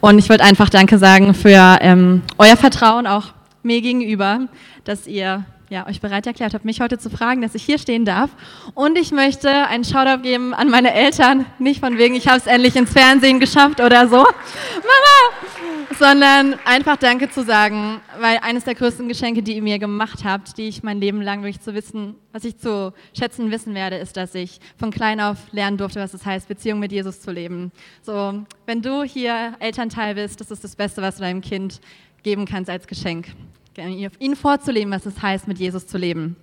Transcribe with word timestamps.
Und 0.00 0.18
ich 0.18 0.28
wollte 0.30 0.44
einfach 0.44 0.70
Danke 0.70 0.98
sagen 0.98 1.34
für 1.34 1.78
ähm, 1.80 2.22
euer 2.38 2.56
Vertrauen 2.56 3.06
auch 3.06 3.32
mir 3.62 3.82
gegenüber, 3.82 4.48
dass 4.84 5.06
ihr 5.06 5.44
ja, 5.70 5.86
euch 5.86 6.00
bereit 6.00 6.26
erklärt 6.26 6.52
habt, 6.52 6.64
mich 6.64 6.80
heute 6.80 6.98
zu 6.98 7.08
fragen, 7.10 7.40
dass 7.40 7.54
ich 7.54 7.62
hier 7.62 7.78
stehen 7.78 8.04
darf. 8.04 8.30
Und 8.74 8.98
ich 8.98 9.12
möchte 9.12 9.48
einen 9.68 9.84
Shoutout 9.84 10.22
geben 10.22 10.52
an 10.52 10.68
meine 10.68 10.92
Eltern, 10.92 11.46
nicht 11.60 11.78
von 11.78 11.96
wegen, 11.96 12.16
ich 12.16 12.26
habe 12.26 12.38
es 12.38 12.46
endlich 12.46 12.74
ins 12.74 12.92
Fernsehen 12.92 13.38
geschafft 13.38 13.80
oder 13.80 14.08
so, 14.08 14.16
Mama, 14.16 15.96
sondern 15.96 16.58
einfach 16.64 16.96
Danke 16.96 17.30
zu 17.30 17.44
sagen, 17.44 18.00
weil 18.18 18.38
eines 18.42 18.64
der 18.64 18.74
größten 18.74 19.06
Geschenke, 19.06 19.44
die 19.44 19.54
ihr 19.54 19.62
mir 19.62 19.78
gemacht 19.78 20.24
habt, 20.24 20.58
die 20.58 20.66
ich 20.66 20.82
mein 20.82 21.00
Leben 21.00 21.22
lang 21.22 21.42
wirklich 21.42 21.60
zu 21.60 21.72
wissen, 21.72 22.16
was 22.32 22.44
ich 22.44 22.58
zu 22.58 22.92
schätzen 23.16 23.52
wissen 23.52 23.72
werde, 23.74 23.96
ist, 23.96 24.16
dass 24.16 24.34
ich 24.34 24.58
von 24.76 24.90
klein 24.90 25.20
auf 25.20 25.38
lernen 25.52 25.76
durfte, 25.76 26.00
was 26.00 26.14
es 26.14 26.26
heißt, 26.26 26.48
Beziehung 26.48 26.80
mit 26.80 26.90
Jesus 26.90 27.20
zu 27.20 27.30
leben. 27.30 27.70
So, 28.02 28.42
wenn 28.66 28.82
du 28.82 29.04
hier 29.04 29.54
Elternteil 29.60 30.16
bist, 30.16 30.40
das 30.40 30.50
ist 30.50 30.64
das 30.64 30.74
Beste, 30.74 31.00
was 31.00 31.16
du 31.16 31.22
deinem 31.22 31.42
Kind 31.42 31.80
geben 32.24 32.44
kannst 32.44 32.68
als 32.68 32.88
Geschenk 32.88 33.28
ihnen 33.76 34.36
vorzuleben, 34.36 34.92
was 34.92 35.06
es 35.06 35.20
heißt, 35.22 35.48
mit 35.48 35.58
Jesus 35.58 35.86
zu 35.86 35.98
leben. 35.98 36.36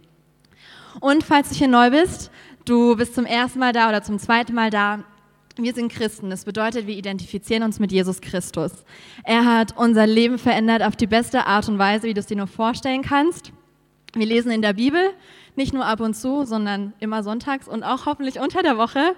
Und 0.99 1.23
falls 1.23 1.49
du 1.49 1.55
hier 1.55 1.67
neu 1.67 1.91
bist, 1.91 2.31
du 2.65 2.95
bist 2.95 3.15
zum 3.15 3.25
ersten 3.25 3.59
Mal 3.59 3.73
da 3.73 3.89
oder 3.89 4.01
zum 4.01 4.19
zweiten 4.19 4.53
Mal 4.53 4.69
da, 4.69 5.03
wir 5.57 5.73
sind 5.73 5.91
Christen. 5.91 6.29
Das 6.29 6.45
bedeutet, 6.45 6.85
wir 6.85 6.95
identifizieren 6.95 7.63
uns 7.63 7.79
mit 7.79 7.91
Jesus 7.91 8.21
Christus. 8.21 8.71
Er 9.23 9.45
hat 9.45 9.75
unser 9.75 10.05
Leben 10.05 10.37
verändert 10.37 10.83
auf 10.83 10.95
die 10.95 11.07
beste 11.07 11.45
Art 11.47 11.67
und 11.67 11.79
Weise, 11.79 12.07
wie 12.07 12.13
du 12.13 12.19
es 12.19 12.27
dir 12.27 12.37
nur 12.37 12.47
vorstellen 12.47 13.01
kannst. 13.01 13.51
Wir 14.13 14.25
lesen 14.25 14.51
in 14.51 14.61
der 14.61 14.73
Bibel, 14.73 15.01
nicht 15.55 15.73
nur 15.73 15.85
ab 15.85 15.99
und 15.99 16.15
zu, 16.15 16.45
sondern 16.45 16.93
immer 16.99 17.23
sonntags 17.23 17.67
und 17.67 17.83
auch 17.83 18.05
hoffentlich 18.05 18.39
unter 18.39 18.61
der 18.61 18.77
Woche. 18.77 19.15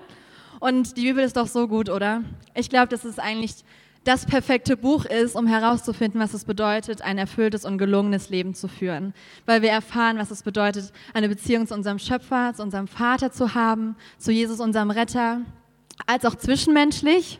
Und 0.59 0.97
die 0.97 1.03
Bibel 1.03 1.23
ist 1.23 1.37
doch 1.37 1.47
so 1.47 1.67
gut, 1.67 1.89
oder? 1.89 2.23
Ich 2.53 2.69
glaube, 2.69 2.87
das 2.87 3.05
ist 3.05 3.19
eigentlich 3.19 3.55
das 4.03 4.25
perfekte 4.25 4.77
Buch 4.77 5.05
ist, 5.05 5.35
um 5.35 5.45
herauszufinden, 5.45 6.21
was 6.21 6.33
es 6.33 6.45
bedeutet, 6.45 7.01
ein 7.01 7.17
erfülltes 7.17 7.65
und 7.65 7.77
gelungenes 7.77 8.29
Leben 8.29 8.53
zu 8.53 8.67
führen. 8.67 9.13
Weil 9.45 9.61
wir 9.61 9.69
erfahren, 9.69 10.17
was 10.17 10.31
es 10.31 10.43
bedeutet, 10.43 10.91
eine 11.13 11.29
Beziehung 11.29 11.67
zu 11.67 11.73
unserem 11.73 11.99
Schöpfer, 11.99 12.53
zu 12.55 12.63
unserem 12.63 12.87
Vater 12.87 13.31
zu 13.31 13.55
haben, 13.55 13.95
zu 14.17 14.31
Jesus, 14.31 14.59
unserem 14.59 14.91
Retter, 14.91 15.41
als 16.07 16.25
auch 16.25 16.35
zwischenmenschlich 16.35 17.39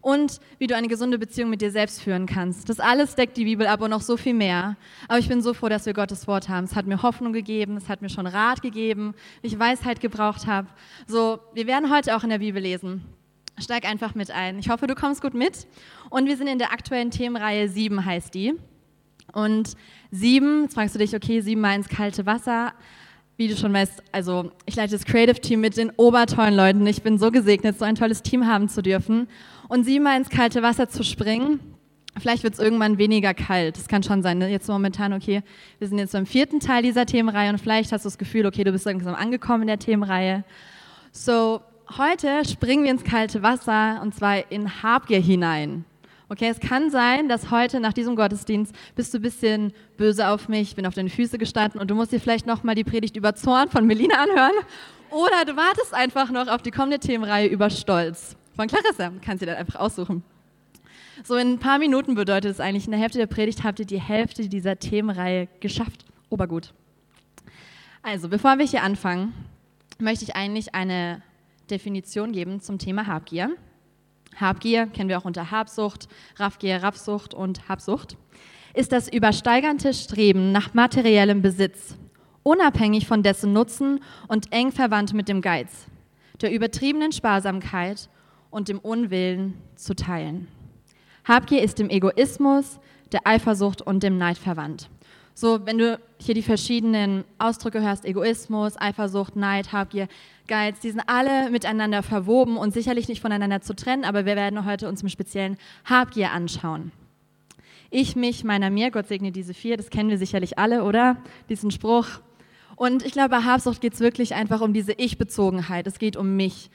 und 0.00 0.38
wie 0.58 0.68
du 0.68 0.76
eine 0.76 0.86
gesunde 0.86 1.18
Beziehung 1.18 1.50
mit 1.50 1.60
dir 1.60 1.72
selbst 1.72 2.00
führen 2.00 2.26
kannst. 2.26 2.68
Das 2.68 2.78
alles 2.78 3.16
deckt 3.16 3.36
die 3.36 3.44
Bibel 3.44 3.66
ab 3.66 3.82
und 3.82 3.90
noch 3.90 4.02
so 4.02 4.16
viel 4.16 4.34
mehr. 4.34 4.76
Aber 5.08 5.18
ich 5.18 5.28
bin 5.28 5.42
so 5.42 5.52
froh, 5.52 5.68
dass 5.68 5.84
wir 5.84 5.94
Gottes 5.94 6.28
Wort 6.28 6.48
haben. 6.48 6.64
Es 6.64 6.76
hat 6.76 6.86
mir 6.86 7.02
Hoffnung 7.02 7.32
gegeben, 7.32 7.76
es 7.76 7.88
hat 7.88 8.02
mir 8.02 8.08
schon 8.08 8.28
Rat 8.28 8.62
gegeben, 8.62 9.14
ich 9.42 9.58
Weisheit 9.58 10.00
gebraucht 10.00 10.46
habe. 10.46 10.68
So, 11.08 11.40
wir 11.54 11.66
werden 11.66 11.92
heute 11.92 12.16
auch 12.16 12.22
in 12.22 12.30
der 12.30 12.38
Bibel 12.38 12.62
lesen. 12.62 13.04
Steig 13.58 13.84
einfach 13.84 14.14
mit 14.14 14.30
ein. 14.30 14.58
Ich 14.58 14.68
hoffe, 14.68 14.86
du 14.86 14.94
kommst 14.94 15.22
gut 15.22 15.34
mit. 15.34 15.66
Und 16.10 16.26
wir 16.26 16.36
sind 16.36 16.46
in 16.46 16.58
der 16.58 16.72
aktuellen 16.72 17.10
Themenreihe 17.10 17.68
7 17.68 18.04
heißt 18.04 18.34
die. 18.34 18.54
Und 19.32 19.72
7, 20.10 20.62
jetzt 20.62 20.74
fragst 20.74 20.94
du 20.94 20.98
dich, 20.98 21.14
okay, 21.14 21.40
7 21.40 21.60
mal 21.60 21.74
ins 21.74 21.88
kalte 21.88 22.26
Wasser. 22.26 22.72
Wie 23.38 23.48
du 23.48 23.56
schon 23.56 23.72
weißt, 23.72 24.02
also 24.12 24.50
ich 24.64 24.76
leite 24.76 24.92
das 24.92 25.04
Creative 25.04 25.40
Team 25.40 25.60
mit 25.60 25.76
den 25.76 25.90
obertollen 25.96 26.54
Leuten. 26.54 26.86
Ich 26.86 27.02
bin 27.02 27.18
so 27.18 27.30
gesegnet, 27.30 27.78
so 27.78 27.84
ein 27.84 27.94
tolles 27.94 28.22
Team 28.22 28.46
haben 28.46 28.68
zu 28.68 28.82
dürfen. 28.82 29.28
Und 29.68 29.84
7 29.84 30.02
mal 30.02 30.16
ins 30.16 30.30
kalte 30.30 30.62
Wasser 30.62 30.88
zu 30.88 31.02
springen, 31.02 31.60
vielleicht 32.18 32.44
wird 32.44 32.54
es 32.54 32.60
irgendwann 32.60 32.98
weniger 32.98 33.34
kalt. 33.34 33.76
Das 33.76 33.88
kann 33.88 34.02
schon 34.02 34.22
sein. 34.22 34.38
Ne? 34.38 34.48
Jetzt 34.48 34.68
momentan, 34.68 35.12
okay, 35.12 35.42
wir 35.78 35.88
sind 35.88 35.98
jetzt 35.98 36.12
beim 36.12 36.26
vierten 36.26 36.60
Teil 36.60 36.82
dieser 36.82 37.04
Themenreihe 37.04 37.50
und 37.50 37.58
vielleicht 37.58 37.92
hast 37.92 38.04
du 38.04 38.08
das 38.08 38.18
Gefühl, 38.18 38.46
okay, 38.46 38.64
du 38.64 38.72
bist 38.72 38.86
langsam 38.86 39.14
angekommen 39.14 39.62
in 39.62 39.68
der 39.68 39.78
Themenreihe. 39.78 40.44
So, 41.12 41.60
heute 41.96 42.44
springen 42.44 42.84
wir 42.84 42.90
ins 42.90 43.04
kalte 43.04 43.42
Wasser 43.42 44.00
und 44.02 44.14
zwar 44.14 44.50
in 44.50 44.82
Habgier 44.82 45.20
hinein. 45.20 45.84
Okay, 46.28 46.48
es 46.48 46.58
kann 46.58 46.90
sein, 46.90 47.28
dass 47.28 47.52
heute 47.52 47.78
nach 47.78 47.92
diesem 47.92 48.16
Gottesdienst 48.16 48.74
bist 48.96 49.14
du 49.14 49.18
ein 49.18 49.22
bisschen 49.22 49.72
böse 49.96 50.28
auf 50.28 50.48
mich, 50.48 50.74
bin 50.74 50.84
auf 50.84 50.94
deine 50.94 51.08
Füße 51.08 51.38
gestanden 51.38 51.80
und 51.80 51.88
du 51.88 51.94
musst 51.94 52.10
dir 52.10 52.20
vielleicht 52.20 52.46
nochmal 52.46 52.74
die 52.74 52.82
Predigt 52.82 53.16
über 53.16 53.36
Zorn 53.36 53.68
von 53.68 53.86
Melina 53.86 54.16
anhören. 54.16 54.54
Oder 55.10 55.44
du 55.44 55.56
wartest 55.56 55.94
einfach 55.94 56.30
noch 56.30 56.48
auf 56.48 56.62
die 56.62 56.72
kommende 56.72 56.98
Themenreihe 56.98 57.46
über 57.46 57.70
Stolz 57.70 58.36
von 58.56 58.66
Clarissa. 58.66 59.12
Kannst 59.24 59.42
dir 59.42 59.46
dann 59.46 59.56
einfach 59.56 59.78
aussuchen. 59.78 60.24
So 61.22 61.36
in 61.36 61.52
ein 61.52 61.58
paar 61.60 61.78
Minuten 61.78 62.16
bedeutet 62.16 62.50
es 62.50 62.60
eigentlich, 62.60 62.86
in 62.86 62.90
der 62.90 63.00
Hälfte 63.00 63.18
der 63.18 63.26
Predigt 63.26 63.62
habt 63.62 63.78
ihr 63.78 63.86
die 63.86 64.00
Hälfte 64.00 64.48
dieser 64.48 64.78
Themenreihe 64.78 65.46
geschafft. 65.60 66.04
Obergut. 66.28 66.74
Also, 68.02 68.28
bevor 68.28 68.58
wir 68.58 68.66
hier 68.66 68.82
anfangen, 68.82 69.32
möchte 69.98 70.24
ich 70.24 70.36
eigentlich 70.36 70.74
eine 70.74 71.22
Definition 71.66 72.32
geben 72.32 72.60
zum 72.60 72.78
Thema 72.78 73.06
Habgier. 73.06 73.56
Habgier 74.38 74.86
kennen 74.86 75.08
wir 75.08 75.18
auch 75.18 75.24
unter 75.24 75.50
Habsucht, 75.50 76.08
Raffgier, 76.36 76.82
Raffsucht 76.82 77.34
und 77.34 77.68
Habsucht, 77.68 78.16
ist 78.74 78.92
das 78.92 79.08
übersteigernde 79.08 79.94
Streben 79.94 80.52
nach 80.52 80.74
materiellem 80.74 81.40
Besitz, 81.40 81.96
unabhängig 82.42 83.06
von 83.06 83.22
dessen 83.22 83.52
Nutzen 83.52 84.00
und 84.28 84.52
eng 84.52 84.72
verwandt 84.72 85.14
mit 85.14 85.28
dem 85.28 85.40
Geiz, 85.40 85.86
der 86.40 86.52
übertriebenen 86.52 87.12
Sparsamkeit 87.12 88.10
und 88.50 88.68
dem 88.68 88.78
Unwillen 88.78 89.54
zu 89.76 89.94
teilen. 89.94 90.48
Habgier 91.24 91.62
ist 91.62 91.78
dem 91.78 91.90
Egoismus, 91.90 92.78
der 93.12 93.26
Eifersucht 93.26 93.82
und 93.82 94.02
dem 94.02 94.18
Neid 94.18 94.38
verwandt. 94.38 94.88
So, 95.38 95.66
wenn 95.66 95.76
du 95.76 96.00
hier 96.18 96.34
die 96.34 96.42
verschiedenen 96.42 97.24
Ausdrücke 97.38 97.82
hörst, 97.82 98.06
Egoismus, 98.06 98.80
Eifersucht, 98.80 99.36
Neid, 99.36 99.72
Habgier, 99.72 100.08
Geiz, 100.46 100.80
die 100.80 100.90
sind 100.90 101.02
alle 101.06 101.50
miteinander 101.50 102.02
verwoben 102.02 102.56
und 102.56 102.72
sicherlich 102.72 103.08
nicht 103.08 103.20
voneinander 103.20 103.60
zu 103.60 103.74
trennen, 103.74 104.04
aber 104.04 104.26
wir 104.26 104.36
werden 104.36 104.64
heute 104.64 104.88
uns 104.88 105.02
im 105.02 105.08
speziellen 105.08 105.56
Habgier 105.84 106.32
anschauen. 106.32 106.92
Ich, 107.90 108.16
mich, 108.16 108.44
meiner, 108.44 108.70
mir, 108.70 108.90
Gott 108.90 109.06
segne 109.06 109.32
diese 109.32 109.54
vier, 109.54 109.76
das 109.76 109.90
kennen 109.90 110.10
wir 110.10 110.18
sicherlich 110.18 110.58
alle, 110.58 110.84
oder? 110.84 111.16
Diesen 111.48 111.70
Spruch. 111.70 112.06
Und 112.74 113.04
ich 113.04 113.12
glaube, 113.12 113.30
bei 113.30 113.42
Habsucht 113.42 113.80
geht 113.80 113.94
es 113.94 114.00
wirklich 114.00 114.34
einfach 114.34 114.60
um 114.60 114.72
diese 114.72 114.92
Ich-Bezogenheit. 114.92 115.86
Es 115.86 115.98
geht 115.98 116.16
um 116.16 116.36
mich. 116.36 116.70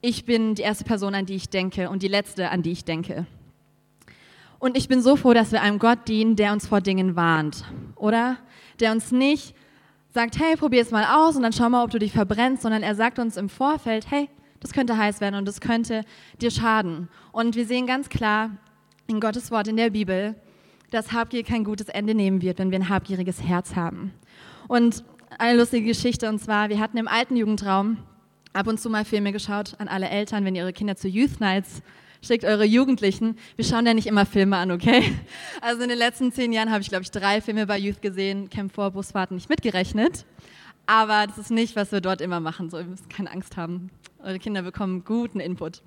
Ich 0.00 0.24
bin 0.24 0.54
die 0.54 0.62
erste 0.62 0.84
Person, 0.84 1.14
an 1.14 1.26
die 1.26 1.34
ich 1.34 1.50
denke 1.50 1.90
und 1.90 2.02
die 2.02 2.08
letzte, 2.08 2.50
an 2.50 2.62
die 2.62 2.72
ich 2.72 2.84
denke. 2.84 3.26
Und 4.58 4.76
ich 4.76 4.88
bin 4.88 5.02
so 5.02 5.16
froh, 5.16 5.34
dass 5.34 5.52
wir 5.52 5.60
einem 5.60 5.78
Gott 5.78 6.08
dienen, 6.08 6.36
der 6.36 6.52
uns 6.52 6.68
vor 6.68 6.80
Dingen 6.80 7.16
warnt, 7.16 7.64
oder? 7.96 8.36
Der 8.80 8.92
uns 8.92 9.10
nicht 9.12 9.54
sagt, 10.12 10.38
hey, 10.38 10.56
probier 10.56 10.82
es 10.82 10.90
mal 10.90 11.04
aus 11.04 11.36
und 11.36 11.42
dann 11.42 11.52
schau 11.52 11.68
mal, 11.68 11.84
ob 11.84 11.90
du 11.90 11.98
dich 11.98 12.12
verbrennst, 12.12 12.62
sondern 12.62 12.82
er 12.82 12.94
sagt 12.94 13.18
uns 13.18 13.36
im 13.36 13.48
Vorfeld, 13.48 14.10
hey, 14.10 14.28
das 14.60 14.72
könnte 14.72 14.96
heiß 14.96 15.20
werden 15.20 15.34
und 15.34 15.46
das 15.46 15.60
könnte 15.60 16.04
dir 16.40 16.50
schaden. 16.50 17.08
Und 17.32 17.56
wir 17.56 17.66
sehen 17.66 17.86
ganz 17.86 18.08
klar 18.08 18.50
in 19.06 19.20
Gottes 19.20 19.50
Wort 19.50 19.68
in 19.68 19.76
der 19.76 19.90
Bibel, 19.90 20.36
dass 20.90 21.12
Habgier 21.12 21.42
kein 21.42 21.64
gutes 21.64 21.88
Ende 21.88 22.14
nehmen 22.14 22.42
wird, 22.42 22.58
wenn 22.58 22.70
wir 22.70 22.78
ein 22.78 22.88
habgieriges 22.88 23.42
Herz 23.42 23.74
haben. 23.74 24.12
Und 24.68 25.02
eine 25.38 25.58
lustige 25.58 25.86
Geschichte, 25.86 26.28
und 26.28 26.38
zwar, 26.38 26.68
wir 26.68 26.78
hatten 26.78 26.98
im 26.98 27.08
alten 27.08 27.36
Jugendraum 27.36 27.96
ab 28.52 28.66
und 28.66 28.78
zu 28.78 28.90
mal 28.90 29.04
Filme 29.04 29.32
geschaut 29.32 29.74
an 29.78 29.88
alle 29.88 30.08
Eltern, 30.08 30.44
wenn 30.44 30.54
ihr 30.54 30.62
eure 30.62 30.74
Kinder 30.74 30.94
zu 30.94 31.08
Youth 31.08 31.40
Nights 31.40 31.82
schickt 32.22 32.44
eure 32.44 32.64
Jugendlichen. 32.64 33.36
Wir 33.56 33.64
schauen 33.64 33.84
ja 33.84 33.94
nicht 33.94 34.06
immer 34.06 34.24
Filme 34.24 34.56
an, 34.56 34.70
okay? 34.70 35.02
Also 35.60 35.82
in 35.82 35.88
den 35.88 35.98
letzten 35.98 36.32
zehn 36.32 36.52
Jahren 36.52 36.70
habe 36.70 36.82
ich, 36.82 36.88
glaube 36.88 37.02
ich, 37.02 37.10
drei 37.10 37.40
Filme 37.40 37.66
bei 37.66 37.78
Youth 37.78 38.02
gesehen, 38.02 38.48
Camp 38.48 38.74
4, 38.74 38.90
Busfahrten 38.90 39.36
nicht 39.36 39.48
mitgerechnet. 39.48 40.24
Aber 40.86 41.26
das 41.26 41.38
ist 41.38 41.50
nicht, 41.50 41.76
was 41.76 41.92
wir 41.92 42.00
dort 42.00 42.20
immer 42.20 42.40
machen. 42.40 42.70
So, 42.70 42.78
ihr 42.78 42.84
müsst 42.84 43.08
keine 43.08 43.30
Angst 43.30 43.56
haben. 43.56 43.90
Eure 44.22 44.38
Kinder 44.38 44.62
bekommen 44.62 45.04
guten 45.04 45.40
Input. 45.40 45.82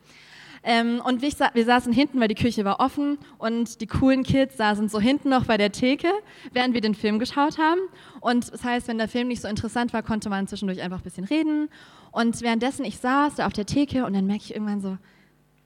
Ähm, 0.63 0.99
und 1.05 1.21
wir, 1.21 1.31
wir, 1.53 1.65
saßen 1.65 1.93
hinten, 1.93 2.19
weil 2.19 2.27
die 2.27 2.35
Küche 2.35 2.65
war 2.65 2.79
offen 2.79 3.19
und 3.37 3.81
die 3.81 3.87
coolen 3.87 4.23
Kids 4.23 4.57
saßen 4.57 4.89
so 4.89 4.99
hinten 4.99 5.29
noch 5.29 5.45
bei 5.45 5.57
der 5.57 5.71
Theke, 5.71 6.07
während 6.53 6.73
wir 6.73 6.81
den 6.81 6.95
Film 6.95 7.19
geschaut 7.19 7.59
haben. 7.59 7.79
Und 8.19 8.51
das 8.51 8.63
heißt, 8.63 8.87
wenn 8.87 8.97
der 8.97 9.07
Film 9.07 9.27
nicht 9.27 9.43
so 9.43 9.47
interessant 9.47 9.93
war, 9.93 10.01
konnte 10.01 10.29
man 10.29 10.47
zwischendurch 10.47 10.81
einfach 10.81 10.97
ein 10.97 11.03
bisschen 11.03 11.25
reden. 11.25 11.69
Und 12.11 12.41
währenddessen 12.41 12.83
ich 12.83 12.97
saß 12.97 13.35
da 13.35 13.45
auf 13.45 13.53
der 13.53 13.67
Theke 13.67 14.05
und 14.05 14.13
dann 14.13 14.25
merke 14.25 14.43
ich 14.43 14.55
irgendwann 14.55 14.81
so, 14.81 14.97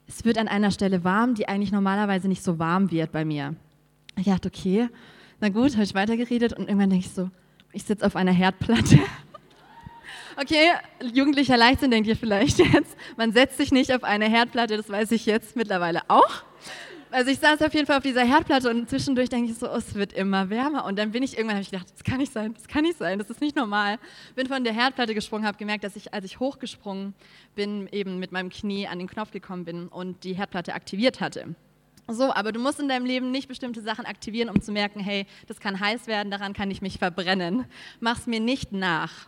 es 0.09 0.25
wird 0.25 0.39
an 0.39 0.47
einer 0.47 0.71
Stelle 0.71 1.03
warm, 1.03 1.35
die 1.35 1.47
eigentlich 1.47 1.71
normalerweise 1.71 2.27
nicht 2.27 2.43
so 2.43 2.57
warm 2.57 2.89
wird 2.89 3.11
bei 3.11 3.23
mir. 3.23 3.55
Ich 4.17 4.25
dachte, 4.25 4.49
okay, 4.49 4.89
na 5.39 5.49
gut, 5.49 5.73
habe 5.73 5.83
ich 5.83 5.93
weitergeredet 5.93 6.53
und 6.53 6.67
irgendwann 6.67 6.89
denke 6.89 7.05
ich 7.05 7.13
so, 7.13 7.29
ich 7.71 7.83
sitze 7.83 8.05
auf 8.05 8.15
einer 8.15 8.33
Herdplatte. 8.33 8.99
Okay, 10.41 10.71
jugendlicher 11.13 11.57
Leichtsinn 11.57 11.91
denkt 11.91 12.07
ihr 12.07 12.15
vielleicht 12.15 12.59
jetzt. 12.59 12.95
Man 13.17 13.33
setzt 13.33 13.57
sich 13.57 13.73
nicht 13.73 13.93
auf 13.93 14.05
eine 14.05 14.29
Herdplatte, 14.29 14.77
das 14.77 14.89
weiß 14.89 15.11
ich 15.11 15.25
jetzt 15.25 15.57
mittlerweile 15.57 15.99
auch. 16.07 16.43
Also 17.11 17.31
ich 17.31 17.39
saß 17.39 17.61
auf 17.63 17.73
jeden 17.73 17.87
Fall 17.87 17.97
auf 17.97 18.03
dieser 18.03 18.23
Herdplatte 18.23 18.69
und 18.69 18.87
zwischendurch 18.87 19.29
denke 19.29 19.51
ich 19.51 19.57
so, 19.57 19.67
oh, 19.67 19.77
es 19.77 19.95
wird 19.95 20.13
immer 20.13 20.51
wärmer. 20.51 20.85
Und 20.85 20.99
dann 20.99 21.11
bin 21.11 21.23
ich 21.23 21.35
irgendwann, 21.35 21.55
habe 21.55 21.63
ich 21.63 21.71
gedacht, 21.71 21.87
das 21.91 22.03
kann 22.03 22.17
nicht 22.17 22.31
sein, 22.31 22.53
das 22.53 22.67
kann 22.67 22.83
nicht 22.83 22.99
sein, 22.99 23.17
das 23.17 23.31
ist 23.31 23.41
nicht 23.41 23.55
normal. 23.55 23.97
Bin 24.35 24.47
von 24.47 24.63
der 24.63 24.73
Herdplatte 24.73 25.15
gesprungen, 25.15 25.45
habe 25.47 25.57
gemerkt, 25.57 25.83
dass 25.83 25.95
ich, 25.95 26.13
als 26.13 26.23
ich 26.25 26.39
hochgesprungen 26.39 27.15
bin, 27.55 27.87
eben 27.91 28.19
mit 28.19 28.31
meinem 28.31 28.51
Knie 28.51 28.87
an 28.87 28.99
den 28.99 29.07
Knopf 29.07 29.31
gekommen 29.31 29.65
bin 29.65 29.87
und 29.87 30.23
die 30.23 30.33
Herdplatte 30.33 30.75
aktiviert 30.75 31.19
hatte. 31.19 31.55
So, 32.07 32.31
aber 32.33 32.51
du 32.51 32.59
musst 32.59 32.79
in 32.79 32.87
deinem 32.87 33.05
Leben 33.05 33.31
nicht 33.31 33.47
bestimmte 33.47 33.81
Sachen 33.81 34.05
aktivieren, 34.05 34.49
um 34.49 34.61
zu 34.61 34.71
merken, 34.71 34.99
hey, 34.99 35.25
das 35.47 35.59
kann 35.59 35.79
heiß 35.79 36.05
werden, 36.05 36.29
daran 36.29 36.53
kann 36.53 36.69
ich 36.69 36.81
mich 36.81 36.99
verbrennen. 36.99 37.65
Mach's 37.99 38.27
mir 38.27 38.39
nicht 38.39 38.71
nach. 38.71 39.27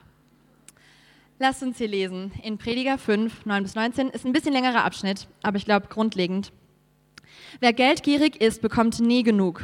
Lass 1.39 1.63
uns 1.63 1.79
hier 1.79 1.87
lesen. 1.87 2.31
In 2.43 2.59
Prediger 2.59 2.99
5, 2.99 3.45
9 3.47 3.63
bis 3.63 3.73
19 3.73 4.09
ist 4.09 4.25
ein 4.25 4.33
bisschen 4.33 4.53
längerer 4.53 4.83
Abschnitt, 4.83 5.27
aber 5.41 5.57
ich 5.57 5.65
glaube 5.65 5.87
grundlegend. 5.87 6.51
Wer 7.59 7.73
geldgierig 7.73 8.41
ist, 8.41 8.61
bekommt 8.61 8.99
nie 8.99 9.23
genug. 9.23 9.61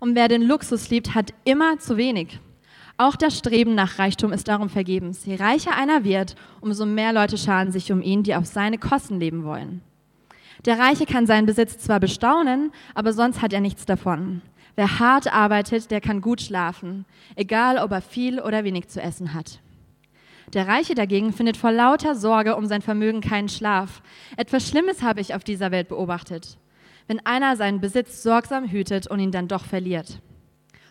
Und 0.00 0.14
wer 0.14 0.28
den 0.28 0.42
Luxus 0.42 0.90
liebt, 0.90 1.14
hat 1.14 1.34
immer 1.44 1.78
zu 1.78 1.96
wenig. 1.96 2.38
Auch 2.96 3.16
das 3.16 3.36
Streben 3.36 3.74
nach 3.74 3.98
Reichtum 3.98 4.32
ist 4.32 4.46
darum 4.46 4.68
vergebens. 4.68 5.24
Je 5.26 5.34
reicher 5.34 5.76
einer 5.76 6.04
wird, 6.04 6.36
umso 6.60 6.86
mehr 6.86 7.12
Leute 7.12 7.36
scharen 7.36 7.72
sich 7.72 7.90
um 7.90 8.00
ihn, 8.00 8.22
die 8.22 8.36
auf 8.36 8.46
seine 8.46 8.78
Kosten 8.78 9.18
leben 9.18 9.44
wollen. 9.44 9.82
Der 10.64 10.78
Reiche 10.78 11.04
kann 11.04 11.26
seinen 11.26 11.46
Besitz 11.46 11.78
zwar 11.78 11.98
bestaunen, 12.00 12.70
aber 12.94 13.12
sonst 13.12 13.42
hat 13.42 13.52
er 13.52 13.60
nichts 13.60 13.84
davon. 13.84 14.42
Wer 14.76 14.98
hart 14.98 15.32
arbeitet, 15.32 15.90
der 15.90 16.00
kann 16.00 16.20
gut 16.20 16.40
schlafen, 16.40 17.04
egal 17.36 17.78
ob 17.78 17.90
er 17.92 18.00
viel 18.00 18.40
oder 18.40 18.64
wenig 18.64 18.88
zu 18.88 19.00
essen 19.00 19.34
hat. 19.34 19.60
Der 20.52 20.68
Reiche 20.68 20.94
dagegen 20.94 21.32
findet 21.32 21.56
vor 21.56 21.72
lauter 21.72 22.14
Sorge 22.14 22.56
um 22.56 22.66
sein 22.66 22.82
Vermögen 22.82 23.20
keinen 23.20 23.48
Schlaf. 23.48 24.02
Etwas 24.36 24.68
Schlimmes 24.68 25.02
habe 25.02 25.20
ich 25.20 25.34
auf 25.34 25.42
dieser 25.42 25.70
Welt 25.70 25.88
beobachtet. 25.88 26.58
Wenn 27.06 27.24
einer 27.26 27.56
seinen 27.56 27.80
Besitz 27.80 28.22
sorgsam 28.22 28.68
hütet 28.68 29.06
und 29.06 29.20
ihn 29.20 29.30
dann 29.30 29.48
doch 29.48 29.64
verliert. 29.64 30.20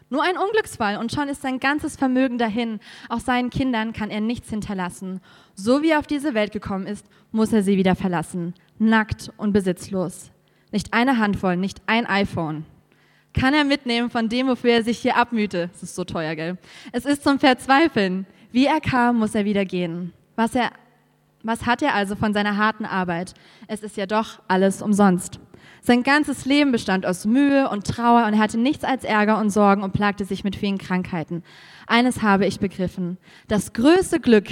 Nur 0.09 0.21
ein 0.21 0.37
Unglücksfall 0.37 0.97
und 0.97 1.11
schon 1.11 1.27
ist 1.27 1.41
sein 1.41 1.59
ganzes 1.59 1.95
Vermögen 1.95 2.37
dahin. 2.37 2.79
Auch 3.09 3.19
seinen 3.19 3.49
Kindern 3.49 3.93
kann 3.93 4.11
er 4.11 4.21
nichts 4.21 4.49
hinterlassen. 4.49 5.21
So 5.55 5.81
wie 5.81 5.89
er 5.89 5.97
auf 5.99 6.05
diese 6.05 6.35
Welt 6.35 6.51
gekommen 6.51 6.85
ist, 6.85 7.07
muss 7.31 7.51
er 7.51 7.63
sie 7.63 7.77
wieder 7.77 7.95
verlassen. 7.95 8.53
Nackt 8.77 9.31
und 9.37 9.53
besitzlos. 9.53 10.29
Nicht 10.71 10.93
eine 10.93 11.17
Handvoll, 11.17 11.57
nicht 11.57 11.81
ein 11.87 12.05
iPhone. 12.05 12.65
Kann 13.33 13.55
er 13.55 13.63
mitnehmen 13.63 14.11
von 14.11 14.29
dem, 14.29 14.47
wofür 14.47 14.71
er 14.71 14.83
sich 14.83 14.99
hier 14.99 15.17
abmühte. 15.17 15.71
Es 15.73 15.81
ist 15.81 15.95
so 15.95 16.03
teuer, 16.03 16.35
gell? 16.35 16.57
Es 16.91 17.05
ist 17.05 17.23
zum 17.23 17.39
Verzweifeln. 17.39 18.27
Wie 18.51 18.67
er 18.67 18.81
kam, 18.81 19.17
muss 19.17 19.33
er 19.33 19.45
wieder 19.45 19.65
gehen. 19.65 20.13
Was, 20.35 20.53
er, 20.53 20.69
was 21.41 21.65
hat 21.65 21.81
er 21.81 21.95
also 21.95 22.15
von 22.15 22.33
seiner 22.33 22.57
harten 22.57 22.85
Arbeit? 22.85 23.33
Es 23.67 23.81
ist 23.81 23.97
ja 23.97 24.05
doch 24.05 24.41
alles 24.47 24.83
umsonst. 24.83 25.39
Sein 25.85 26.03
ganzes 26.03 26.45
Leben 26.45 26.71
bestand 26.71 27.05
aus 27.05 27.25
Mühe 27.25 27.69
und 27.69 27.85
Trauer 27.85 28.25
und 28.25 28.35
er 28.35 28.39
hatte 28.39 28.57
nichts 28.57 28.85
als 28.85 29.03
Ärger 29.03 29.37
und 29.37 29.49
Sorgen 29.49 29.83
und 29.83 29.91
plagte 29.91 30.23
sich 30.23 30.45
mit 30.45 30.55
vielen 30.55 30.77
Krankheiten. 30.77 31.43
Eines 31.87 32.21
habe 32.21 32.45
ich 32.45 32.61
begriffen. 32.61 33.17
Das 33.49 33.73
größte 33.73 34.21
Glück 34.21 34.47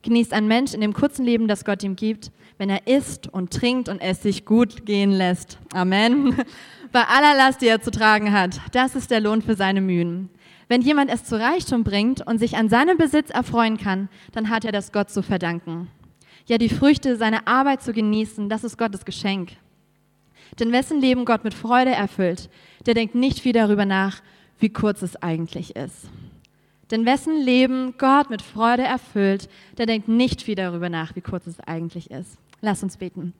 genießt 0.00 0.32
ein 0.32 0.48
Mensch 0.48 0.72
in 0.72 0.80
dem 0.80 0.94
kurzen 0.94 1.26
Leben, 1.26 1.46
das 1.46 1.66
Gott 1.66 1.82
ihm 1.82 1.94
gibt, 1.94 2.32
wenn 2.56 2.70
er 2.70 2.86
isst 2.86 3.28
und 3.28 3.52
trinkt 3.52 3.90
und 3.90 4.00
es 4.00 4.22
sich 4.22 4.46
gut 4.46 4.86
gehen 4.86 5.10
lässt. 5.10 5.58
Amen. 5.74 6.34
Bei 6.90 7.02
aller 7.02 7.36
Last, 7.36 7.60
die 7.60 7.68
er 7.68 7.82
zu 7.82 7.90
tragen 7.90 8.32
hat. 8.32 8.58
Das 8.72 8.94
ist 8.94 9.10
der 9.10 9.20
Lohn 9.20 9.42
für 9.42 9.56
seine 9.56 9.82
Mühen. 9.82 10.30
Wenn 10.68 10.80
jemand 10.80 11.10
es 11.10 11.24
zu 11.24 11.38
Reichtum 11.38 11.84
bringt 11.84 12.26
und 12.26 12.38
sich 12.38 12.56
an 12.56 12.70
seinem 12.70 12.96
Besitz 12.96 13.28
erfreuen 13.28 13.76
kann, 13.76 14.08
dann 14.32 14.48
hat 14.48 14.64
er 14.64 14.72
das 14.72 14.90
Gott 14.90 15.10
zu 15.10 15.22
verdanken. 15.22 15.88
Ja, 16.46 16.56
die 16.56 16.70
Früchte 16.70 17.16
seiner 17.16 17.46
Arbeit 17.46 17.82
zu 17.82 17.92
genießen, 17.92 18.48
das 18.48 18.64
ist 18.64 18.78
Gottes 18.78 19.04
Geschenk. 19.04 19.58
Denn 20.58 20.72
wessen 20.72 21.00
Leben 21.00 21.24
Gott 21.24 21.44
mit 21.44 21.54
Freude 21.54 21.90
erfüllt, 21.90 22.48
der 22.86 22.94
denkt 22.94 23.14
nicht 23.14 23.40
viel 23.40 23.52
darüber 23.52 23.84
nach, 23.84 24.22
wie 24.58 24.70
kurz 24.70 25.02
es 25.02 25.16
eigentlich 25.22 25.76
ist. 25.76 26.08
Denn 26.90 27.04
wessen 27.04 27.36
Leben 27.40 27.94
Gott 27.98 28.30
mit 28.30 28.42
Freude 28.42 28.84
erfüllt, 28.84 29.48
der 29.76 29.86
denkt 29.86 30.08
nicht 30.08 30.42
viel 30.42 30.54
darüber 30.54 30.88
nach, 30.88 31.16
wie 31.16 31.20
kurz 31.20 31.46
es 31.46 31.60
eigentlich 31.60 32.10
ist. 32.10 32.38
Lass 32.60 32.82
uns 32.82 32.96
beten. 32.96 33.32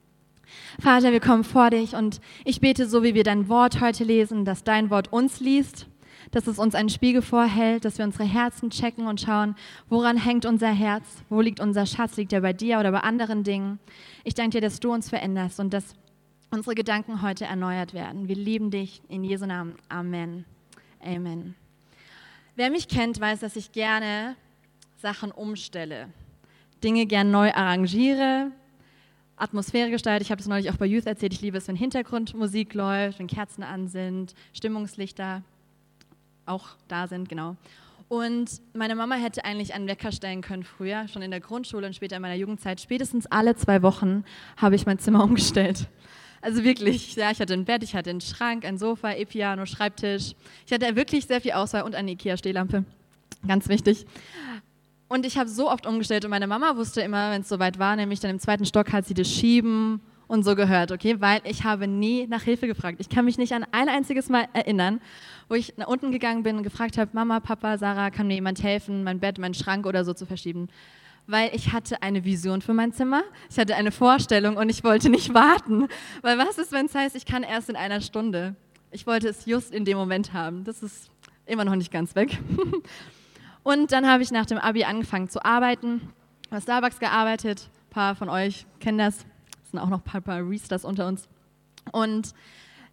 Vater, 0.81 1.13
wir 1.13 1.21
kommen 1.21 1.45
vor 1.45 1.71
dich 1.71 1.95
und 1.95 2.21
ich 2.45 2.61
bete 2.61 2.89
so, 2.89 3.03
wie 3.03 3.15
wir 3.15 3.25
dein 3.25 3.49
Wort 3.49 3.81
heute 3.81 4.05
lesen, 4.05 4.45
dass 4.45 4.65
dein 4.65 4.91
Wort 4.91 5.13
uns 5.13 5.41
liest 5.41 5.87
dass 6.31 6.47
es 6.47 6.59
uns 6.59 6.75
einen 6.75 6.89
Spiegel 6.89 7.23
vorhält, 7.23 7.85
dass 7.85 7.99
wir 7.99 8.05
unsere 8.05 8.25
Herzen 8.25 8.71
checken 8.71 9.07
und 9.07 9.21
schauen, 9.21 9.55
woran 9.89 10.17
hängt 10.17 10.47
unser 10.47 10.71
Herz, 10.71 11.05
wo 11.29 11.41
liegt 11.41 11.61
unser 11.61 11.87
Schatz, 11.87 12.17
liegt 12.17 12.33
er 12.33 12.41
bei 12.41 12.53
dir 12.53 12.79
oder 12.79 12.93
bei 12.93 13.01
anderen 13.01 13.45
Dingen. 13.45 13.79
Ich 14.25 14.35
danke 14.35 14.53
dir, 14.53 14.61
dass 14.61 14.81
du 14.81 14.93
uns 14.93 15.09
veränderst 15.09 15.61
und 15.61 15.73
dass 15.73 15.95
unsere 16.51 16.75
Gedanken 16.75 17.23
heute 17.23 17.45
erneuert 17.45 17.95
werden. 17.95 18.29
Wir 18.29 18.37
lieben 18.37 18.71
dich 18.71 19.03
in 19.09 19.25
Jesu 19.25 19.47
Namen. 19.47 19.77
Amen. 19.89 20.45
Amen. 21.01 21.55
Wer 22.55 22.71
mich 22.71 22.89
kennt, 22.89 23.21
weiß, 23.21 23.41
dass 23.41 23.57
ich 23.57 23.73
gerne 23.73 24.37
Sachen 24.97 25.31
umstelle, 25.31 26.09
Dinge 26.83 27.07
gern 27.07 27.31
neu 27.31 27.53
arrangiere, 27.53 28.51
Atmosphäre 29.37 29.91
gestalte. 29.91 30.23
Ich 30.23 30.31
habe 30.31 30.39
das 30.39 30.49
neulich 30.49 30.71
auch 30.71 30.77
bei 30.77 30.87
Youth 30.87 31.07
erzählt. 31.07 31.35
Ich 31.35 31.43
liebe 31.43 31.59
es, 31.59 31.69
wenn 31.69 31.77
Hintergrundmusik 31.77 32.73
läuft, 32.73 33.19
wenn 33.19 33.27
Kerzen 33.27 33.63
an 33.63 33.89
sind, 33.89 34.35
Stimmungslichter 34.55 35.43
auch 36.47 36.69
da 36.89 37.07
sind, 37.09 37.29
genau. 37.29 37.57
Und 38.09 38.63
meine 38.73 38.95
Mama 38.95 39.17
hätte 39.17 39.45
eigentlich 39.45 39.75
einen 39.75 39.89
Wecker 39.89 40.13
stellen 40.13 40.41
können 40.41 40.63
früher, 40.63 41.09
schon 41.09 41.23
in 41.23 41.33
der 41.33 41.41
Grundschule 41.41 41.87
und 41.87 41.95
später 41.95 42.17
in 42.17 42.23
meiner 42.23 42.37
Jugendzeit. 42.37 42.81
Spätestens 42.81 43.27
alle 43.27 43.57
zwei 43.57 43.83
Wochen 43.83 44.25
habe 44.57 44.77
ich 44.77 44.87
mein 44.87 44.99
Zimmer 44.99 45.25
umgestellt. 45.25 45.89
Also 46.47 46.63
wirklich, 46.63 47.17
ja, 47.17 47.33
ich 47.33 47.41
hatte 47.41 47.55
ein 47.55 47.65
Bett, 47.65 47.83
ich 47.83 47.97
hatte 47.97 48.09
einen 48.09 48.21
Schrank, 48.21 48.65
ein 48.65 48.79
Sofa, 48.79 49.11
E-Piano, 49.11 49.67
Schreibtisch. 49.67 50.37
Ich 50.65 50.73
hatte 50.73 50.95
wirklich 50.95 51.27
sehr 51.27 51.41
viel 51.41 51.51
Auswahl 51.51 51.83
und 51.83 51.97
eine 51.97 52.13
Ikea-Stehlampe. 52.13 52.85
Ganz 53.49 53.69
wichtig. 53.69 54.07
Und 55.09 55.27
ich 55.27 55.39
habe 55.39 55.49
so 55.51 55.69
oft 55.69 55.87
umgestellt 55.87 56.25
und 56.25 56.31
meine 56.31 56.47
Mama 56.47 56.77
wusste 56.77 57.01
immer, 57.01 57.33
wenn 57.33 57.41
es 57.41 57.49
soweit 57.49 57.81
war, 57.81 57.97
nämlich 57.97 58.21
dann 58.21 58.31
im 58.31 58.39
zweiten 58.39 58.65
Stock 58.65 58.93
hat 58.93 59.07
sie 59.07 59.15
das 59.15 59.29
Schieben 59.29 60.01
und 60.29 60.45
so 60.45 60.55
gehört, 60.55 60.93
okay? 60.93 61.21
Weil 61.21 61.41
ich 61.43 61.65
habe 61.65 61.89
nie 61.89 62.29
nach 62.29 62.43
Hilfe 62.43 62.69
gefragt. 62.69 62.99
Ich 63.01 63.09
kann 63.09 63.25
mich 63.25 63.39
nicht 63.39 63.53
an 63.53 63.67
ein 63.73 63.89
einziges 63.89 64.29
Mal 64.29 64.47
erinnern, 64.53 65.01
wo 65.49 65.57
ich 65.57 65.77
nach 65.77 65.89
unten 65.89 66.13
gegangen 66.13 66.45
bin 66.45 66.59
und 66.59 66.63
gefragt 66.63 66.97
habe, 66.97 67.11
Mama, 67.13 67.41
Papa, 67.41 67.77
Sarah, 67.77 68.13
kann 68.13 68.29
mir 68.29 68.35
jemand 68.35 68.63
helfen, 68.63 69.03
mein 69.03 69.19
Bett, 69.19 69.39
meinen 69.39 69.55
Schrank 69.55 69.85
oder 69.85 70.05
so 70.05 70.15
zu 70.15 70.27
verschieben? 70.27 70.69
Weil 71.27 71.55
ich 71.55 71.73
hatte 71.73 72.03
eine 72.03 72.25
Vision 72.25 72.63
für 72.63 72.73
mein 72.73 72.93
Zimmer, 72.93 73.23
ich 73.51 73.59
hatte 73.59 73.75
eine 73.75 73.91
Vorstellung 73.91 74.57
und 74.57 74.69
ich 74.69 74.85
wollte 74.85 75.09
nicht 75.09 75.35
warten. 75.35 75.89
Weil 76.23 76.39
was 76.39 76.59
ist, 76.59 76.73
wenn 76.73 76.87
es 76.87 76.95
heißt, 76.95 77.17
ich 77.17 77.27
kann 77.27 77.43
erst 77.43 77.69
in 77.69 77.77
einer 77.77 78.01
Stunde? 78.01 78.55
Ich 78.93 79.07
wollte 79.07 79.29
es 79.29 79.45
just 79.45 79.73
in 79.73 79.85
dem 79.85 79.99
Moment 79.99 80.33
haben. 80.33 80.65
Das 80.65 80.83
ist 80.83 81.11
immer 81.45 81.65
noch 81.65 81.75
nicht 81.75 81.91
ganz 81.91 82.15
weg. 82.15 82.39
Und 83.63 83.91
dann 83.91 84.07
habe 84.09 84.23
ich 84.23 84.31
nach 84.31 84.47
dem 84.47 84.59
Abi 84.59 84.85
angefangen 84.85 85.29
zu 85.29 85.45
arbeiten, 85.45 86.01
bei 86.51 86.61
Starbucks 86.61 87.01
gearbeitet. 87.01 87.69
Ein 87.89 87.91
paar 87.91 88.15
von 88.15 88.29
euch 88.29 88.65
kennen 88.79 88.99
das 88.99 89.27
sind 89.71 89.81
auch 89.81 89.89
noch 89.89 90.03
ein 90.15 90.23
paar 90.23 90.49
Restas 90.49 90.85
unter 90.85 91.07
uns. 91.07 91.29
Und 91.93 92.33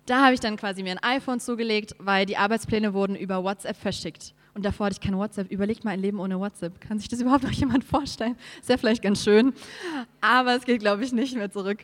da 0.06 0.24
habe 0.24 0.33
ich 0.33 0.39
dann 0.39 0.57
quasi 0.57 0.83
mir 0.83 0.91
ein 0.91 1.03
iPhone 1.18 1.39
zugelegt, 1.39 1.95
weil 2.00 2.25
die 2.25 2.38
Arbeitspläne 2.38 2.94
wurden 2.94 3.15
über 3.15 3.44
WhatsApp 3.44 3.77
verschickt. 3.77 4.33
Und 4.56 4.64
davor 4.66 4.86
hatte 4.86 4.98
ich 5.00 5.02
kein 5.02 5.18
WhatsApp. 5.18 5.52
Überlegt 5.52 5.84
mal 5.84 5.92
ein 5.92 6.00
Leben 6.00 6.20
ohne 6.20 6.40
WhatsApp. 6.40 6.80
Kann 6.80 7.00
sich 7.00 7.08
das 7.08 7.22
überhaupt 7.22 7.44
noch 7.44 7.52
jemand 7.52 7.84
vorstellen? 7.84 8.36
Ist 8.60 8.70
ja 8.70 8.78
vielleicht 8.78 9.02
ganz 9.02 9.24
schön, 9.24 9.54
aber 10.22 10.56
es 10.56 10.66
geht, 10.66 10.80
glaube 10.80 11.04
ich, 11.04 11.12
nicht 11.12 11.36
mehr 11.36 11.52
zurück. 11.52 11.80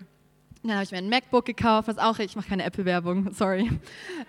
Dann 0.61 0.73
habe 0.73 0.83
ich 0.83 0.91
mir 0.91 0.97
ein 0.97 1.09
MacBook 1.09 1.45
gekauft, 1.45 1.87
was 1.87 1.97
auch, 1.97 2.19
ich 2.19 2.35
mache 2.35 2.49
keine 2.49 2.65
Apple-Werbung, 2.65 3.31
sorry. 3.33 3.71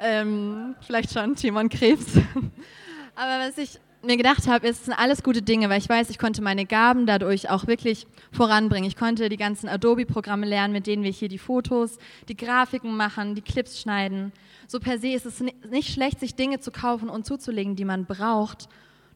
Ähm, 0.00 0.76
vielleicht 0.80 1.12
schon 1.12 1.34
Timon 1.34 1.68
Krebs. 1.68 2.16
aber 3.16 3.48
was 3.48 3.58
ich 3.58 3.80
mir 4.02 4.16
gedacht 4.16 4.46
habe, 4.46 4.68
es 4.68 4.84
sind 4.84 4.94
alles 4.94 5.22
gute 5.22 5.42
Dinge, 5.42 5.68
weil 5.68 5.78
ich 5.78 5.88
weiß, 5.88 6.08
ich 6.08 6.18
konnte 6.18 6.40
meine 6.40 6.64
Gaben 6.64 7.04
dadurch 7.04 7.50
auch 7.50 7.66
wirklich 7.66 8.06
voranbringen. 8.32 8.88
Ich 8.88 8.96
konnte 8.96 9.28
die 9.28 9.36
ganzen 9.36 9.68
Adobe-Programme 9.68 10.46
lernen, 10.46 10.72
mit 10.72 10.86
denen 10.86 11.02
wir 11.02 11.10
hier 11.10 11.28
die 11.28 11.38
Fotos, 11.38 11.98
die 12.28 12.36
Grafiken 12.36 12.96
machen, 12.96 13.34
die 13.34 13.42
Clips 13.42 13.80
schneiden. 13.80 14.32
So 14.70 14.78
per 14.78 15.00
se 15.00 15.08
ist 15.08 15.26
es 15.26 15.42
nicht 15.68 15.92
schlecht, 15.92 16.20
sich 16.20 16.36
Dinge 16.36 16.60
zu 16.60 16.70
kaufen 16.70 17.08
und 17.08 17.26
zuzulegen, 17.26 17.74
die 17.74 17.84
man 17.84 18.04
braucht. 18.04 18.68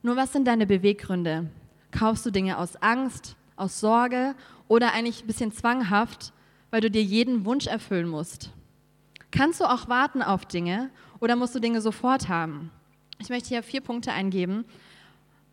Nur 0.03 0.17
was 0.17 0.33
sind 0.33 0.49
deine 0.49 0.67
Beweggründe? 0.67 1.49
Kaufst 1.93 2.27
du 2.27 2.33
Dinge 2.33 2.59
aus 2.59 2.75
Angst, 2.75 3.37
aus 3.55 3.79
Sorge 3.79 4.35
oder 4.67 4.95
eigentlich 4.95 5.23
ein 5.23 5.29
bisschen 5.29 5.53
zwanghaft, 5.53 6.33
weil 6.73 6.81
du 6.81 6.91
dir 6.91 7.05
jeden 7.05 7.45
Wunsch 7.45 7.69
erfüllen 7.69 8.09
musst? 8.09 8.51
Kannst 9.31 9.61
du 9.61 9.67
auch 9.67 9.89
warten 9.89 10.23
auf 10.23 10.45
Dinge 10.45 10.91
oder 11.21 11.37
musst 11.37 11.55
du 11.55 11.61
Dinge 11.61 11.81
sofort 11.81 12.29
haben? 12.29 12.73
Ich 13.21 13.29
möchte 13.29 13.51
hier 13.51 13.63
vier 13.63 13.81
Punkte 13.81 14.11
eingeben. 14.11 14.65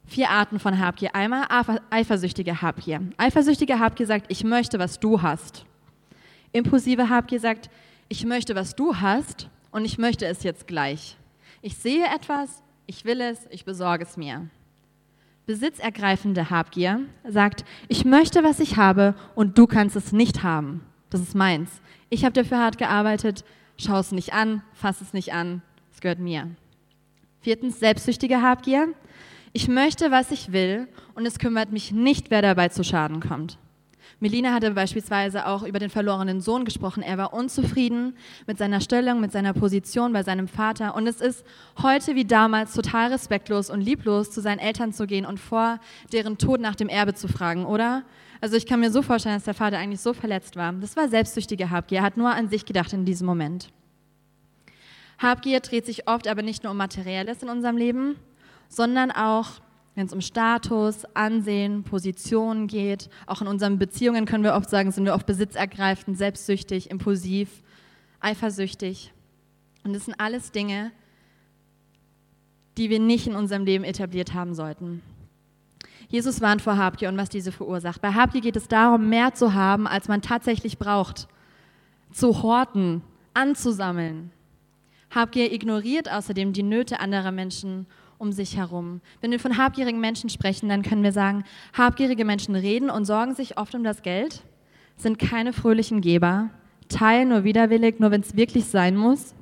Vier 0.08 0.31
Arten 0.31 0.58
von 0.58 0.79
Habgier. 0.79 1.13
Einmal 1.13 1.46
eifersüchtige 1.91 2.63
Habgier. 2.63 3.01
Eifersüchtige 3.17 3.77
Habgier 3.77 4.08
sagt, 4.08 4.31
ich 4.31 4.43
möchte, 4.43 4.79
was 4.79 5.00
du 5.00 5.22
hast. 5.22 5.63
Impulsive 6.53 7.08
Habgier 7.08 7.39
sagt, 7.39 7.70
ich 8.10 8.25
möchte, 8.25 8.55
was 8.55 8.75
du 8.75 8.96
hast 8.96 9.48
und 9.72 9.86
ich 9.86 9.98
möchte 9.98 10.25
es 10.25 10.44
jetzt 10.44 10.68
gleich. 10.68 11.18
Ich 11.62 11.78
sehe 11.78 12.06
etwas, 12.06 12.62
ich 12.86 13.06
will 13.06 13.22
es, 13.22 13.48
ich 13.50 13.66
besorge 13.66 14.04
es 14.04 14.18
mir. 14.18 14.48
Besitzergreifende 15.46 16.50
Habgier 16.50 17.01
sagt, 17.28 17.66
ich 17.88 18.06
möchte, 18.06 18.44
was 18.44 18.60
ich 18.60 18.78
habe 18.78 19.16
und 19.36 19.58
du 19.58 19.68
kannst 19.68 19.96
es 19.96 20.12
nicht 20.12 20.44
haben. 20.44 20.86
Das 21.10 21.22
ist 21.22 21.36
meins. 21.36 21.82
Ich 22.10 22.24
habe 22.24 22.34
dafür 22.34 22.60
hart 22.60 22.78
gearbeitet, 22.78 23.44
schau 23.78 24.00
es 24.00 24.12
nicht 24.12 24.34
an, 24.34 24.62
fass 24.74 25.01
es 25.01 25.13
nicht 25.13 25.34
an, 25.34 25.62
es 25.92 26.00
gehört 26.00 26.20
mir. 26.20 26.50
Viertens, 27.42 27.80
selbstsüchtige 27.80 28.42
Habgier. 28.42 28.90
Ich 29.54 29.68
möchte, 29.68 30.12
was 30.12 30.32
ich 30.32 30.51
will 30.51 30.88
und 31.16 31.25
es 31.25 31.40
kümmert 31.40 31.72
mich 31.72 31.92
nicht, 31.92 32.32
wer 32.32 32.42
dabei 32.42 32.70
zu 32.70 32.84
Schaden 32.84 33.20
kommt. 33.20 33.58
Melina 34.22 34.54
hatte 34.54 34.70
beispielsweise 34.70 35.48
auch 35.48 35.63
über 35.63 35.80
den 35.80 35.90
verlorenen 35.90 36.42
Sohn 36.42 36.63
gesprochen. 36.63 37.01
Er 37.01 37.18
war 37.18 37.34
unzufrieden 37.34 38.16
mit 38.46 38.60
seiner 38.60 38.80
Stellung, 38.80 39.20
mit 39.20 39.32
seiner 39.32 39.51
Position 39.51 40.13
bei 40.13 40.22
seinem 40.22 40.48
Vater. 40.48 40.94
Und 40.94 41.08
es 41.08 41.22
ist 41.22 41.44
heute 41.82 42.13
wie 42.13 42.24
damals 42.24 42.75
total 42.75 43.12
respektlos 43.12 43.72
und 43.72 43.82
lieblos, 43.82 44.30
zu 44.30 44.40
seinen 44.40 44.60
Eltern 44.60 44.94
zu 44.94 45.08
gehen 45.08 45.25
und 45.25 45.40
vor 45.40 45.80
deren 46.13 46.38
Tod 46.38 46.62
nach 46.62 46.75
dem 46.75 46.88
Erbe 46.88 47.16
zu 47.16 47.28
fragen, 47.28 47.66
oder? 47.66 48.04
Also 48.42 48.56
ich 48.56 48.68
kann 48.68 48.80
mir 48.80 48.92
so 48.92 49.01
vorstellen, 49.01 49.36
dass 49.36 49.46
der 49.46 49.56
Vater 49.56 49.80
eigentlich 49.80 50.01
so 50.01 50.13
verletzt 50.13 50.56
war. 50.56 50.72
Das 50.74 50.96
war 50.96 51.10
selbstsüchtige 51.10 51.72
Habgier. 51.72 52.00
Er 52.00 52.04
hat 52.04 52.16
nur 52.16 52.30
an 52.30 52.48
sich 52.48 52.66
gedacht 52.66 52.94
in 52.94 53.06
diesem 53.06 53.25
Moment. 53.25 53.70
Habgier 55.18 55.62
dreht 55.62 55.88
sich 55.88 56.08
oft 56.08 56.28
aber 56.28 56.44
nicht 56.44 56.62
nur 56.62 56.72
um 56.74 56.78
Materielles 56.78 57.42
in 57.42 57.50
unserem 57.50 57.75
Leben, 57.75 58.18
sondern 58.70 59.10
auch, 59.10 59.62
wenn 59.95 60.05
es 60.05 60.13
um 60.13 60.21
Status, 60.21 61.05
Ansehen, 61.13 61.83
Positionen 61.83 62.67
geht. 62.67 63.10
Auch 63.25 63.41
in 63.41 63.48
unseren 63.48 63.77
Beziehungen 63.77 64.25
können 64.25 64.43
wir 64.43 64.55
oft 64.55 64.69
sagen, 64.69 64.91
sind 64.91 65.05
wir 65.05 65.13
oft 65.13 65.25
besitzergreifend, 65.25 66.17
selbstsüchtig, 66.17 66.89
impulsiv, 66.89 67.62
eifersüchtig. 68.19 69.12
Und 69.83 69.93
das 69.93 70.05
sind 70.05 70.19
alles 70.19 70.51
Dinge, 70.51 70.91
die 72.77 72.89
wir 72.89 73.00
nicht 73.00 73.27
in 73.27 73.36
unserem 73.36 73.65
Leben 73.65 73.83
etabliert 73.83 74.33
haben 74.33 74.53
sollten. 74.53 75.01
Jesus 76.07 76.41
warnt 76.41 76.62
vor 76.62 76.77
Habgier 76.77 77.10
und 77.10 77.17
was 77.17 77.29
diese 77.29 77.51
verursacht. 77.51 78.01
Bei 78.01 78.13
Habgier 78.13 78.41
geht 78.41 78.55
es 78.55 78.67
darum, 78.67 79.10
mehr 79.10 79.33
zu 79.33 79.53
haben, 79.53 79.88
als 79.88 80.07
man 80.07 80.21
tatsächlich 80.21 80.77
braucht. 80.77 81.27
Zu 82.12 82.43
horten, 82.43 83.01
anzusammeln. 83.33 84.31
Habgier 85.10 85.51
ignoriert 85.51 86.12
außerdem 86.12 86.53
die 86.53 86.63
Nöte 86.63 87.00
anderer 87.00 87.31
Menschen 87.31 87.88
um 88.22 88.32
sich 88.32 88.56
herum. 88.56 89.01
Wenn 89.20 89.32
wir 89.32 89.40
von 89.40 89.58
habgierigen 89.58 90.00
Menschen 90.00 90.30
sprechen, 90.30 90.70
dann 90.70 90.84
können 90.84 91.04
wir 91.04 91.12
sagen, 91.12 91.44
habgierige 91.74 92.24
Menschen 92.24 92.56
reden 92.56 92.92
und 92.92 93.06
sorgen 93.06 93.34
sich 93.34 93.58
oft 93.58 93.74
um 93.74 93.84
das 93.84 94.04
Geld, 94.04 94.44
sind 94.96 95.18
keine 95.18 95.54
fröhlichen 95.54 96.01
Geber, 96.01 96.51
teilen 96.88 97.30
nur 97.30 97.44
widerwillig, 97.44 98.00
nur 98.00 98.12
wenn 98.12 98.22
es 98.22 98.38
wirklich 98.38 98.66
sein 98.66 98.96
muss, 98.96 99.34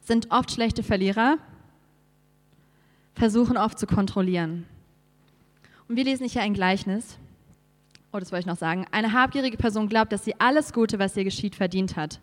sind 0.00 0.30
oft 0.30 0.52
schlechte 0.52 0.84
Verlierer, 0.84 1.38
versuchen 3.14 3.56
oft 3.56 3.78
zu 3.78 3.86
kontrollieren. 3.86 4.66
Und 5.88 5.96
wir 5.96 6.04
lesen 6.04 6.28
hier 6.28 6.42
ein 6.42 6.54
Gleichnis. 6.54 7.18
Oh, 8.12 8.18
das 8.18 8.30
wollte 8.30 8.42
ich 8.42 8.46
noch 8.46 8.56
sagen. 8.56 8.86
Eine 8.92 9.12
habgierige 9.12 9.56
Person 9.56 9.88
glaubt, 9.88 10.12
dass 10.12 10.24
sie 10.24 10.38
alles 10.38 10.72
Gute, 10.72 10.98
was 10.98 11.16
ihr 11.16 11.24
geschieht, 11.24 11.56
verdient 11.56 11.96
hat. 11.96 12.20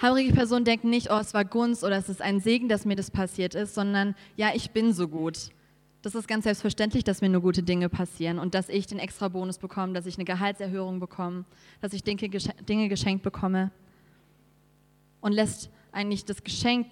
Habgierige 0.00 0.32
Personen 0.32 0.64
denken 0.64 0.88
nicht, 0.88 1.10
oh, 1.10 1.18
es 1.18 1.34
war 1.34 1.44
Gunst 1.44 1.84
oder 1.84 1.96
es 1.96 2.08
ist 2.08 2.22
ein 2.22 2.40
Segen, 2.40 2.68
dass 2.68 2.86
mir 2.86 2.96
das 2.96 3.10
passiert 3.10 3.54
ist, 3.54 3.74
sondern 3.74 4.14
ja, 4.34 4.50
ich 4.54 4.70
bin 4.70 4.94
so 4.94 5.08
gut. 5.08 5.50
Das 6.00 6.14
ist 6.14 6.26
ganz 6.26 6.44
selbstverständlich, 6.44 7.04
dass 7.04 7.20
mir 7.20 7.28
nur 7.28 7.42
gute 7.42 7.62
Dinge 7.62 7.90
passieren 7.90 8.38
und 8.38 8.54
dass 8.54 8.70
ich 8.70 8.86
den 8.86 8.98
extra 8.98 9.28
Bonus 9.28 9.58
bekomme, 9.58 9.92
dass 9.92 10.06
ich 10.06 10.16
eine 10.16 10.24
Gehaltserhöhung 10.24 11.00
bekomme, 11.00 11.44
dass 11.82 11.92
ich 11.92 12.02
Dinge, 12.02 12.88
geschenkt 12.88 13.22
bekomme. 13.22 13.70
Und 15.20 15.32
lässt 15.32 15.68
eigentlich 15.92 16.24
das 16.24 16.42
Geschenk, 16.42 16.86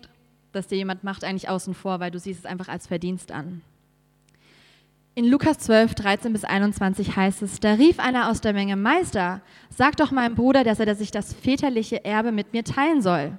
das 0.53 0.67
dir 0.67 0.77
jemand 0.77 1.03
macht, 1.03 1.25
eigentlich 1.25 1.49
außen 1.49 1.73
vor, 1.73 2.01
weil 2.01 2.11
du 2.11 2.19
siehst 2.19 2.41
es 2.41 2.47
einfach 2.47 2.69
als 2.69 2.87
Verdienst 2.87 3.33
an. 3.33 3.63
In 5.19 5.25
Lukas 5.25 5.59
12, 5.59 5.97
13 5.97 6.33
bis 6.33 6.45
21 6.45 7.17
heißt 7.17 7.43
es, 7.43 7.59
da 7.59 7.73
rief 7.73 7.99
einer 7.99 8.31
aus 8.31 8.41
der 8.41 8.53
Menge, 8.53 8.77
Meister, 8.77 9.43
sag 9.69 9.97
doch 9.97 10.13
meinem 10.13 10.37
Bruder, 10.37 10.63
dass 10.63 10.79
er 10.79 10.95
sich 10.95 11.11
das 11.11 11.35
väterliche 11.35 12.05
Erbe 12.05 12.31
mit 12.31 12.53
mir 12.53 12.63
teilen 12.63 13.03
soll. 13.03 13.37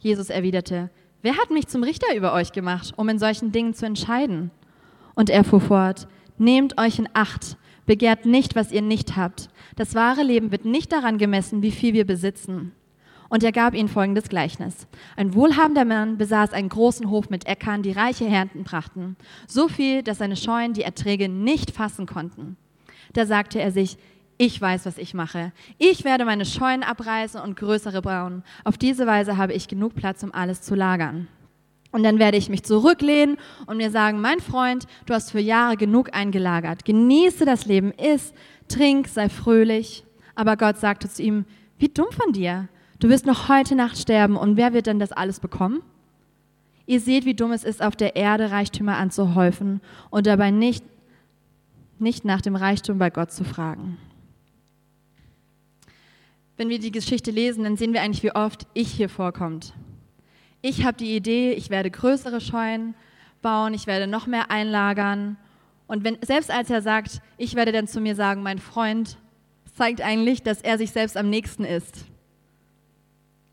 Jesus 0.00 0.28
erwiderte, 0.28 0.90
wer 1.22 1.36
hat 1.36 1.52
mich 1.52 1.68
zum 1.68 1.84
Richter 1.84 2.16
über 2.16 2.32
euch 2.32 2.50
gemacht, 2.50 2.94
um 2.96 3.08
in 3.08 3.20
solchen 3.20 3.52
Dingen 3.52 3.74
zu 3.74 3.86
entscheiden? 3.86 4.50
Und 5.14 5.30
er 5.30 5.44
fuhr 5.44 5.60
fort, 5.60 6.08
nehmt 6.36 6.80
euch 6.80 6.98
in 6.98 7.08
Acht, 7.12 7.58
begehrt 7.86 8.26
nicht, 8.26 8.56
was 8.56 8.72
ihr 8.72 8.82
nicht 8.82 9.14
habt. 9.14 9.50
Das 9.76 9.94
wahre 9.94 10.24
Leben 10.24 10.50
wird 10.50 10.64
nicht 10.64 10.90
daran 10.90 11.18
gemessen, 11.18 11.62
wie 11.62 11.70
viel 11.70 11.94
wir 11.94 12.08
besitzen. 12.08 12.72
Und 13.34 13.42
er 13.42 13.50
gab 13.50 13.74
ihnen 13.74 13.88
folgendes 13.88 14.28
Gleichnis. 14.28 14.86
Ein 15.16 15.34
wohlhabender 15.34 15.84
Mann 15.84 16.18
besaß 16.18 16.52
einen 16.52 16.68
großen 16.68 17.10
Hof 17.10 17.30
mit 17.30 17.48
Äckern, 17.48 17.82
die 17.82 17.90
reiche 17.90 18.24
Ernten 18.26 18.62
brachten. 18.62 19.16
So 19.48 19.66
viel, 19.66 20.04
dass 20.04 20.18
seine 20.18 20.36
Scheunen 20.36 20.72
die 20.72 20.84
Erträge 20.84 21.28
nicht 21.28 21.72
fassen 21.72 22.06
konnten. 22.06 22.56
Da 23.12 23.26
sagte 23.26 23.60
er 23.60 23.72
sich, 23.72 23.98
ich 24.38 24.60
weiß, 24.60 24.86
was 24.86 24.98
ich 24.98 25.14
mache. 25.14 25.50
Ich 25.78 26.04
werde 26.04 26.24
meine 26.24 26.44
Scheunen 26.44 26.84
abreißen 26.84 27.40
und 27.40 27.56
größere 27.56 28.02
bauen. 28.02 28.44
Auf 28.62 28.78
diese 28.78 29.04
Weise 29.04 29.36
habe 29.36 29.52
ich 29.52 29.66
genug 29.66 29.96
Platz, 29.96 30.22
um 30.22 30.32
alles 30.32 30.62
zu 30.62 30.76
lagern. 30.76 31.26
Und 31.90 32.04
dann 32.04 32.20
werde 32.20 32.36
ich 32.36 32.48
mich 32.48 32.62
zurücklehnen 32.62 33.36
und 33.66 33.78
mir 33.78 33.90
sagen, 33.90 34.20
mein 34.20 34.38
Freund, 34.38 34.86
du 35.06 35.14
hast 35.14 35.32
für 35.32 35.40
Jahre 35.40 35.76
genug 35.76 36.14
eingelagert. 36.14 36.84
Genieße 36.84 37.44
das 37.44 37.66
Leben, 37.66 37.90
iss, 37.94 38.32
trink, 38.68 39.08
sei 39.08 39.28
fröhlich. 39.28 40.04
Aber 40.36 40.56
Gott 40.56 40.76
sagte 40.76 41.10
zu 41.10 41.20
ihm, 41.20 41.46
wie 41.78 41.88
dumm 41.88 42.12
von 42.12 42.32
dir. 42.32 42.68
Du 43.04 43.10
wirst 43.10 43.26
noch 43.26 43.50
heute 43.50 43.74
Nacht 43.74 43.98
sterben 43.98 44.34
und 44.34 44.56
wer 44.56 44.72
wird 44.72 44.86
denn 44.86 44.98
das 44.98 45.12
alles 45.12 45.38
bekommen? 45.38 45.82
Ihr 46.86 47.00
seht, 47.00 47.26
wie 47.26 47.34
dumm 47.34 47.52
es 47.52 47.62
ist, 47.62 47.82
auf 47.82 47.96
der 47.96 48.16
Erde 48.16 48.50
Reichtümer 48.50 48.96
anzuhäufen 48.96 49.82
und 50.08 50.26
dabei 50.26 50.50
nicht, 50.50 50.82
nicht 51.98 52.24
nach 52.24 52.40
dem 52.40 52.56
Reichtum 52.56 52.96
bei 52.96 53.10
Gott 53.10 53.30
zu 53.30 53.44
fragen. 53.44 53.98
Wenn 56.56 56.70
wir 56.70 56.78
die 56.78 56.92
Geschichte 56.92 57.30
lesen, 57.30 57.64
dann 57.64 57.76
sehen 57.76 57.92
wir 57.92 58.00
eigentlich, 58.00 58.22
wie 58.22 58.34
oft 58.34 58.66
ich 58.72 58.90
hier 58.90 59.10
vorkommt. 59.10 59.74
Ich 60.62 60.86
habe 60.86 60.96
die 60.96 61.14
Idee, 61.14 61.52
ich 61.52 61.68
werde 61.68 61.90
größere 61.90 62.40
Scheunen 62.40 62.94
bauen, 63.42 63.74
ich 63.74 63.86
werde 63.86 64.06
noch 64.06 64.26
mehr 64.26 64.50
einlagern. 64.50 65.36
Und 65.88 66.04
wenn, 66.04 66.16
selbst 66.22 66.50
als 66.50 66.70
er 66.70 66.80
sagt, 66.80 67.20
ich 67.36 67.54
werde 67.54 67.72
dann 67.72 67.86
zu 67.86 68.00
mir 68.00 68.14
sagen, 68.14 68.42
mein 68.42 68.60
Freund, 68.60 69.18
zeigt 69.76 70.00
eigentlich, 70.00 70.42
dass 70.42 70.62
er 70.62 70.78
sich 70.78 70.90
selbst 70.90 71.18
am 71.18 71.28
nächsten 71.28 71.64
ist. 71.66 72.06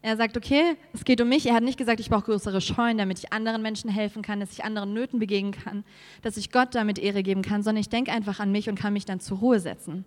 Er 0.03 0.17
sagt, 0.17 0.35
okay, 0.35 0.77
es 0.93 1.05
geht 1.05 1.21
um 1.21 1.29
mich. 1.29 1.45
Er 1.45 1.53
hat 1.53 1.63
nicht 1.63 1.77
gesagt, 1.77 1.99
ich 1.99 2.09
brauche 2.09 2.23
größere 2.23 2.59
Scheunen, 2.59 2.97
damit 2.97 3.19
ich 3.19 3.31
anderen 3.31 3.61
Menschen 3.61 3.89
helfen 3.89 4.23
kann, 4.23 4.39
dass 4.39 4.51
ich 4.51 4.63
anderen 4.63 4.93
Nöten 4.93 5.19
begegnen 5.19 5.51
kann, 5.51 5.83
dass 6.23 6.37
ich 6.37 6.51
Gott 6.51 6.73
damit 6.73 6.97
Ehre 6.97 7.21
geben 7.21 7.43
kann, 7.43 7.61
sondern 7.61 7.81
ich 7.81 7.89
denke 7.89 8.11
einfach 8.11 8.39
an 8.39 8.51
mich 8.51 8.67
und 8.67 8.79
kann 8.79 8.93
mich 8.93 9.05
dann 9.05 9.19
zur 9.19 9.37
Ruhe 9.37 9.59
setzen. 9.59 10.05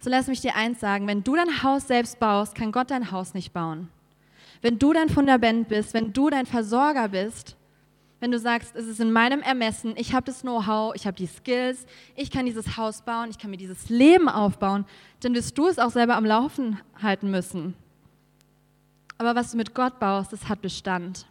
So 0.00 0.08
lass 0.08 0.26
mich 0.26 0.40
dir 0.40 0.56
eins 0.56 0.80
sagen, 0.80 1.06
wenn 1.06 1.22
du 1.22 1.36
dein 1.36 1.62
Haus 1.62 1.86
selbst 1.86 2.18
baust, 2.18 2.54
kann 2.54 2.72
Gott 2.72 2.90
dein 2.90 3.10
Haus 3.10 3.34
nicht 3.34 3.52
bauen. 3.52 3.88
Wenn 4.62 4.78
du 4.78 4.94
dein 4.94 5.10
Fundament 5.10 5.68
bist, 5.68 5.92
wenn 5.92 6.14
du 6.14 6.30
dein 6.30 6.46
Versorger 6.46 7.08
bist, 7.08 7.56
wenn 8.20 8.30
du 8.30 8.38
sagst, 8.38 8.74
es 8.74 8.86
ist 8.86 9.00
in 9.00 9.12
meinem 9.12 9.42
Ermessen, 9.42 9.92
ich 9.96 10.14
habe 10.14 10.24
das 10.24 10.40
Know-how, 10.40 10.94
ich 10.94 11.06
habe 11.06 11.16
die 11.16 11.26
Skills, 11.26 11.84
ich 12.14 12.30
kann 12.30 12.46
dieses 12.46 12.78
Haus 12.78 13.02
bauen, 13.02 13.28
ich 13.30 13.38
kann 13.38 13.50
mir 13.50 13.58
dieses 13.58 13.90
Leben 13.90 14.30
aufbauen, 14.30 14.86
dann 15.20 15.34
wirst 15.34 15.58
du 15.58 15.66
es 15.68 15.78
auch 15.78 15.90
selber 15.90 16.16
am 16.16 16.24
Laufen 16.24 16.80
halten 17.02 17.30
müssen. 17.30 17.74
Aber 19.18 19.34
was 19.34 19.50
du 19.50 19.56
mit 19.56 19.74
Gott 19.74 19.98
baust, 19.98 20.32
das 20.32 20.48
hat 20.48 20.62
Bestand. 20.62 21.26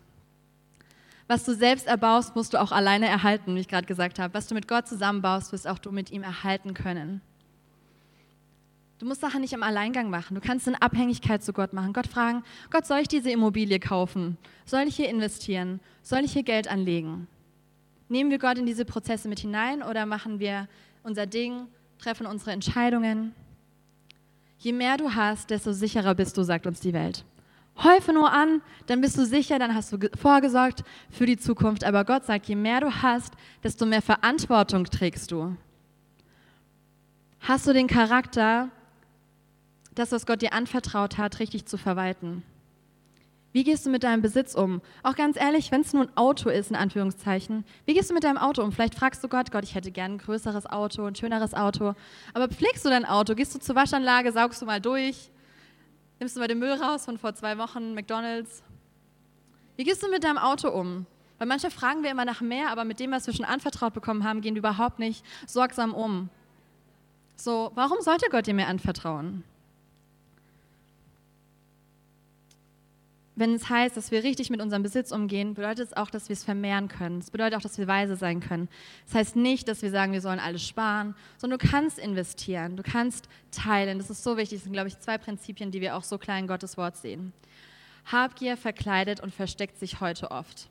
Was 1.27 1.43
du 1.43 1.55
selbst 1.55 1.87
erbaust, 1.87 2.35
musst 2.35 2.53
du 2.53 2.61
auch 2.61 2.71
alleine 2.71 3.07
erhalten, 3.07 3.55
wie 3.55 3.59
ich 3.59 3.67
gerade 3.67 3.87
gesagt 3.87 4.19
habe. 4.19 4.33
Was 4.33 4.47
du 4.47 4.53
mit 4.53 4.67
Gott 4.67 4.87
zusammenbaust, 4.87 5.51
wirst 5.51 5.67
auch 5.67 5.79
du 5.79 5.91
mit 5.91 6.11
ihm 6.11 6.23
erhalten 6.23 6.73
können. 6.73 7.21
Du 8.99 9.05
musst 9.05 9.21
Sachen 9.21 9.41
nicht 9.41 9.53
im 9.53 9.63
Alleingang 9.63 10.09
machen. 10.09 10.35
Du 10.35 10.41
kannst 10.41 10.67
in 10.67 10.75
Abhängigkeit 10.75 11.43
zu 11.43 11.51
Gott 11.51 11.73
machen. 11.73 11.93
Gott 11.93 12.07
fragen, 12.07 12.43
Gott, 12.71 12.85
soll 12.85 12.99
ich 12.99 13.07
diese 13.07 13.29
Immobilie 13.29 13.79
kaufen? 13.79 14.37
Soll 14.65 14.83
ich 14.87 14.95
hier 14.95 15.09
investieren? 15.09 15.79
Soll 16.01 16.23
ich 16.23 16.33
hier 16.33 16.43
Geld 16.43 16.67
anlegen? 16.69 17.27
Nehmen 18.07 18.29
wir 18.29 18.39
Gott 18.39 18.57
in 18.57 18.65
diese 18.65 18.85
Prozesse 18.85 19.27
mit 19.27 19.39
hinein 19.39 19.81
oder 19.83 20.05
machen 20.05 20.39
wir 20.39 20.67
unser 21.03 21.25
Ding, 21.25 21.67
treffen 21.99 22.25
unsere 22.25 22.51
Entscheidungen? 22.51 23.33
Je 24.59 24.71
mehr 24.71 24.95
du 24.95 25.13
hast, 25.13 25.49
desto 25.49 25.73
sicherer 25.73 26.15
bist 26.15 26.37
du, 26.37 26.43
sagt 26.43 26.65
uns 26.65 26.79
die 26.79 26.93
Welt. 26.93 27.25
Häufe 27.83 28.13
nur 28.13 28.31
an, 28.31 28.61
dann 28.85 29.01
bist 29.01 29.17
du 29.17 29.25
sicher, 29.25 29.59
dann 29.59 29.75
hast 29.75 29.91
du 29.91 29.97
vorgesorgt 30.17 30.83
für 31.09 31.25
die 31.25 31.37
Zukunft. 31.37 31.83
Aber 31.83 32.05
Gott 32.05 32.25
sagt, 32.25 32.45
je 32.47 32.55
mehr 32.55 32.79
du 32.79 33.01
hast, 33.01 33.33
desto 33.63 33.85
mehr 33.85 34.01
Verantwortung 34.01 34.85
trägst 34.85 35.31
du. 35.31 35.57
Hast 37.41 37.67
du 37.67 37.73
den 37.73 37.87
Charakter, 37.87 38.69
das, 39.93 40.11
was 40.11 40.25
Gott 40.25 40.41
dir 40.41 40.53
anvertraut 40.53 41.17
hat, 41.17 41.39
richtig 41.39 41.65
zu 41.65 41.77
verwalten? 41.77 42.43
Wie 43.51 43.63
gehst 43.63 43.85
du 43.85 43.89
mit 43.89 44.03
deinem 44.03 44.21
Besitz 44.21 44.53
um? 44.53 44.81
Auch 45.03 45.15
ganz 45.15 45.37
ehrlich, 45.37 45.71
wenn 45.71 45.81
es 45.81 45.93
nur 45.93 46.03
ein 46.03 46.17
Auto 46.17 46.49
ist, 46.49 46.71
in 46.71 46.75
Anführungszeichen, 46.75 47.63
wie 47.85 47.93
gehst 47.93 48.09
du 48.09 48.13
mit 48.13 48.25
deinem 48.25 48.37
Auto 48.37 48.61
um? 48.61 48.73
Vielleicht 48.73 48.95
fragst 48.95 49.23
du 49.23 49.29
Gott, 49.29 49.51
Gott, 49.51 49.63
ich 49.63 49.75
hätte 49.75 49.91
gern 49.91 50.13
ein 50.13 50.17
größeres 50.17 50.65
Auto, 50.65 51.05
ein 51.05 51.15
schöneres 51.15 51.53
Auto. 51.53 51.93
Aber 52.33 52.49
pflegst 52.49 52.83
du 52.83 52.89
dein 52.89 53.05
Auto? 53.05 53.33
Gehst 53.33 53.55
du 53.55 53.59
zur 53.59 53.75
Waschanlage, 53.75 54.33
saugst 54.33 54.61
du 54.61 54.65
mal 54.65 54.81
durch? 54.81 55.29
Nimmst 56.19 56.35
du 56.35 56.39
mal 56.39 56.47
den 56.47 56.59
Müll 56.59 56.71
raus 56.71 57.05
von 57.05 57.17
vor 57.17 57.33
zwei 57.35 57.57
Wochen, 57.57 57.93
McDonalds? 57.93 58.63
Wie 59.75 59.83
gehst 59.83 60.01
du 60.01 60.09
mit 60.09 60.23
deinem 60.23 60.37
Auto 60.37 60.69
um? 60.69 61.05
Weil 61.37 61.47
manche 61.47 61.69
fragen 61.69 62.03
wir 62.03 62.11
immer 62.11 62.23
nach 62.23 62.39
mehr, 62.39 62.69
aber 62.69 62.85
mit 62.85 62.99
dem, 62.99 63.11
was 63.11 63.27
wir 63.27 63.33
schon 63.33 63.45
anvertraut 63.45 63.93
bekommen 63.93 64.23
haben, 64.23 64.39
gehen 64.39 64.55
wir 64.55 64.59
überhaupt 64.59 64.99
nicht 64.99 65.25
sorgsam 65.45 65.93
um. 65.93 66.29
So, 67.35 67.71
warum 67.75 67.99
sollte 67.99 68.29
Gott 68.29 68.47
dir 68.47 68.53
mehr 68.53 68.69
anvertrauen? 68.69 69.43
Wenn 73.35 73.53
es 73.53 73.69
heißt, 73.69 73.97
dass 73.97 74.11
wir 74.11 74.23
richtig 74.23 74.49
mit 74.49 74.61
unserem 74.61 74.81
Besitz 74.81 75.11
umgehen, 75.11 75.53
bedeutet 75.55 75.87
es 75.87 75.93
auch, 75.97 76.09
dass 76.09 76.29
wir 76.29 76.33
es 76.33 76.43
vermehren 76.43 76.87
können. 76.87 77.19
Es 77.19 77.31
bedeutet 77.31 77.57
auch, 77.57 77.61
dass 77.61 77.77
wir 77.77 77.87
weise 77.87 78.15
sein 78.15 78.39
können. 78.39 78.69
Das 79.05 79.15
heißt 79.15 79.35
nicht, 79.35 79.67
dass 79.67 79.81
wir 79.81 79.91
sagen, 79.91 80.13
wir 80.13 80.21
sollen 80.21 80.39
alles 80.39 80.65
sparen, 80.65 81.15
sondern 81.37 81.59
du 81.59 81.67
kannst 81.67 81.99
investieren, 81.99 82.77
du 82.77 82.83
kannst 82.83 83.27
teilen. 83.51 83.97
Das 83.97 84.09
ist 84.09 84.23
so 84.23 84.37
wichtig. 84.37 84.59
Das 84.59 84.63
sind, 84.63 84.73
glaube 84.73 84.87
ich, 84.87 84.99
zwei 84.99 85.17
Prinzipien, 85.17 85.71
die 85.71 85.81
wir 85.81 85.97
auch 85.97 86.03
so 86.03 86.17
klar 86.17 86.39
in 86.39 86.47
Gottes 86.47 86.77
Wort 86.77 86.95
sehen. 86.95 87.33
Habgier 88.05 88.55
verkleidet 88.55 89.19
und 89.19 89.33
versteckt 89.33 89.77
sich 89.79 89.99
heute 89.99 90.31
oft. 90.31 90.69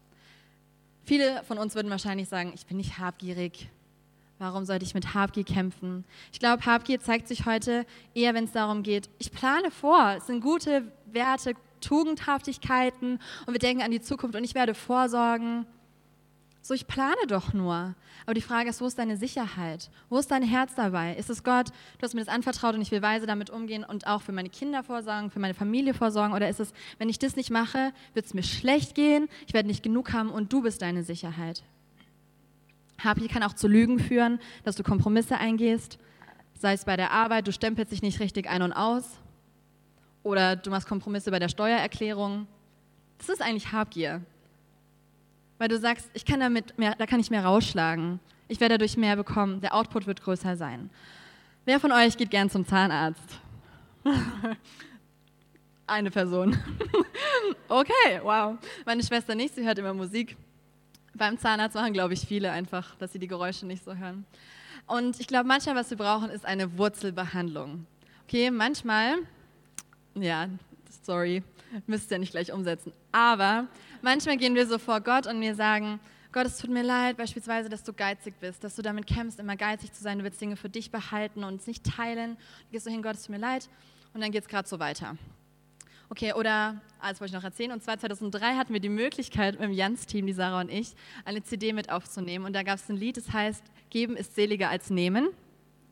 Viele 1.05 1.43
von 1.45 1.59
uns 1.59 1.75
würden 1.75 1.91
wahrscheinlich 1.91 2.29
sagen, 2.29 2.53
ich 2.55 2.65
bin 2.65 2.79
nicht 2.79 2.99
habgierig. 2.99 3.69
Warum 4.39 4.65
sollte 4.65 4.85
ich 4.85 4.95
mit 4.95 5.15
Habgier 5.15 5.45
kämpfen? 5.45 6.05
Ich 6.33 6.39
glaube, 6.39 6.65
Habgier 6.65 7.01
zeigt 7.01 7.29
sich 7.29 7.45
heute 7.45 7.87
eher, 8.15 8.35
wenn 8.35 8.45
es 8.45 8.53
darum 8.53 8.83
geht, 8.83 9.09
ich 9.19 9.31
plane 9.31 9.71
vor. 9.71 10.15
Es 10.17 10.27
sind 10.27 10.41
gute 10.41 10.91
Werte, 11.07 11.55
Tugendhaftigkeiten 11.85 13.21
und 13.47 13.53
wir 13.53 13.59
denken 13.59 13.83
an 13.83 13.91
die 13.91 14.01
Zukunft 14.01 14.37
und 14.37 14.45
ich 14.45 14.55
werde 14.55 14.75
vorsorgen. 14.75 15.67
So, 16.63 16.73
ich 16.73 16.87
plane 16.87 17.27
doch 17.29 17.53
nur. 17.53 17.95
Aber 18.25 18.33
die 18.33 18.41
Frage 18.41 18.71
ist, 18.71 18.81
wo 18.81 18.87
ist 18.87 18.99
deine 18.99 19.19
Sicherheit? 19.19 19.91
Wo 20.09 20.19
ist 20.19 20.31
dein 20.31 20.43
Herz 20.43 20.75
dabei? 20.75 21.15
Ist 21.15 21.29
es 21.29 21.45
Gott, 21.45 21.69
du 21.69 22.03
hast 22.03 22.15
mir 22.15 22.25
das 22.25 22.35
anvertraut 22.35 22.75
und 22.75 22.81
ich 22.81 22.91
will 22.91 23.03
weise 23.03 23.27
damit 23.27 23.51
umgehen 23.51 23.85
und 23.85 24.07
auch 24.07 24.23
für 24.23 24.33
meine 24.33 24.49
Kinder 24.49 24.83
vorsorgen, 24.83 25.31
für 25.31 25.41
meine 25.41 25.53
Familie 25.53 25.93
vorsorgen? 25.93 26.35
Oder 26.35 26.49
ist 26.49 26.61
es, 26.61 26.73
wenn 26.97 27.11
ich 27.11 27.19
das 27.19 27.37
nicht 27.37 27.51
mache, 27.51 27.93
wird 28.15 28.25
es 28.25 28.33
mir 28.33 28.43
schlecht 28.43 28.95
gehen, 28.95 29.29
ich 29.47 29.53
werde 29.53 29.69
nicht 29.69 29.83
genug 29.83 30.15
haben 30.15 30.31
und 30.31 30.55
du 30.55 30.63
bist 30.63 30.81
deine 30.81 31.03
Sicherheit? 31.03 31.63
Habgier 32.99 33.29
kann 33.29 33.43
auch 33.43 33.53
zu 33.53 33.69
Lügen 33.69 33.99
führen, 33.99 34.41
dass 34.63 34.77
du 34.77 34.83
Kompromisse 34.83 35.37
eingehst, 35.37 35.99
sei 36.55 36.73
es 36.73 36.87
bei 36.87 36.97
der 36.97 37.11
Arbeit, 37.11 37.47
du 37.47 37.53
stempelst 37.53 37.93
dich 37.93 38.01
nicht 38.01 38.21
richtig 38.21 38.49
ein 38.49 38.63
und 38.63 38.73
aus 38.73 39.05
oder 40.25 40.57
du 40.57 40.71
machst 40.71 40.89
Kompromisse 40.89 41.31
bei 41.31 41.39
der 41.39 41.49
Steuererklärung. 41.49 42.49
Das 43.19 43.29
ist 43.29 43.41
eigentlich 43.41 43.71
Habgier. 43.71 44.21
Weil 45.59 45.69
du 45.69 45.79
sagst, 45.79 46.11
ich 46.15 46.25
kann 46.25 46.41
damit 46.41 46.77
mehr, 46.77 46.97
da 46.97 47.07
kann 47.07 47.21
ich 47.21 47.31
mehr 47.31 47.45
rausschlagen. 47.45 48.19
Ich 48.49 48.59
werde 48.59 48.75
dadurch 48.75 48.97
mehr 48.97 49.15
bekommen. 49.15 49.61
Der 49.61 49.75
Output 49.75 50.07
wird 50.07 50.23
größer 50.23 50.57
sein. 50.57 50.91
Wer 51.65 51.79
von 51.79 51.93
euch 51.93 52.17
geht 52.17 52.31
gern 52.31 52.51
zum 52.51 52.67
Zahnarzt? 52.67 53.39
Eine 55.87 56.11
Person. 56.11 56.59
okay, 57.69 58.21
wow. 58.23 58.57
Meine 58.85 59.03
Schwester 59.03 59.35
nicht, 59.35 59.55
sie 59.55 59.65
hört 59.65 59.79
immer 59.79 59.95
Musik. 59.95 60.37
Beim 61.15 61.39
Zahnarzt 61.39 61.77
machen, 61.77 61.93
glaube 61.93 62.15
ich, 62.15 62.21
viele 62.21 62.51
einfach, 62.51 62.97
dass 62.97 63.13
sie 63.13 63.19
die 63.19 63.29
Geräusche 63.29 63.67
nicht 63.67 63.85
so 63.85 63.95
hören. 63.95 64.25
Und 64.87 65.21
ich 65.21 65.27
glaube, 65.27 65.47
manchmal, 65.47 65.77
was 65.77 65.91
wir 65.91 65.97
brauchen, 65.97 66.31
ist 66.31 66.45
eine 66.45 66.77
Wurzelbehandlung. 66.77 67.87
Okay, 68.27 68.51
manchmal, 68.51 69.19
ja, 70.15 70.49
sorry, 71.03 71.43
müsst 71.87 72.11
ihr 72.11 72.19
nicht 72.19 72.33
gleich 72.33 72.53
umsetzen, 72.53 72.93
aber 73.13 73.67
manchmal 74.03 74.37
gehen 74.37 74.55
wir 74.55 74.67
so 74.67 74.79
vor 74.79 75.01
Gott 75.01 75.27
und 75.27 75.41
wir 75.41 75.55
sagen, 75.55 76.01
Gott, 76.33 76.47
es 76.47 76.59
tut 76.59 76.71
mir 76.71 76.83
leid, 76.83 77.17
beispielsweise, 77.17 77.69
dass 77.69 77.85
du 77.85 77.93
geizig 77.93 78.35
bist, 78.41 78.65
dass 78.65 78.75
du 78.75 78.83
damit 78.83 79.07
kämpfst, 79.07 79.39
immer 79.39 79.55
geizig 79.55 79.93
zu 79.93 80.03
sein, 80.03 80.19
du 80.19 80.25
willst 80.25 80.41
Dinge 80.41 80.57
für 80.57 80.69
dich 80.69 80.91
behalten 80.91 81.45
und 81.45 81.61
es 81.61 81.69
nicht 81.69 81.85
teilen. 81.85 82.37
Du 82.65 82.73
gehst 82.73 82.87
so 82.87 82.91
hin, 82.91 83.03
Gott, 83.03 83.15
es 83.15 83.23
tut 83.23 83.31
mir 83.31 83.39
leid 83.39 83.69
und 84.15 84.21
dann 84.21 84.33
geht 84.33 84.43
es 84.43 84.49
gerade 84.49 84.69
so 84.69 84.81
weiter. 84.81 85.17
Okay, 86.11 86.33
oder, 86.33 86.81
ah, 87.01 87.11
das 87.11 87.21
wollte 87.21 87.31
ich 87.31 87.35
noch 87.35 87.45
erzählen, 87.45 87.73
und 87.73 87.83
zwar 87.83 87.99
2003 87.99 88.57
hatten 88.57 88.73
wir 88.73 88.81
die 88.81 88.89
Möglichkeit 88.89 89.61
mit 89.61 89.69
dem 89.69 89.73
Jans-Team, 89.73 90.27
die 90.27 90.33
Sarah 90.33 90.61
und 90.61 90.71
ich, 90.71 90.95
eine 91.25 91.43
CD 91.43 91.73
mit 91.73 91.91
aufzunehmen. 91.91 92.45
Und 92.45 92.53
da 92.53 92.63
gab 92.63 92.77
es 92.77 92.89
ein 92.89 92.97
Lied, 92.97 93.17
das 93.17 93.33
heißt, 93.33 93.63
Geben 93.91 94.17
ist 94.17 94.35
seliger 94.35 94.71
als 94.71 94.91
Nehmen. 94.91 95.29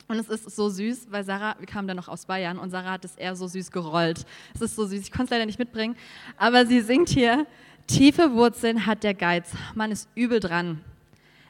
Und 0.08 0.18
es 0.18 0.28
ist 0.28 0.54
so 0.54 0.68
süß, 0.68 1.08
weil 1.10 1.24
Sarah, 1.24 1.56
wir 1.58 1.66
kamen 1.66 1.88
dann 1.88 1.96
noch 1.96 2.08
aus 2.08 2.26
Bayern 2.26 2.58
und 2.58 2.70
Sarah 2.70 2.92
hat 2.92 3.04
es 3.04 3.16
eher 3.16 3.34
so 3.36 3.46
süß 3.46 3.70
gerollt. 3.70 4.26
Es 4.54 4.60
ist 4.60 4.76
so 4.76 4.86
süß, 4.86 5.00
ich 5.00 5.10
konnte 5.10 5.24
es 5.24 5.30
leider 5.30 5.46
nicht 5.46 5.58
mitbringen, 5.58 5.96
aber 6.36 6.66
sie 6.66 6.80
singt 6.80 7.08
hier, 7.08 7.46
tiefe 7.86 8.32
Wurzeln 8.32 8.86
hat 8.86 9.04
der 9.04 9.14
Geiz, 9.14 9.52
man 9.74 9.90
ist 9.90 10.08
übel 10.14 10.40
dran. 10.40 10.80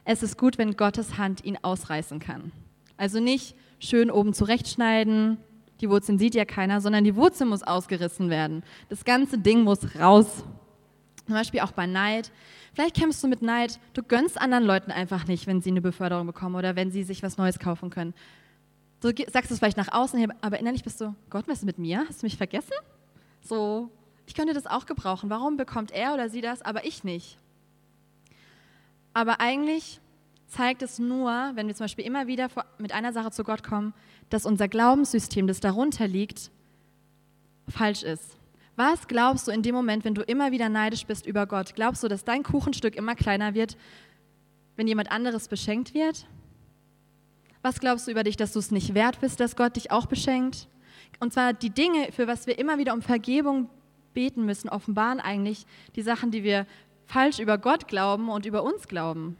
Es 0.05 0.23
ist 0.23 0.37
gut, 0.37 0.57
wenn 0.57 0.75
Gottes 0.75 1.17
Hand 1.17 1.43
ihn 1.45 1.57
ausreißen 1.61 2.19
kann. 2.19 2.51
Also 2.97 3.19
nicht 3.19 3.55
schön 3.79 4.11
oben 4.11 4.33
zurechtschneiden, 4.33 5.37
die 5.81 5.89
Wurzeln 5.89 6.17
sieht 6.17 6.35
ja 6.35 6.45
keiner, 6.45 6.79
sondern 6.81 7.03
die 7.03 7.15
Wurzel 7.15 7.45
muss 7.45 7.63
ausgerissen 7.63 8.29
werden. 8.29 8.63
Das 8.89 9.03
ganze 9.03 9.37
Ding 9.37 9.63
muss 9.63 9.99
raus. 9.99 10.45
Zum 11.25 11.35
Beispiel 11.35 11.61
auch 11.61 11.71
bei 11.71 11.85
Neid. 11.85 12.31
Vielleicht 12.73 12.95
kämpfst 12.95 13.23
du 13.23 13.27
mit 13.27 13.41
Neid. 13.41 13.79
Du 13.93 14.03
gönnst 14.03 14.39
anderen 14.39 14.63
Leuten 14.63 14.91
einfach 14.91 15.27
nicht, 15.27 15.47
wenn 15.47 15.61
sie 15.61 15.71
eine 15.71 15.81
Beförderung 15.81 16.27
bekommen 16.27 16.55
oder 16.55 16.75
wenn 16.75 16.91
sie 16.91 17.03
sich 17.03 17.23
was 17.23 17.37
Neues 17.37 17.59
kaufen 17.59 17.89
können. 17.89 18.13
Du 19.03 19.11
sagst 19.29 19.51
es 19.51 19.59
vielleicht 19.59 19.75
nach 19.75 19.91
außen 19.91 20.31
aber 20.41 20.59
innerlich 20.59 20.83
bist 20.83 21.01
du, 21.01 21.13
Gott, 21.29 21.45
was 21.47 21.59
ist 21.59 21.65
mit 21.65 21.77
mir? 21.77 22.05
Hast 22.07 22.21
du 22.21 22.25
mich 22.25 22.37
vergessen? 22.37 22.73
So, 23.41 23.89
ich 24.25 24.33
könnte 24.33 24.53
das 24.53 24.65
auch 24.65 24.85
gebrauchen. 24.85 25.29
Warum 25.29 25.57
bekommt 25.57 25.91
er 25.91 26.13
oder 26.13 26.29
sie 26.29 26.39
das, 26.39 26.61
aber 26.61 26.85
ich 26.85 27.03
nicht? 27.03 27.37
Aber 29.13 29.41
eigentlich 29.41 29.99
zeigt 30.47 30.81
es 30.81 30.99
nur, 30.99 31.51
wenn 31.55 31.67
wir 31.67 31.75
zum 31.75 31.83
Beispiel 31.83 32.05
immer 32.05 32.27
wieder 32.27 32.47
mit 32.77 32.93
einer 32.93 33.11
Sache 33.11 33.31
zu 33.31 33.43
Gott 33.43 33.61
kommen, 33.61 33.93
dass 34.29 34.45
unser 34.45 34.69
Glaubenssystem, 34.69 35.47
das 35.47 35.59
darunter 35.59 36.07
liegt, 36.07 36.49
falsch 37.67 38.03
ist. 38.03 38.37
Was 38.77 39.07
glaubst 39.07 39.47
du 39.47 39.51
in 39.51 39.63
dem 39.63 39.75
Moment, 39.75 40.05
wenn 40.05 40.15
du 40.15 40.21
immer 40.21 40.51
wieder 40.51 40.69
neidisch 40.69 41.05
bist 41.05 41.25
über 41.25 41.45
Gott? 41.45 41.75
Glaubst 41.75 42.03
du, 42.03 42.07
dass 42.07 42.23
dein 42.23 42.43
Kuchenstück 42.43 42.95
immer 42.95 43.15
kleiner 43.15 43.53
wird, 43.53 43.77
wenn 44.77 44.87
jemand 44.87 45.11
anderes 45.11 45.47
beschenkt 45.47 45.93
wird? 45.93 46.25
Was 47.63 47.79
glaubst 47.79 48.05
du 48.05 48.11
über 48.11 48.23
dich, 48.23 48.37
dass 48.37 48.53
du 48.53 48.59
es 48.59 48.69
nicht 48.69 48.93
wert 48.93 49.19
bist, 49.21 49.39
dass 49.39 49.55
Gott 49.55 49.75
dich 49.75 49.89
auch 49.89 50.05
beschenkt? 50.05 50.67
Und 51.19 51.33
zwar 51.33 51.53
die 51.53 51.71
Dinge, 51.71 52.11
für 52.11 52.27
was 52.27 52.45
wir 52.45 52.59
immer 52.59 52.77
wieder 52.77 52.93
um 52.93 53.01
Vergebung 53.01 53.69
beten 54.13 54.45
müssen, 54.45 54.69
offenbaren 54.69 55.19
eigentlich 55.19 55.65
die 55.95 56.03
Sachen, 56.03 56.29
die 56.29 56.43
wir 56.43 56.67
falsch 57.07 57.39
über 57.39 57.57
Gott 57.57 57.87
glauben 57.87 58.29
und 58.29 58.45
über 58.45 58.63
uns 58.63 58.87
glauben 58.87 59.35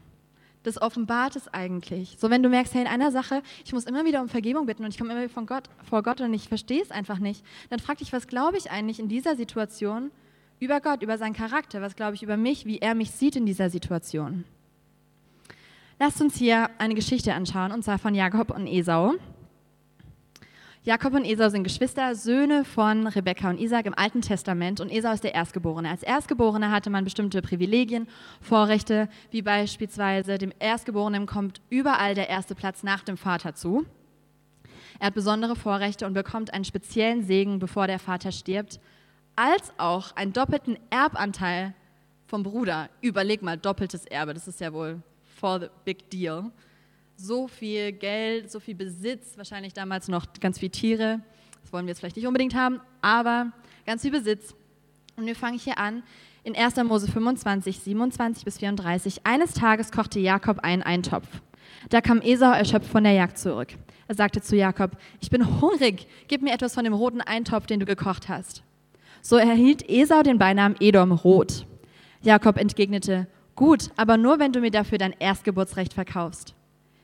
das 0.64 0.80
offenbart 0.80 1.36
es 1.36 1.46
eigentlich. 1.52 2.16
So, 2.18 2.30
wenn 2.30 2.42
du 2.42 2.48
merkst, 2.48 2.74
hey, 2.74 2.82
in 2.82 2.88
einer 2.88 3.12
Sache, 3.12 3.42
ich 3.64 3.72
muss 3.72 3.84
immer 3.84 4.04
wieder 4.04 4.20
um 4.20 4.28
Vergebung 4.28 4.66
bitten 4.66 4.82
und 4.84 4.90
ich 4.90 4.98
komme 4.98 5.12
immer 5.12 5.20
wieder 5.20 5.32
von 5.32 5.46
Gott, 5.46 5.68
vor 5.88 6.02
Gott 6.02 6.20
und 6.20 6.34
ich 6.34 6.48
verstehe 6.48 6.82
es 6.82 6.90
einfach 6.90 7.18
nicht, 7.18 7.44
dann 7.70 7.78
frag 7.78 7.98
dich, 7.98 8.12
was 8.12 8.26
glaube 8.26 8.56
ich 8.56 8.70
eigentlich 8.70 8.98
in 8.98 9.08
dieser 9.08 9.36
Situation 9.36 10.10
über 10.58 10.80
Gott, 10.80 11.02
über 11.02 11.18
seinen 11.18 11.34
Charakter? 11.34 11.82
Was 11.82 11.96
glaube 11.96 12.14
ich 12.14 12.22
über 12.22 12.36
mich, 12.36 12.64
wie 12.64 12.78
er 12.78 12.94
mich 12.94 13.10
sieht 13.10 13.36
in 13.36 13.46
dieser 13.46 13.70
Situation? 13.70 14.44
Lasst 16.00 16.20
uns 16.20 16.36
hier 16.36 16.70
eine 16.78 16.96
Geschichte 16.96 17.34
anschauen, 17.34 17.70
und 17.70 17.84
zwar 17.84 17.98
von 17.98 18.16
Jakob 18.16 18.50
und 18.50 18.66
Esau. 18.66 19.12
Jakob 20.82 21.14
und 21.14 21.24
Esau 21.24 21.48
sind 21.48 21.62
Geschwister, 21.62 22.16
Söhne 22.16 22.64
von 22.64 23.06
Rebekka 23.06 23.48
und 23.48 23.60
Isaac 23.60 23.86
im 23.86 23.94
Alten 23.94 24.20
Testament 24.20 24.80
und 24.80 24.90
Esau 24.90 25.12
ist 25.12 25.22
der 25.22 25.34
Erstgeborene. 25.34 25.88
Als 25.88 26.02
Erstgeborene 26.02 26.72
hatte 26.72 26.90
man 26.90 27.04
bestimmte 27.04 27.40
Privilegien, 27.42 28.08
Vorrechte, 28.40 29.08
wie 29.30 29.40
beispielsweise 29.40 30.36
dem 30.36 30.52
Erstgeborenen 30.58 31.26
kommt 31.26 31.60
überall 31.70 32.16
der 32.16 32.28
erste 32.28 32.56
Platz 32.56 32.82
nach 32.82 33.04
dem 33.04 33.16
Vater 33.16 33.54
zu. 33.54 33.86
Er 34.98 35.06
hat 35.06 35.14
besondere 35.14 35.54
Vorrechte 35.54 36.06
und 36.06 36.12
bekommt 36.12 36.52
einen 36.52 36.64
speziellen 36.64 37.22
Segen, 37.22 37.60
bevor 37.60 37.86
der 37.86 38.00
Vater 38.00 38.32
stirbt, 38.32 38.80
als 39.36 39.72
auch 39.78 40.14
einen 40.16 40.32
doppelten 40.32 40.76
Erbanteil 40.90 41.72
vom 42.26 42.42
Bruder. 42.42 42.90
Überleg 43.00 43.42
mal, 43.42 43.56
doppeltes 43.56 44.06
Erbe, 44.06 44.34
das 44.34 44.48
ist 44.48 44.60
ja 44.60 44.72
wohl 44.72 45.00
for 45.34 45.60
the 45.60 45.66
big 45.84 46.10
deal 46.10 46.50
so 47.16 47.48
viel 47.48 47.92
Geld, 47.92 48.50
so 48.50 48.60
viel 48.60 48.74
Besitz, 48.74 49.36
wahrscheinlich 49.36 49.72
damals 49.72 50.08
noch 50.08 50.26
ganz 50.40 50.58
viele 50.58 50.72
Tiere. 50.72 51.20
Das 51.62 51.72
wollen 51.72 51.86
wir 51.86 51.90
jetzt 51.90 52.00
vielleicht 52.00 52.16
nicht 52.16 52.26
unbedingt 52.26 52.54
haben, 52.54 52.80
aber 53.00 53.52
ganz 53.86 54.02
viel 54.02 54.10
Besitz. 54.10 54.54
Und 55.16 55.26
wir 55.26 55.36
fangen 55.36 55.58
hier 55.58 55.78
an 55.78 56.02
in 56.42 56.56
1. 56.56 56.76
Mose 56.84 57.10
25, 57.10 57.78
27 57.78 58.44
bis 58.44 58.58
34. 58.58 59.26
Eines 59.26 59.54
Tages 59.54 59.92
kochte 59.92 60.18
Jakob 60.18 60.60
einen 60.60 60.82
Eintopf. 60.82 61.26
Da 61.88 62.00
kam 62.00 62.20
Esau 62.20 62.52
erschöpft 62.52 62.90
von 62.90 63.04
der 63.04 63.12
Jagd 63.12 63.38
zurück. 63.38 63.68
Er 64.06 64.14
sagte 64.14 64.42
zu 64.42 64.56
Jakob, 64.56 64.92
ich 65.20 65.30
bin 65.30 65.60
hungrig, 65.60 66.06
gib 66.28 66.42
mir 66.42 66.52
etwas 66.52 66.74
von 66.74 66.84
dem 66.84 66.92
roten 66.92 67.20
Eintopf, 67.20 67.66
den 67.66 67.80
du 67.80 67.86
gekocht 67.86 68.28
hast. 68.28 68.62
So 69.22 69.36
erhielt 69.36 69.88
Esau 69.88 70.22
den 70.22 70.38
Beinamen 70.38 70.76
Edom 70.80 71.12
rot. 71.12 71.66
Jakob 72.20 72.58
entgegnete, 72.58 73.26
gut, 73.54 73.90
aber 73.96 74.16
nur 74.16 74.38
wenn 74.38 74.52
du 74.52 74.60
mir 74.60 74.70
dafür 74.70 74.98
dein 74.98 75.14
Erstgeburtsrecht 75.18 75.94
verkaufst. 75.94 76.54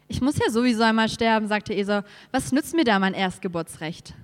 Ich 0.09 0.21
muss 0.21 0.39
ja 0.39 0.51
sowieso 0.51 0.83
einmal 0.83 1.09
sterben, 1.09 1.47
sagte 1.47 1.75
Esau. 1.75 2.03
Was 2.33 2.51
nützt 2.51 2.75
mir 2.75 2.85
da 2.85 2.99
mein 2.99 3.15
Erstgeburtsrecht? 3.15 4.15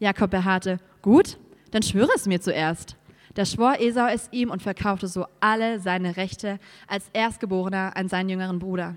Jakob 0.00 0.30
beharrte, 0.30 0.78
gut, 1.02 1.38
dann 1.70 1.82
schwöre 1.82 2.10
es 2.14 2.26
mir 2.26 2.40
zuerst. 2.40 2.96
Da 3.34 3.44
schwor 3.44 3.78
Esau 3.78 4.06
es 4.06 4.28
ihm 4.32 4.50
und 4.50 4.62
verkaufte 4.62 5.06
so 5.06 5.26
alle 5.38 5.78
seine 5.78 6.16
Rechte 6.16 6.58
als 6.88 7.08
Erstgeborener 7.12 7.96
an 7.96 8.08
seinen 8.08 8.30
jüngeren 8.30 8.58
Bruder. 8.58 8.96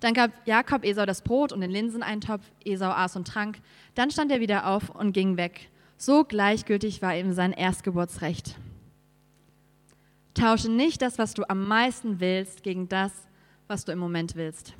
Dann 0.00 0.14
gab 0.14 0.32
Jakob 0.46 0.84
Esau 0.84 1.06
das 1.06 1.22
Brot 1.22 1.52
und 1.52 1.60
den 1.60 1.70
Linseneintopf. 1.70 2.42
Esau 2.64 2.90
aß 2.90 3.16
und 3.16 3.28
trank. 3.28 3.58
Dann 3.94 4.10
stand 4.10 4.32
er 4.32 4.40
wieder 4.40 4.66
auf 4.66 4.90
und 4.90 5.12
ging 5.12 5.36
weg. 5.36 5.68
So 5.96 6.24
gleichgültig 6.24 7.02
war 7.02 7.14
ihm 7.16 7.32
sein 7.32 7.52
Erstgeburtsrecht. 7.52 8.56
Tausche 10.34 10.70
nicht 10.70 11.02
das, 11.02 11.18
was 11.18 11.34
du 11.34 11.48
am 11.48 11.66
meisten 11.66 12.20
willst, 12.20 12.62
gegen 12.62 12.88
das, 12.88 13.12
was 13.66 13.84
du 13.84 13.92
im 13.92 13.98
Moment 13.98 14.36
willst. 14.36 14.74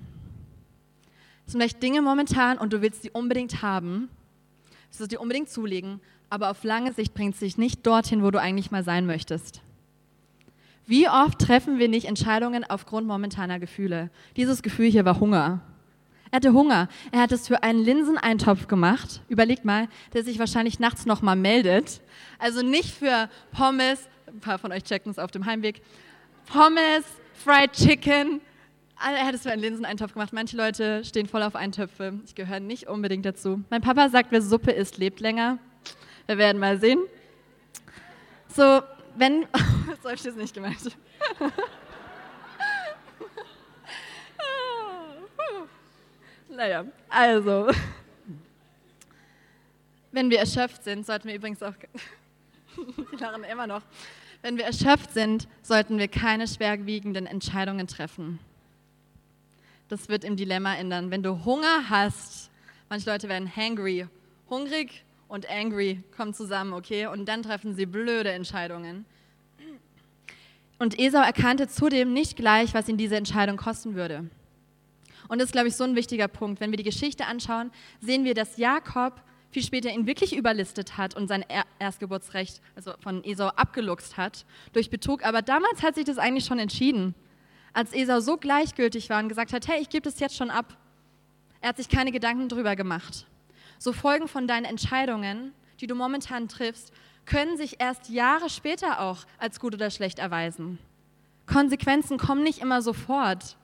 Es 1.47 1.53
sind 1.53 1.61
vielleicht 1.61 1.83
Dinge 1.83 2.03
momentan 2.03 2.59
und 2.59 2.73
du 2.73 2.81
willst 2.83 3.03
sie 3.03 3.11
unbedingt 3.11 3.63
haben, 3.63 4.09
du 4.93 4.99
willst 4.99 5.13
dir 5.13 5.21
unbedingt 5.21 5.49
zulegen, 5.49 6.01
aber 6.29 6.51
auf 6.51 6.63
lange 6.63 6.93
Sicht 6.93 7.13
bringt 7.15 7.35
es 7.35 7.41
dich 7.41 7.59
nicht 7.59 7.87
dorthin, 7.87 8.23
wo 8.23 8.31
du 8.31 8.41
eigentlich 8.41 8.71
mal 8.71 8.85
sein 8.85 9.07
möchtest. 9.07 9.63
Wie 10.87 11.09
oft 11.09 11.39
treffen 11.39 11.79
wir 11.79 11.89
nicht 11.89 12.07
Entscheidungen 12.07 12.65
aufgrund 12.65 13.07
momentaner 13.07 13.61
Gefühle? 13.61 14.11
Dieses 14.37 14.63
Gefühl 14.63 14.91
hier 14.91 15.05
war 15.05 15.21
Hunger. 15.21 15.61
Er 16.31 16.37
hatte 16.37 16.53
Hunger. 16.53 16.89
Er 17.11 17.23
hat 17.23 17.33
es 17.33 17.49
für 17.49 17.63
einen 17.63 17.85
Linseneintopf 17.85 18.69
gemacht. 18.69 19.21
Überlegt 19.29 19.65
mal, 19.65 19.89
der 20.13 20.23
sich 20.23 20.39
wahrscheinlich 20.39 20.79
nachts 20.79 21.07
nochmal 21.07 21.37
meldet. 21.37 22.01
Also 22.39 22.63
nicht 22.63 22.93
für 22.93 23.29
Pommes, 23.53 24.09
ein 24.33 24.41
paar 24.41 24.59
von 24.59 24.73
euch 24.73 24.85
checken 24.85 25.11
es 25.11 25.19
auf 25.19 25.31
dem 25.31 25.47
Heimweg. 25.47 25.83
Pommes, 26.47 27.05
Fried 27.35 27.73
Chicken, 27.73 28.41
es 29.33 29.43
für 29.43 29.51
einen 29.51 29.63
Linseneintopf 29.63 30.13
gemacht. 30.13 30.33
Manche 30.33 30.57
Leute 30.57 31.05
stehen 31.05 31.27
voll 31.27 31.43
auf 31.43 31.55
Eintöpfe. 31.57 32.19
Ich 32.25 32.35
gehöre 32.35 32.61
nicht 32.61 32.89
unbedingt 32.89 33.27
dazu. 33.27 33.63
Mein 33.71 33.81
Papa 33.81 34.09
sagt, 34.09 34.31
wer 34.33 34.43
Suppe 34.43 34.73
isst, 34.73 34.99
lebt 34.99 35.21
länger. 35.21 35.59
Wir 36.27 36.39
werden 36.39 36.59
mal 36.59 36.79
sehen. 36.79 37.01
So, 38.49 38.83
wenn. 39.17 39.47
so 40.03 40.09
habe 40.09 40.15
ich 40.15 40.23
das 40.23 40.35
nicht 40.35 40.55
gemeint. 40.55 40.97
naja, 46.49 46.85
also. 47.09 47.71
Wenn 50.13 50.29
wir 50.31 50.41
erschöpft 50.41 50.83
sind, 50.83 51.07
sollten 51.07 51.29
wir 51.29 51.37
übrigens 51.37 51.63
auch. 51.63 51.75
Die 53.13 53.17
lachen 53.17 53.45
immer 53.45 53.67
noch. 53.67 53.83
Wenn 54.43 54.57
wir 54.57 54.65
erschöpft 54.65 55.13
sind, 55.13 55.49
sollten 55.63 55.99
wir 55.99 56.09
keine 56.09 56.49
schwerwiegenden 56.49 57.27
Entscheidungen 57.27 57.87
treffen. 57.87 58.39
Das 59.89 60.09
wird 60.09 60.25
im 60.25 60.37
Dilemma 60.37 60.75
ändern. 60.77 61.11
Wenn 61.11 61.23
du 61.23 61.45
Hunger 61.45 61.91
hast, 61.91 62.51
manche 62.89 63.11
Leute 63.11 63.29
werden 63.29 63.51
hangry, 63.55 64.07
hungrig 64.49 65.05
und 65.29 65.51
angry 65.51 66.03
kommen 66.17 66.33
zusammen, 66.33 66.73
okay? 66.73 67.07
Und 67.07 67.27
dann 67.27 67.43
treffen 67.43 67.75
sie 67.75 67.87
blöde 67.87 68.31
Entscheidungen. 68.31 69.05
Und 70.79 70.99
Esau 70.99 71.21
erkannte 71.21 71.69
zudem 71.69 72.13
nicht 72.13 72.37
gleich, 72.37 72.73
was 72.73 72.89
ihn 72.89 72.97
diese 72.97 73.17
Entscheidung 73.17 73.59
kosten 73.59 73.95
würde. 73.95 74.31
Und 75.29 75.39
das 75.39 75.47
ist, 75.47 75.53
glaube 75.53 75.69
ich, 75.69 75.77
so 75.77 75.85
ein 75.85 75.95
wichtiger 75.95 76.27
Punkt. 76.27 76.61
Wenn 76.61 76.71
wir 76.71 76.79
die 76.79 76.85
Geschichte 76.85 77.27
anschauen, 77.27 77.71
sehen 78.01 78.25
wir, 78.25 78.35
dass 78.35 78.57
Jakob 78.57 79.21
viel 79.51 79.63
später 79.63 79.91
ihn 79.91 80.07
wirklich 80.07 80.37
überlistet 80.37 80.97
hat 80.97 81.17
und 81.17 81.29
sein 81.29 81.45
Erstgeburtsrecht 81.79 82.61
also 82.77 82.93
von 83.01 83.25
Esau 83.25 83.49
abgeluchst 83.49 84.17
hat 84.17 84.47
durch 84.73 84.91
Betrug. 84.91 85.25
Aber 85.25 85.43
damals 85.43 85.83
hat 85.83 85.97
sich 85.97 86.05
das 86.05 86.19
eigentlich 86.19 86.45
schon 86.45 86.59
entschieden, 86.59 87.15
als 87.73 87.93
Esau 87.93 88.21
so 88.21 88.37
gleichgültig 88.37 89.11
war 89.11 89.23
und 89.23 89.29
gesagt 89.29 89.53
hat, 89.53 89.69
hey, 89.69 89.81
ich 89.81 89.89
gebe 89.89 90.03
das 90.03 90.21
jetzt 90.21 90.37
schon 90.37 90.51
ab. 90.51 90.77
Er 91.61 91.71
hat 91.71 91.77
sich 91.77 91.89
keine 91.89 92.13
Gedanken 92.13 92.49
darüber 92.49 92.77
gemacht. 92.77 93.27
So 93.79 93.93
Folgen 93.93 94.29
von 94.29 94.47
deinen 94.47 94.65
Entscheidungen, 94.65 95.53
die 95.81 95.87
du 95.87 95.95
momentan 95.95 96.49
triffst, 96.49 96.93
können 97.27 97.57
sich 97.57 97.81
erst 97.81 98.09
Jahre 98.09 98.51
später 98.51 99.01
auch 99.01 99.19
als 99.39 99.61
gut 99.61 99.75
oder 99.75 99.91
schlecht 99.91 100.19
erweisen. 100.19 100.79
Konsequenzen 101.47 102.19
kommen 102.19 102.43
nicht 102.43 102.61
immer 102.61 102.83
sofort 102.83 103.57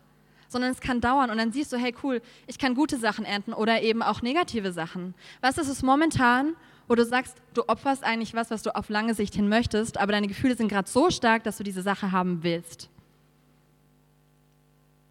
sondern 0.48 0.70
es 0.70 0.80
kann 0.80 1.00
dauern 1.00 1.30
und 1.30 1.38
dann 1.38 1.52
siehst 1.52 1.72
du, 1.72 1.76
hey 1.76 1.94
cool, 2.02 2.22
ich 2.46 2.58
kann 2.58 2.74
gute 2.74 2.98
Sachen 2.98 3.24
ernten 3.24 3.52
oder 3.52 3.82
eben 3.82 4.02
auch 4.02 4.22
negative 4.22 4.72
Sachen. 4.72 5.14
Was 5.40 5.58
ist 5.58 5.68
es 5.68 5.82
momentan, 5.82 6.54
wo 6.88 6.94
du 6.94 7.04
sagst, 7.04 7.36
du 7.54 7.68
opferst 7.68 8.04
eigentlich 8.04 8.34
was, 8.34 8.50
was 8.50 8.62
du 8.62 8.74
auf 8.74 8.88
lange 8.88 9.14
Sicht 9.14 9.34
hin 9.34 9.48
möchtest, 9.48 9.98
aber 9.98 10.12
deine 10.12 10.28
Gefühle 10.28 10.56
sind 10.56 10.68
gerade 10.68 10.88
so 10.88 11.10
stark, 11.10 11.44
dass 11.44 11.58
du 11.58 11.64
diese 11.64 11.82
Sache 11.82 12.12
haben 12.12 12.42
willst? 12.42 12.88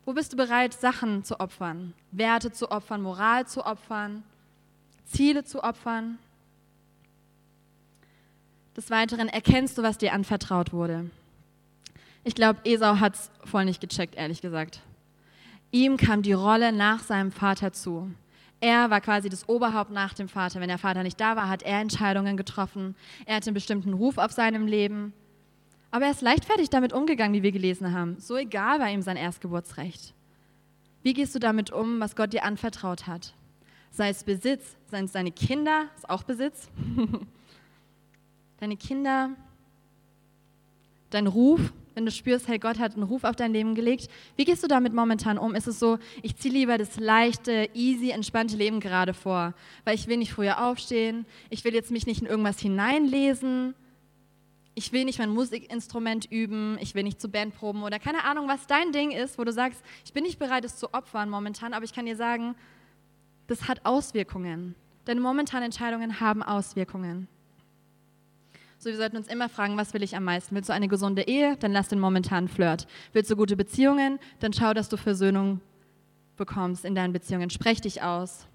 Wo 0.05 0.13
bist 0.13 0.33
du 0.33 0.37
bereit, 0.37 0.73
Sachen 0.73 1.23
zu 1.23 1.39
opfern? 1.39 1.93
Werte 2.11 2.51
zu 2.51 2.71
opfern, 2.71 3.01
Moral 3.01 3.47
zu 3.47 3.65
opfern, 3.65 4.23
Ziele 5.05 5.43
zu 5.43 5.63
opfern? 5.63 6.19
Des 8.77 8.89
Weiteren 8.91 9.29
erkennst 9.29 9.77
du, 9.77 9.83
was 9.83 9.97
dir 9.97 10.13
anvertraut 10.13 10.73
wurde. 10.73 11.09
Ich 12.23 12.35
glaube, 12.35 12.59
Esau 12.65 12.99
hat 12.99 13.15
es 13.15 13.31
voll 13.45 13.65
nicht 13.65 13.81
gecheckt, 13.81 14.15
ehrlich 14.15 14.41
gesagt. 14.41 14.81
Ihm 15.71 15.97
kam 15.97 16.21
die 16.21 16.33
Rolle 16.33 16.71
nach 16.71 17.03
seinem 17.03 17.31
Vater 17.31 17.73
zu. 17.73 18.11
Er 18.61 18.89
war 18.89 19.01
quasi 19.01 19.29
das 19.29 19.47
Oberhaupt 19.49 19.91
nach 19.91 20.13
dem 20.13 20.27
Vater. 20.27 20.59
Wenn 20.59 20.69
der 20.69 20.77
Vater 20.77 21.03
nicht 21.03 21.19
da 21.19 21.35
war, 21.35 21.49
hat 21.49 21.63
er 21.63 21.81
Entscheidungen 21.81 22.37
getroffen. 22.37 22.95
Er 23.25 23.35
hatte 23.35 23.47
einen 23.47 23.53
bestimmten 23.53 23.93
Ruf 23.93 24.17
auf 24.17 24.31
seinem 24.31 24.65
Leben. 24.67 25.13
Aber 25.91 26.05
er 26.05 26.11
ist 26.11 26.21
leichtfertig 26.21 26.69
damit 26.69 26.93
umgegangen, 26.93 27.33
wie 27.33 27.43
wir 27.43 27.51
gelesen 27.51 27.93
haben. 27.93 28.19
So 28.19 28.37
egal 28.37 28.79
war 28.79 28.89
ihm 28.89 29.01
sein 29.01 29.17
Erstgeburtsrecht. 29.17 30.13
Wie 31.03 31.13
gehst 31.13 31.35
du 31.35 31.39
damit 31.39 31.71
um, 31.71 31.99
was 31.99 32.15
Gott 32.15 32.33
dir 32.33 32.43
anvertraut 32.43 33.05
hat? 33.05 33.33
Sei 33.91 34.09
es 34.09 34.23
Besitz, 34.23 34.75
seien 34.87 35.05
es 35.05 35.11
deine 35.11 35.31
Kinder, 35.31 35.85
ist 35.95 36.09
auch 36.09 36.23
Besitz. 36.23 36.67
deine 38.59 38.75
Kinder, 38.75 39.29
dein 41.11 41.27
Ruf, 41.27 41.71
wenn 41.95 42.05
du 42.05 42.11
spürst, 42.11 42.47
hey, 42.47 42.59
Gott 42.59 42.77
hat 42.77 42.93
einen 42.93 43.03
Ruf 43.03 43.23
auf 43.23 43.35
dein 43.35 43.53
Leben 43.53 43.73
gelegt, 43.73 44.09
wie 44.35 44.45
gehst 44.45 44.61
du 44.63 44.67
damit 44.67 44.93
momentan 44.93 45.37
um? 45.37 45.55
Ist 45.55 45.67
es 45.67 45.79
so, 45.79 45.97
ich 46.21 46.35
ziehe 46.35 46.53
lieber 46.53 46.77
das 46.77 46.99
leichte, 46.99 47.69
easy, 47.73 48.11
entspannte 48.11 48.55
Leben 48.55 48.79
gerade 48.79 49.13
vor, 49.13 49.53
weil 49.85 49.95
ich 49.95 50.07
will 50.07 50.17
nicht 50.17 50.33
früher 50.33 50.63
aufstehen, 50.63 51.25
ich 51.49 51.63
will 51.63 51.73
jetzt 51.73 51.91
mich 51.91 52.05
nicht 52.05 52.21
in 52.21 52.27
irgendwas 52.27 52.59
hineinlesen, 52.59 53.73
ich 54.75 54.91
will 54.91 55.05
nicht 55.05 55.19
mein 55.19 55.29
Musikinstrument 55.29 56.29
üben, 56.29 56.77
ich 56.81 56.93
will 56.95 57.03
nicht 57.03 57.21
zu 57.21 57.29
Bandproben 57.29 57.81
oder 57.81 57.97
keine 57.97 58.25
Ahnung, 58.25 58.49
was 58.49 58.67
dein 58.67 58.91
Ding 58.91 59.11
ist, 59.11 59.39
wo 59.39 59.45
du 59.45 59.53
sagst, 59.53 59.81
ich 60.03 60.11
bin 60.11 60.23
nicht 60.23 60.37
bereit, 60.37 60.65
es 60.65 60.75
zu 60.75 60.93
opfern 60.93 61.29
momentan, 61.29 61.73
aber 61.73 61.85
ich 61.85 61.93
kann 61.93 62.05
dir 62.05 62.17
sagen, 62.17 62.55
das 63.47 63.69
hat 63.69 63.85
Auswirkungen. 63.85 64.75
Deine 65.05 65.21
momentanen 65.21 65.65
Entscheidungen 65.65 66.19
haben 66.19 66.43
Auswirkungen. 66.43 67.29
So, 68.85 68.91
wir 68.91 68.97
sollten 68.97 69.17
uns 69.17 69.27
immer 69.29 69.49
fragen, 69.49 69.77
was 69.77 69.95
will 69.95 70.03
ich 70.03 70.15
am 70.15 70.25
meisten? 70.25 70.53
Willst 70.53 70.69
du 70.69 70.73
eine 70.73 70.87
gesunde 70.87 71.23
Ehe? 71.23 71.57
Dann 71.57 71.71
lass 71.71 71.87
den 71.87 71.99
momentanen 71.99 72.47
Flirt. 72.47 72.85
Willst 73.13 73.31
du 73.31 73.35
gute 73.35 73.55
Beziehungen? 73.55 74.19
Dann 74.41 74.53
schau, 74.53 74.75
dass 74.75 74.89
du 74.89 74.95
Versöhnung 74.95 75.59
bekommst 76.37 76.85
in 76.85 76.93
deinen 76.93 77.11
Beziehungen. 77.11 77.49
Sprech 77.49 77.81
dich 77.81 78.03
aus. 78.03 78.45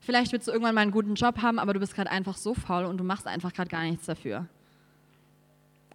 Vielleicht 0.00 0.32
willst 0.32 0.48
du 0.48 0.50
irgendwann 0.50 0.74
mal 0.74 0.80
einen 0.80 0.90
guten 0.90 1.14
Job 1.14 1.40
haben, 1.40 1.60
aber 1.60 1.72
du 1.72 1.78
bist 1.78 1.94
gerade 1.94 2.10
einfach 2.10 2.36
so 2.36 2.52
faul 2.52 2.84
und 2.84 2.98
du 2.98 3.04
machst 3.04 3.28
einfach 3.28 3.52
gerade 3.52 3.70
gar 3.70 3.84
nichts 3.84 4.06
dafür. 4.06 4.48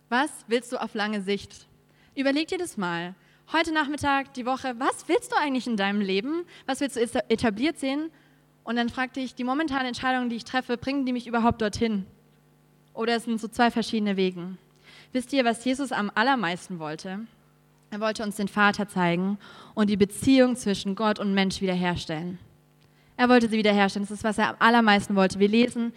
Was 0.07 0.31
willst 0.47 0.71
du 0.71 0.81
auf 0.81 0.93
lange 0.93 1.21
Sicht? 1.21 1.67
Überleg 2.15 2.47
dir 2.47 2.57
das 2.57 2.77
mal. 2.77 3.13
Heute 3.51 3.73
Nachmittag, 3.73 4.33
die 4.35 4.45
Woche, 4.45 4.75
was 4.79 5.09
willst 5.09 5.33
du 5.33 5.35
eigentlich 5.35 5.67
in 5.67 5.75
deinem 5.75 5.99
Leben? 5.99 6.45
Was 6.65 6.79
willst 6.79 6.95
du 6.95 7.29
etabliert 7.29 7.77
sehen? 7.77 8.09
Und 8.63 8.77
dann 8.77 8.87
frag 8.87 9.11
dich, 9.11 9.35
die 9.35 9.43
momentanen 9.43 9.87
Entscheidungen, 9.87 10.29
die 10.29 10.37
ich 10.37 10.45
treffe, 10.45 10.77
bringen 10.77 11.05
die 11.05 11.11
mich 11.11 11.27
überhaupt 11.27 11.61
dorthin? 11.61 12.05
Oder 12.93 13.15
es 13.15 13.25
sind 13.25 13.39
so 13.41 13.47
zwei 13.47 13.71
verschiedene 13.71 14.17
Wegen. 14.17 14.57
Wisst 15.11 15.33
ihr, 15.33 15.45
was 15.45 15.63
Jesus 15.63 15.91
am 15.91 16.11
allermeisten 16.13 16.79
wollte? 16.79 17.19
Er 17.91 17.99
wollte 17.99 18.23
uns 18.23 18.37
den 18.37 18.47
Vater 18.47 18.87
zeigen 18.87 19.37
und 19.75 19.89
die 19.89 19.97
Beziehung 19.97 20.55
zwischen 20.55 20.95
Gott 20.95 21.19
und 21.19 21.33
Mensch 21.33 21.61
wiederherstellen. 21.61 22.39
Er 23.17 23.29
wollte 23.29 23.47
sie 23.47 23.57
wiederherstellen. 23.57 24.07
Das 24.07 24.17
ist, 24.17 24.23
was 24.23 24.39
er 24.39 24.49
am 24.49 24.55
allermeisten 24.59 25.15
wollte. 25.15 25.39
Wir 25.39 25.47
lesen 25.47 25.93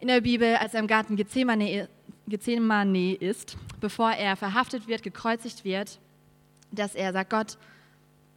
in 0.00 0.08
der 0.08 0.22
Bibel, 0.22 0.56
als 0.56 0.74
er 0.74 0.80
im 0.80 0.86
Garten 0.86 1.16
Gethsemane, 1.16 1.88
Gethsemane 2.26 3.14
ist, 3.14 3.56
bevor 3.80 4.12
er 4.12 4.36
verhaftet 4.36 4.88
wird, 4.88 5.02
gekreuzigt 5.02 5.64
wird, 5.64 5.98
dass 6.72 6.94
er 6.94 7.12
sagt, 7.12 7.30
Gott, 7.30 7.58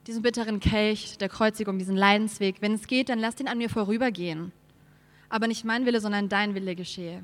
diesen 0.08 0.22
bitteren 0.22 0.60
Kelch 0.60 1.18
der 1.18 1.30
Kreuzigung, 1.30 1.78
diesen 1.78 1.96
Leidensweg, 1.96 2.58
wenn 2.62 2.74
es 2.74 2.88
geht, 2.88 3.10
dann 3.10 3.20
lass 3.20 3.36
den 3.36 3.48
an 3.48 3.58
mir 3.58 3.70
vorübergehen. 3.70 4.52
Aber 5.30 5.48
nicht 5.48 5.64
mein 5.64 5.86
Wille, 5.86 6.02
sondern 6.02 6.30
dein 6.30 6.56
Wille 6.56 6.76
geschehe. 6.76 7.24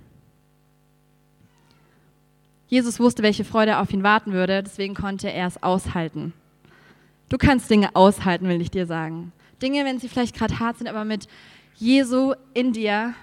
Jesus 2.71 3.01
wusste, 3.01 3.21
welche 3.21 3.43
Freude 3.43 3.79
auf 3.79 3.91
ihn 3.91 4.01
warten 4.01 4.31
würde, 4.31 4.63
deswegen 4.63 4.95
konnte 4.95 5.29
er 5.29 5.45
es 5.45 5.61
aushalten. 5.61 6.31
Du 7.27 7.37
kannst 7.37 7.69
Dinge 7.69 7.93
aushalten, 7.97 8.47
will 8.47 8.61
ich 8.61 8.71
dir 8.71 8.85
sagen. 8.85 9.33
Dinge, 9.61 9.83
wenn 9.83 9.99
sie 9.99 10.07
vielleicht 10.07 10.37
gerade 10.37 10.57
hart 10.57 10.77
sind, 10.77 10.87
aber 10.87 11.03
mit 11.03 11.27
Jesu 11.75 12.33
in 12.53 12.71
dir, 12.71 13.13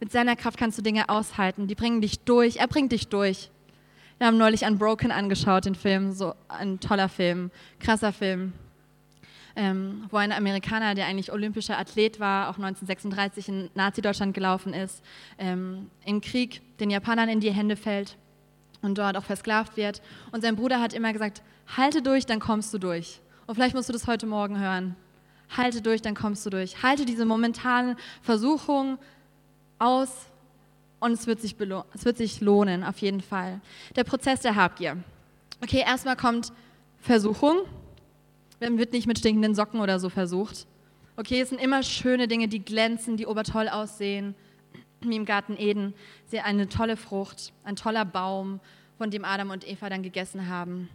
mit 0.00 0.10
seiner 0.10 0.34
Kraft 0.34 0.58
kannst 0.58 0.76
du 0.76 0.82
Dinge 0.82 1.08
aushalten. 1.08 1.68
Die 1.68 1.76
bringen 1.76 2.00
dich 2.00 2.18
durch. 2.24 2.56
Er 2.56 2.66
bringt 2.66 2.90
dich 2.90 3.06
durch. 3.06 3.48
Wir 4.18 4.26
haben 4.26 4.38
neulich 4.38 4.62
Unbroken 4.64 5.12
angeschaut, 5.12 5.66
den 5.66 5.76
Film, 5.76 6.10
so 6.10 6.34
ein 6.48 6.80
toller 6.80 7.08
Film, 7.08 7.52
krasser 7.78 8.12
Film, 8.12 8.54
ähm, 9.54 10.06
wo 10.10 10.16
ein 10.16 10.32
Amerikaner, 10.32 10.96
der 10.96 11.06
eigentlich 11.06 11.30
olympischer 11.30 11.78
Athlet 11.78 12.18
war, 12.18 12.48
auch 12.48 12.58
1936 12.58 13.48
in 13.50 13.70
Nazi-Deutschland 13.76 14.34
gelaufen 14.34 14.74
ist, 14.74 15.00
ähm, 15.38 15.92
im 16.04 16.20
Krieg 16.20 16.60
den 16.80 16.90
Japanern 16.90 17.28
in 17.28 17.38
die 17.38 17.52
Hände 17.52 17.76
fällt 17.76 18.16
und 18.82 18.98
dort 18.98 19.16
auch 19.16 19.24
versklavt 19.24 19.76
wird. 19.76 20.02
Und 20.32 20.42
sein 20.42 20.56
Bruder 20.56 20.80
hat 20.80 20.92
immer 20.92 21.12
gesagt, 21.12 21.42
halte 21.76 22.02
durch, 22.02 22.26
dann 22.26 22.40
kommst 22.40 22.72
du 22.74 22.78
durch. 22.78 23.20
Und 23.46 23.54
vielleicht 23.54 23.74
musst 23.74 23.88
du 23.88 23.92
das 23.92 24.06
heute 24.06 24.26
Morgen 24.26 24.58
hören. 24.58 24.96
Halte 25.56 25.80
durch, 25.80 26.02
dann 26.02 26.14
kommst 26.14 26.44
du 26.44 26.50
durch. 26.50 26.82
Halte 26.82 27.04
diese 27.04 27.24
momentane 27.24 27.96
Versuchung 28.22 28.98
aus 29.78 30.10
und 30.98 31.12
es 31.12 31.26
wird, 31.26 31.40
sich 31.40 31.56
es 31.94 32.04
wird 32.04 32.16
sich 32.16 32.40
lohnen, 32.40 32.82
auf 32.82 32.98
jeden 32.98 33.20
Fall. 33.20 33.60
Der 33.94 34.04
Prozess 34.04 34.40
der 34.40 34.56
Habgier. 34.56 34.96
Okay, 35.62 35.84
erstmal 35.86 36.16
kommt 36.16 36.52
Versuchung. 37.00 37.58
Man 38.60 38.78
wird 38.78 38.92
nicht 38.92 39.06
mit 39.06 39.18
stinkenden 39.18 39.54
Socken 39.54 39.80
oder 39.80 40.00
so 40.00 40.08
versucht. 40.08 40.66
Okay, 41.16 41.40
es 41.40 41.50
sind 41.50 41.60
immer 41.60 41.82
schöne 41.82 42.28
Dinge, 42.28 42.48
die 42.48 42.64
glänzen, 42.64 43.16
die 43.16 43.26
obertoll 43.26 43.68
aussehen 43.68 44.34
wie 45.10 45.16
im 45.16 45.24
Garten 45.24 45.56
Eden, 45.56 45.94
sie 46.26 46.40
eine 46.40 46.68
tolle 46.68 46.96
Frucht, 46.96 47.52
ein 47.64 47.76
toller 47.76 48.04
Baum, 48.04 48.60
von 48.98 49.10
dem 49.10 49.24
Adam 49.24 49.50
und 49.50 49.66
Eva 49.66 49.88
dann 49.88 50.02
gegessen 50.02 50.48
haben. 50.48 50.88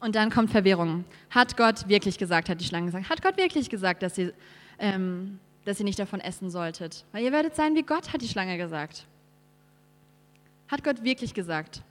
Und 0.00 0.14
dann 0.14 0.30
kommt 0.30 0.50
Verwirrung. 0.50 1.04
Hat 1.30 1.56
Gott 1.56 1.88
wirklich 1.88 2.18
gesagt, 2.18 2.48
hat 2.48 2.60
die 2.60 2.64
Schlange 2.64 2.86
gesagt, 2.86 3.08
hat 3.08 3.22
Gott 3.22 3.36
wirklich 3.36 3.68
gesagt, 3.68 4.02
dass 4.02 4.16
ihr, 4.16 4.32
ähm, 4.78 5.40
dass 5.64 5.80
ihr 5.80 5.84
nicht 5.84 5.98
davon 5.98 6.20
essen 6.20 6.50
solltet? 6.50 7.04
Weil 7.12 7.24
ihr 7.24 7.32
werdet 7.32 7.56
sein 7.56 7.74
wie 7.74 7.82
Gott, 7.82 8.12
hat 8.12 8.22
die 8.22 8.28
Schlange 8.28 8.56
gesagt. 8.56 9.06
Hat 10.68 10.84
Gott 10.84 11.02
wirklich 11.02 11.34
gesagt? 11.34 11.82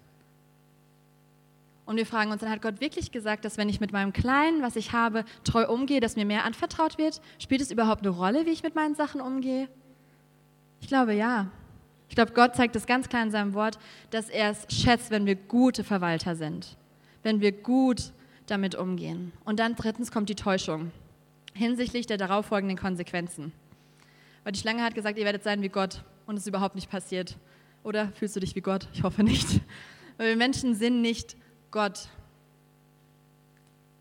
Und 1.88 1.96
wir 1.96 2.06
fragen 2.06 2.32
uns 2.32 2.42
dann, 2.42 2.50
hat 2.50 2.62
Gott 2.62 2.82
wirklich 2.82 3.12
gesagt, 3.12 3.46
dass 3.46 3.58
wenn 3.58 3.70
ich 3.70 3.80
mit 3.80 3.94
meinem 3.94 4.12
Kleinen, 4.12 4.62
was 4.62 4.76
ich 4.76 4.92
habe, 4.92 5.24
treu 5.46 5.66
umgehe, 5.68 6.02
dass 6.02 6.18
mir 6.18 6.26
mehr 6.26 6.44
anvertraut 6.44 6.98
wird? 6.98 7.22
Spielt 7.40 7.62
es 7.62 7.72
überhaupt 7.72 8.06
eine 8.06 8.10
Rolle, 8.10 8.46
wie 8.46 8.50
ich 8.50 8.62
mit 8.62 8.76
meinen 8.76 8.94
Sachen 8.94 9.22
umgehe? 9.22 9.70
Ich 10.82 10.90
glaube 10.90 11.14
ja. 11.14 11.48
Ich 12.10 12.16
glaube, 12.16 12.34
Gott 12.34 12.58
zeigt 12.58 12.76
es 12.76 12.88
ganz 12.88 13.08
klar 13.08 13.24
in 13.24 13.32
seinem 13.32 13.54
Wort, 13.54 13.80
dass 14.10 14.30
er 14.30 14.52
es 14.52 14.68
schätzt, 14.70 15.12
wenn 15.12 15.26
wir 15.26 15.36
gute 15.36 15.86
Verwalter 15.86 16.36
sind, 16.36 16.76
wenn 17.24 17.40
wir 17.40 17.54
gut 17.54 18.12
damit 18.48 18.76
umgehen. 18.76 19.32
Und 19.46 19.60
dann 19.60 19.76
drittens 19.76 20.12
kommt 20.12 20.28
die 20.28 20.36
Täuschung 20.36 20.92
hinsichtlich 21.54 22.06
der 22.06 22.18
darauffolgenden 22.18 22.78
Konsequenzen. 22.78 23.54
Weil 24.44 24.52
die 24.52 24.60
Schlange 24.60 24.84
hat 24.84 24.94
gesagt, 24.94 25.18
ihr 25.18 25.26
werdet 25.26 25.44
sein 25.44 25.62
wie 25.62 25.70
Gott 25.70 26.04
und 26.26 26.36
es 26.36 26.42
ist 26.42 26.48
überhaupt 26.48 26.76
nicht 26.76 26.90
passiert. 26.90 27.38
Oder 27.84 28.12
fühlst 28.12 28.36
du 28.36 28.42
dich 28.42 28.56
wie 28.56 28.62
Gott? 28.62 28.90
Ich 28.94 29.04
hoffe 29.04 29.24
nicht. 29.24 29.62
Weil 30.18 30.30
wir 30.30 30.36
Menschen 30.36 30.76
sind 30.76 31.02
nicht 31.02 31.38
Gott. 31.78 32.08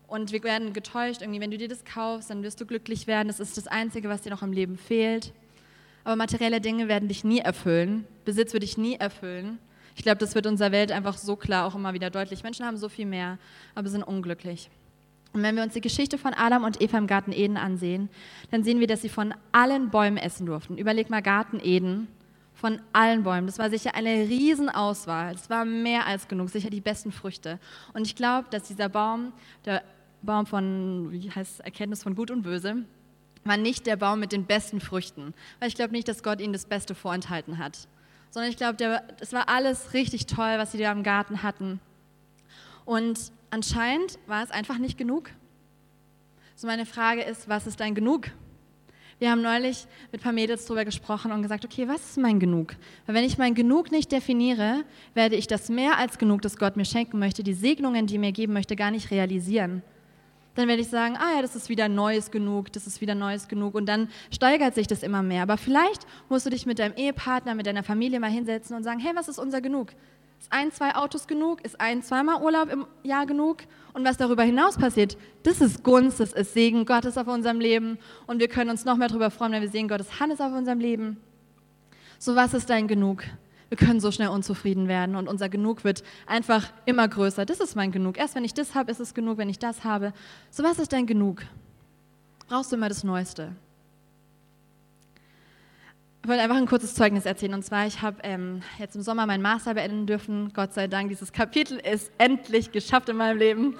Und 0.07 0.31
wir 0.31 0.41
werden 0.41 0.73
getäuscht, 0.73 1.21
irgendwie, 1.21 1.39
wenn 1.39 1.51
du 1.51 1.59
dir 1.59 1.67
das 1.67 1.85
kaufst, 1.85 2.31
dann 2.31 2.41
wirst 2.41 2.59
du 2.59 2.65
glücklich 2.65 3.05
werden. 3.05 3.27
Das 3.27 3.39
ist 3.39 3.55
das 3.55 3.67
Einzige, 3.67 4.09
was 4.09 4.23
dir 4.23 4.31
noch 4.31 4.41
im 4.41 4.51
Leben 4.51 4.79
fehlt. 4.79 5.31
Aber 6.03 6.15
materielle 6.15 6.59
Dinge 6.59 6.87
werden 6.87 7.07
dich 7.07 7.23
nie 7.23 7.37
erfüllen. 7.37 8.07
Besitz 8.25 8.51
wird 8.53 8.63
dich 8.63 8.79
nie 8.79 8.95
erfüllen. 8.95 9.59
Ich 9.95 10.01
glaube, 10.01 10.17
das 10.17 10.33
wird 10.33 10.47
unserer 10.47 10.71
Welt 10.71 10.91
einfach 10.91 11.19
so 11.19 11.35
klar 11.35 11.67
auch 11.67 11.75
immer 11.75 11.93
wieder 11.93 12.09
deutlich. 12.09 12.41
Menschen 12.41 12.65
haben 12.65 12.77
so 12.77 12.89
viel 12.89 13.05
mehr, 13.05 13.37
aber 13.75 13.89
sind 13.89 14.01
unglücklich. 14.01 14.71
Und 15.33 15.43
wenn 15.43 15.55
wir 15.55 15.61
uns 15.61 15.73
die 15.73 15.81
Geschichte 15.81 16.17
von 16.17 16.33
Adam 16.33 16.63
und 16.63 16.81
Eva 16.81 16.97
im 16.97 17.05
Garten 17.05 17.31
Eden 17.31 17.57
ansehen, 17.57 18.09
dann 18.49 18.63
sehen 18.63 18.79
wir, 18.79 18.87
dass 18.87 19.03
sie 19.03 19.09
von 19.09 19.35
allen 19.51 19.91
Bäumen 19.91 20.17
essen 20.17 20.47
durften. 20.47 20.79
Überleg 20.79 21.11
mal 21.11 21.21
Garten 21.21 21.59
Eden 21.61 22.07
von 22.57 22.81
allen 22.91 23.23
Bäumen. 23.23 23.45
Das 23.45 23.59
war 23.59 23.69
sicher 23.69 23.93
eine 23.93 24.27
Riesenauswahl. 24.27 25.35
Es 25.35 25.49
war 25.49 25.63
mehr 25.63 26.07
als 26.07 26.27
genug, 26.27 26.49
sicher 26.49 26.71
die 26.71 26.81
besten 26.81 27.11
Früchte. 27.11 27.59
Und 27.93 28.07
ich 28.07 28.15
glaube, 28.15 28.47
dass 28.49 28.63
dieser 28.63 28.89
Baum, 28.89 29.31
der 29.65 29.83
Baum 30.23 30.47
von, 30.47 31.11
wie 31.11 31.29
heißt 31.29 31.61
Erkenntnis 31.61 32.01
von 32.01 32.15
Gut 32.15 32.31
und 32.31 32.41
Böse, 32.41 32.77
war 33.43 33.57
nicht 33.57 33.85
der 33.85 33.95
Baum 33.95 34.19
mit 34.19 34.31
den 34.31 34.45
besten 34.45 34.81
Früchten. 34.81 35.35
Weil 35.59 35.69
ich 35.69 35.75
glaube 35.75 35.93
nicht, 35.93 36.07
dass 36.07 36.23
Gott 36.23 36.41
ihnen 36.41 36.51
das 36.51 36.65
Beste 36.65 36.95
vorenthalten 36.95 37.59
hat. 37.59 37.87
Sondern 38.31 38.49
ich 38.49 38.57
glaube, 38.57 39.01
es 39.19 39.33
war 39.33 39.49
alles 39.49 39.93
richtig 39.93 40.25
toll, 40.25 40.55
was 40.57 40.71
sie 40.71 40.79
da 40.79 40.91
im 40.91 41.03
Garten 41.03 41.43
hatten. 41.43 41.79
Und 42.85 43.31
anscheinend 43.51 44.17
war 44.25 44.43
es 44.43 44.49
einfach 44.49 44.79
nicht 44.79 44.97
genug. 44.97 45.29
So 46.55 46.65
meine 46.65 46.87
Frage 46.87 47.21
ist, 47.21 47.47
was 47.47 47.67
ist 47.67 47.79
dein 47.79 47.93
Genug? 47.93 48.31
Wir 49.19 49.31
haben 49.31 49.41
neulich 49.41 49.87
mit 50.11 50.21
ein 50.21 50.23
paar 50.23 50.33
Mädels 50.33 50.65
darüber 50.65 50.85
gesprochen 50.85 51.31
und 51.31 51.41
gesagt, 51.41 51.65
okay, 51.65 51.87
was 51.87 52.11
ist 52.11 52.17
mein 52.17 52.39
Genug? 52.39 52.75
Weil 53.07 53.15
wenn 53.15 53.23
ich 53.23 53.39
mein 53.39 53.55
Genug 53.55 53.91
nicht 53.91 54.11
definiere, 54.11 54.83
werde 55.15 55.35
ich 55.35 55.47
das 55.47 55.69
mehr 55.69 55.97
als 55.97 56.19
genug, 56.19 56.43
das 56.43 56.57
Gott 56.57 56.77
mir 56.77 56.85
schenken 56.85 57.17
möchte, 57.17 57.43
die 57.43 57.53
Segnungen, 57.53 58.05
die 58.05 58.15
er 58.15 58.19
mir 58.19 58.31
geben 58.31 58.53
möchte, 58.53 58.75
gar 58.75 58.91
nicht 58.91 59.09
realisieren. 59.09 59.81
Dann 60.53 60.67
werde 60.67 60.81
ich 60.81 60.89
sagen, 60.89 61.17
ah 61.17 61.35
ja, 61.35 61.41
das 61.41 61.55
ist 61.55 61.67
wieder 61.67 61.89
neues 61.89 62.29
genug, 62.29 62.71
das 62.73 62.85
ist 62.85 63.01
wieder 63.01 63.15
neues 63.15 63.47
genug 63.47 63.73
und 63.73 63.87
dann 63.87 64.07
steigert 64.31 64.75
sich 64.75 64.85
das 64.85 65.01
immer 65.01 65.23
mehr. 65.23 65.43
Aber 65.43 65.57
vielleicht 65.57 66.05
musst 66.29 66.45
du 66.45 66.51
dich 66.51 66.67
mit 66.67 66.77
deinem 66.77 66.95
Ehepartner, 66.95 67.55
mit 67.55 67.65
deiner 67.65 67.83
Familie 67.83 68.19
mal 68.19 68.29
hinsetzen 68.29 68.75
und 68.75 68.83
sagen, 68.83 68.99
hey, 68.99 69.15
was 69.15 69.27
ist 69.27 69.39
unser 69.39 69.61
Genug? 69.61 69.89
Ist 70.39 70.51
ein, 70.51 70.71
zwei 70.71 70.95
Autos 70.95 71.27
genug? 71.27 71.63
Ist 71.65 71.79
ein, 71.81 72.03
zweimal 72.03 72.41
Urlaub 72.41 72.69
im 72.69 72.85
Jahr 73.03 73.25
genug? 73.25 73.63
Und 73.93 74.05
was 74.05 74.17
darüber 74.17 74.43
hinaus 74.43 74.77
passiert, 74.77 75.17
das 75.43 75.61
ist 75.61 75.83
Gunst, 75.83 76.19
das 76.19 76.33
ist 76.33 76.53
Segen 76.53 76.85
Gottes 76.85 77.17
auf 77.17 77.27
unserem 77.27 77.59
Leben. 77.59 77.97
Und 78.27 78.39
wir 78.39 78.47
können 78.47 78.69
uns 78.69 78.85
noch 78.85 78.97
mehr 78.97 79.07
darüber 79.07 79.31
freuen, 79.31 79.51
wenn 79.53 79.61
wir 79.61 79.69
sehen, 79.69 79.87
Gottes 79.87 80.19
Hand 80.19 80.31
ist 80.31 80.41
auf 80.41 80.53
unserem 80.53 80.79
Leben. 80.79 81.17
So, 82.19 82.35
was 82.35 82.53
ist 82.53 82.69
dein 82.69 82.87
Genug? 82.87 83.23
Wir 83.69 83.77
können 83.77 83.99
so 83.99 84.11
schnell 84.11 84.29
unzufrieden 84.29 84.87
werden 84.87 85.15
und 85.15 85.27
unser 85.27 85.49
Genug 85.49 85.83
wird 85.83 86.03
einfach 86.25 86.71
immer 86.85 87.07
größer. 87.07 87.45
Das 87.45 87.59
ist 87.59 87.75
mein 87.75 87.91
Genug. 87.91 88.17
Erst 88.17 88.35
wenn 88.35 88.45
ich 88.45 88.53
das 88.53 88.75
habe, 88.75 88.91
ist 88.91 89.01
es 89.01 89.13
genug, 89.13 89.37
wenn 89.37 89.49
ich 89.49 89.59
das 89.59 89.83
habe. 89.83 90.13
So, 90.51 90.63
was 90.63 90.79
ist 90.79 90.93
dein 90.93 91.05
Genug? 91.05 91.43
Brauchst 92.47 92.71
du 92.71 92.77
immer 92.77 92.87
das 92.87 93.03
Neueste? 93.03 93.51
Ich 96.23 96.29
wollte 96.29 96.41
einfach 96.41 96.57
ein 96.57 96.65
kurzes 96.65 96.93
Zeugnis 96.93 97.25
erzählen. 97.25 97.53
Und 97.53 97.63
zwar, 97.63 97.87
ich 97.87 98.01
habe 98.01 98.17
ähm, 98.23 98.61
jetzt 98.79 98.95
im 98.95 99.01
Sommer 99.01 99.25
meinen 99.25 99.41
Master 99.41 99.75
beenden 99.75 100.07
dürfen. 100.07 100.51
Gott 100.53 100.73
sei 100.73 100.87
Dank, 100.87 101.09
dieses 101.09 101.31
Kapitel 101.31 101.79
ist 101.79 102.11
endlich 102.17 102.71
geschafft 102.71 103.09
in 103.09 103.17
meinem 103.17 103.37
Leben. 103.37 103.75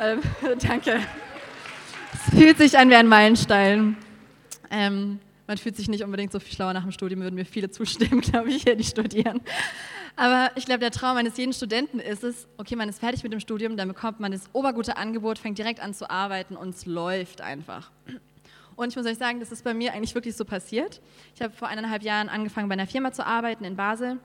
Ähm, 0.00 0.20
danke. 0.60 1.00
Es 2.12 2.38
fühlt 2.38 2.58
sich 2.58 2.76
an 2.76 2.90
wie 2.90 2.96
ein 2.96 3.06
Meilenstein. 3.08 3.96
Ähm, 4.70 5.20
man 5.46 5.58
fühlt 5.58 5.76
sich 5.76 5.88
nicht 5.88 6.02
unbedingt 6.02 6.32
so 6.32 6.40
viel 6.40 6.54
schlauer 6.54 6.72
nach 6.72 6.82
dem 6.82 6.92
Studium, 6.92 7.20
würden 7.20 7.36
mir 7.36 7.44
viele 7.44 7.70
zustimmen, 7.70 8.20
glaube 8.22 8.50
ich, 8.50 8.64
die 8.64 8.84
studieren. 8.84 9.40
Aber 10.16 10.50
ich 10.56 10.64
glaube, 10.64 10.80
der 10.80 10.90
Traum 10.90 11.16
eines 11.18 11.36
jeden 11.36 11.52
Studenten 11.52 12.00
ist 12.00 12.24
es, 12.24 12.48
okay, 12.56 12.74
man 12.74 12.88
ist 12.88 12.98
fertig 12.98 13.22
mit 13.22 13.32
dem 13.32 13.40
Studium, 13.40 13.76
dann 13.76 13.88
bekommt 13.88 14.18
man 14.18 14.32
das 14.32 14.48
obergute 14.54 14.96
Angebot, 14.96 15.38
fängt 15.38 15.58
direkt 15.58 15.80
an 15.80 15.94
zu 15.94 16.10
arbeiten 16.10 16.56
und 16.56 16.70
es 16.70 16.86
läuft 16.86 17.42
einfach. 17.42 17.90
Und 18.76 18.90
ich 18.90 18.96
muss 18.96 19.06
euch 19.06 19.18
sagen, 19.18 19.40
das 19.40 19.50
ist 19.52 19.64
bei 19.64 19.74
mir 19.74 19.94
eigentlich 19.94 20.14
wirklich 20.14 20.36
so 20.36 20.44
passiert. 20.44 21.00
Ich 21.34 21.42
habe 21.42 21.52
vor 21.52 21.68
eineinhalb 21.68 22.02
Jahren 22.02 22.28
angefangen, 22.28 22.68
bei 22.68 22.74
einer 22.74 22.86
Firma 22.86 23.10
zu 23.10 23.26
arbeiten 23.26 23.64
in 23.64 23.74
Basel. 23.74 24.18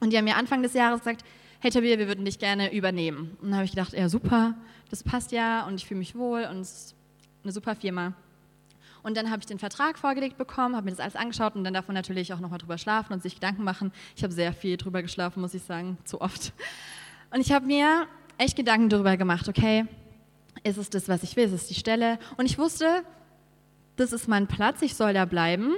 Und 0.00 0.12
die 0.12 0.16
haben 0.16 0.24
mir 0.24 0.36
Anfang 0.36 0.62
des 0.62 0.72
Jahres 0.72 1.00
gesagt, 1.00 1.24
hey 1.60 1.72
Tabir, 1.72 1.98
wir 1.98 2.06
würden 2.06 2.24
dich 2.24 2.38
gerne 2.38 2.72
übernehmen. 2.72 3.36
Und 3.42 3.48
dann 3.48 3.56
habe 3.56 3.64
ich 3.64 3.72
gedacht, 3.72 3.92
ja 3.92 4.08
super, 4.08 4.54
das 4.90 5.02
passt 5.02 5.32
ja 5.32 5.66
und 5.66 5.74
ich 5.74 5.86
fühle 5.86 5.98
mich 5.98 6.14
wohl 6.14 6.44
und 6.44 6.60
es 6.60 6.70
ist 6.70 6.94
eine 7.42 7.52
super 7.52 7.74
Firma. 7.74 8.14
Und 9.02 9.16
dann 9.16 9.30
habe 9.30 9.40
ich 9.40 9.46
den 9.46 9.58
Vertrag 9.58 9.98
vorgelegt 9.98 10.38
bekommen, 10.38 10.76
habe 10.76 10.84
mir 10.84 10.90
das 10.90 11.00
alles 11.00 11.16
angeschaut 11.16 11.56
und 11.56 11.64
dann 11.64 11.74
davon 11.74 11.94
natürlich 11.94 12.32
auch 12.32 12.40
nochmal 12.40 12.58
drüber 12.58 12.78
schlafen 12.78 13.12
und 13.12 13.22
sich 13.22 13.34
Gedanken 13.34 13.64
machen. 13.64 13.92
Ich 14.16 14.22
habe 14.22 14.32
sehr 14.32 14.52
viel 14.52 14.76
drüber 14.76 15.02
geschlafen, 15.02 15.40
muss 15.40 15.54
ich 15.54 15.62
sagen, 15.62 15.98
zu 16.04 16.20
oft. 16.20 16.52
Und 17.32 17.40
ich 17.40 17.52
habe 17.52 17.66
mir 17.66 18.06
echt 18.38 18.56
Gedanken 18.56 18.88
darüber 18.88 19.16
gemacht, 19.16 19.48
okay, 19.48 19.86
ist 20.62 20.78
es 20.78 20.90
das, 20.90 21.08
was 21.08 21.22
ich 21.22 21.36
will, 21.36 21.44
ist 21.44 21.52
es 21.52 21.66
die 21.68 21.74
Stelle? 21.74 22.18
Und 22.36 22.46
ich 22.46 22.58
wusste, 22.58 23.02
das 24.00 24.12
ist 24.12 24.28
mein 24.28 24.46
Platz, 24.46 24.82
ich 24.82 24.94
soll 24.94 25.12
da 25.12 25.24
bleiben. 25.24 25.74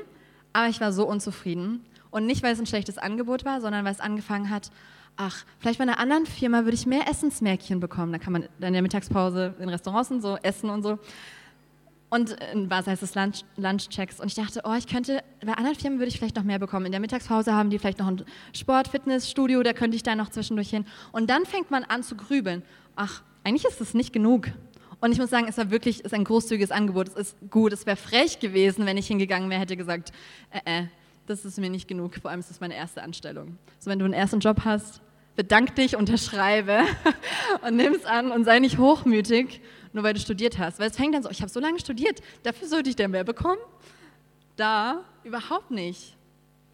Aber 0.52 0.68
ich 0.68 0.80
war 0.80 0.92
so 0.92 1.06
unzufrieden. 1.06 1.85
Und 2.11 2.26
nicht, 2.26 2.42
weil 2.42 2.52
es 2.52 2.59
ein 2.59 2.66
schlechtes 2.66 2.98
Angebot 2.98 3.44
war, 3.44 3.61
sondern 3.61 3.85
weil 3.85 3.92
es 3.92 4.00
angefangen 4.00 4.50
hat, 4.50 4.70
ach, 5.16 5.44
vielleicht 5.59 5.78
bei 5.78 5.85
einer 5.85 5.98
anderen 5.98 6.26
Firma 6.26 6.64
würde 6.64 6.74
ich 6.74 6.87
mehr 6.87 7.09
Essensmärkchen 7.09 7.78
bekommen. 7.78 8.12
Da 8.12 8.18
kann 8.18 8.33
man 8.33 8.42
in 8.61 8.72
der 8.72 8.83
Mittagspause 8.83 9.54
in 9.61 9.68
Restaurants 9.68 10.11
und 10.11 10.20
so 10.20 10.37
essen 10.42 10.70
und 10.70 10.83
so. 10.83 10.98
Und 12.09 12.37
in 12.52 12.68
was 12.68 12.88
heißt 12.88 13.04
es 13.04 13.14
Lunch, 13.14 13.44
Lunchchecks. 13.56 14.18
Und 14.18 14.26
ich 14.26 14.35
dachte, 14.35 14.62
oh, 14.64 14.74
ich 14.74 14.88
könnte, 14.88 15.22
bei 15.46 15.52
anderen 15.52 15.76
Firmen 15.76 16.00
würde 16.00 16.09
ich 16.09 16.18
vielleicht 16.18 16.35
noch 16.35 16.42
mehr 16.42 16.59
bekommen. 16.59 16.87
In 16.87 16.92
der 16.92 17.00
Mittagspause 17.00 17.54
haben 17.54 17.70
die 17.70 17.78
vielleicht 17.78 18.00
noch 18.00 18.09
ein 18.09 18.24
Sport, 18.52 18.88
Fitnessstudio, 18.88 19.62
da 19.62 19.72
könnte 19.72 19.96
ich 19.96 20.02
da 20.02 20.16
noch 20.16 20.30
zwischendurch 20.30 20.70
hin. 20.70 20.85
Und 21.12 21.30
dann 21.30 21.46
fängt 21.46 21.70
man 21.70 21.85
an 21.85 22.02
zu 22.02 22.16
grübeln. 22.16 22.62
Ach, 22.96 23.22
eigentlich 23.44 23.64
ist 23.64 23.80
es 23.80 23.94
nicht 23.94 24.12
genug. 24.12 24.48
Und 25.01 25.13
ich 25.13 25.19
muss 25.19 25.31
sagen, 25.31 25.47
es 25.49 25.57
war 25.57 25.71
wirklich 25.71 26.05
ist 26.05 26.13
ein 26.13 26.25
großzügiges 26.25 26.71
Angebot. 26.71 27.09
Es 27.09 27.15
ist 27.15 27.37
gut. 27.51 27.73
Es 27.73 27.87
wäre 27.87 27.97
frech 27.97 28.39
gewesen, 28.39 28.87
wenn 28.87 28.97
ich 28.97 29.07
hingegangen 29.07 29.49
wäre, 29.49 29.61
hätte 29.61 29.77
gesagt, 29.77 30.13
äh, 30.51 30.83
äh, 30.83 30.87
das 31.27 31.45
ist 31.45 31.59
mir 31.59 31.71
nicht 31.71 31.89
genug. 31.89 32.17
Vor 32.17 32.31
allem 32.31 32.41
ist 32.41 32.51
das 32.51 32.61
meine 32.61 32.75
erste 32.75 33.03
Anstellung. 33.03 33.57
So, 33.79 33.91
wenn 33.91 33.99
du 33.99 34.05
einen 34.05 34.15
ersten 34.15 34.41
Job 34.41 34.63
hast, 34.65 35.01
bedank 35.37 35.75
dich, 35.77 35.97
unterschreibe 35.97 36.81
und 37.67 37.77
nimm 37.77 37.95
es 37.95 38.05
an 38.05 38.31
und 38.31 38.45
sei 38.45 38.59
nicht 38.59 38.79
hochmütig, 38.79 39.61
nur 39.93 40.05
weil 40.05 40.13
du 40.13 40.21
studiert 40.21 40.59
hast. 40.59 40.79
Weil 40.79 40.91
es 40.91 40.97
fängt 40.97 41.15
dann 41.15 41.23
so, 41.23 41.31
ich 41.31 41.41
habe 41.41 41.51
so 41.51 41.61
lange 41.61 41.79
studiert, 41.79 42.21
dafür 42.43 42.69
sollte 42.69 42.91
ich 42.91 42.97
denn 42.97 43.11
mehr 43.11 43.25
bekommen? 43.25 43.61
Da 44.57 45.05
überhaupt 45.25 45.71
nicht. 45.71 46.17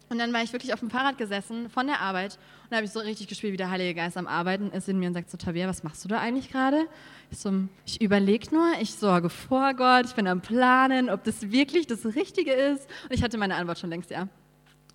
Und 0.09 0.19
dann 0.19 0.31
war 0.31 0.41
ich 0.41 0.53
wirklich 0.53 0.73
auf 0.73 0.79
dem 0.79 0.89
Fahrrad 0.89 1.17
gesessen 1.17 1.69
von 1.69 1.87
der 1.87 1.99
Arbeit 1.99 2.37
und 2.67 2.71
da 2.71 2.77
habe 2.77 2.85
ich 2.85 2.91
so 2.91 2.99
richtig 2.99 3.27
gespielt, 3.27 3.53
wie 3.53 3.57
der 3.57 3.69
Heilige 3.69 3.93
Geist 3.93 4.17
am 4.17 4.27
Arbeiten 4.27 4.71
ist 4.71 4.89
in 4.89 4.99
mir 4.99 5.07
und 5.07 5.13
sagt 5.13 5.29
so, 5.29 5.37
Tabea, 5.37 5.69
was 5.69 5.83
machst 5.83 6.03
du 6.03 6.09
da 6.09 6.19
eigentlich 6.19 6.51
gerade? 6.51 6.85
Ich, 7.31 7.39
so, 7.39 7.53
ich 7.85 8.01
überlege 8.01 8.53
nur, 8.53 8.73
ich 8.81 8.93
sorge 8.93 9.29
vor 9.29 9.73
Gott, 9.73 10.05
ich 10.05 10.15
bin 10.15 10.27
am 10.27 10.41
Planen, 10.41 11.09
ob 11.09 11.23
das 11.23 11.49
wirklich 11.49 11.87
das 11.87 12.05
Richtige 12.05 12.51
ist. 12.51 12.89
Und 13.03 13.13
ich 13.13 13.23
hatte 13.23 13.37
meine 13.37 13.55
Antwort 13.55 13.79
schon 13.79 13.89
längst, 13.89 14.11
ja. 14.11 14.27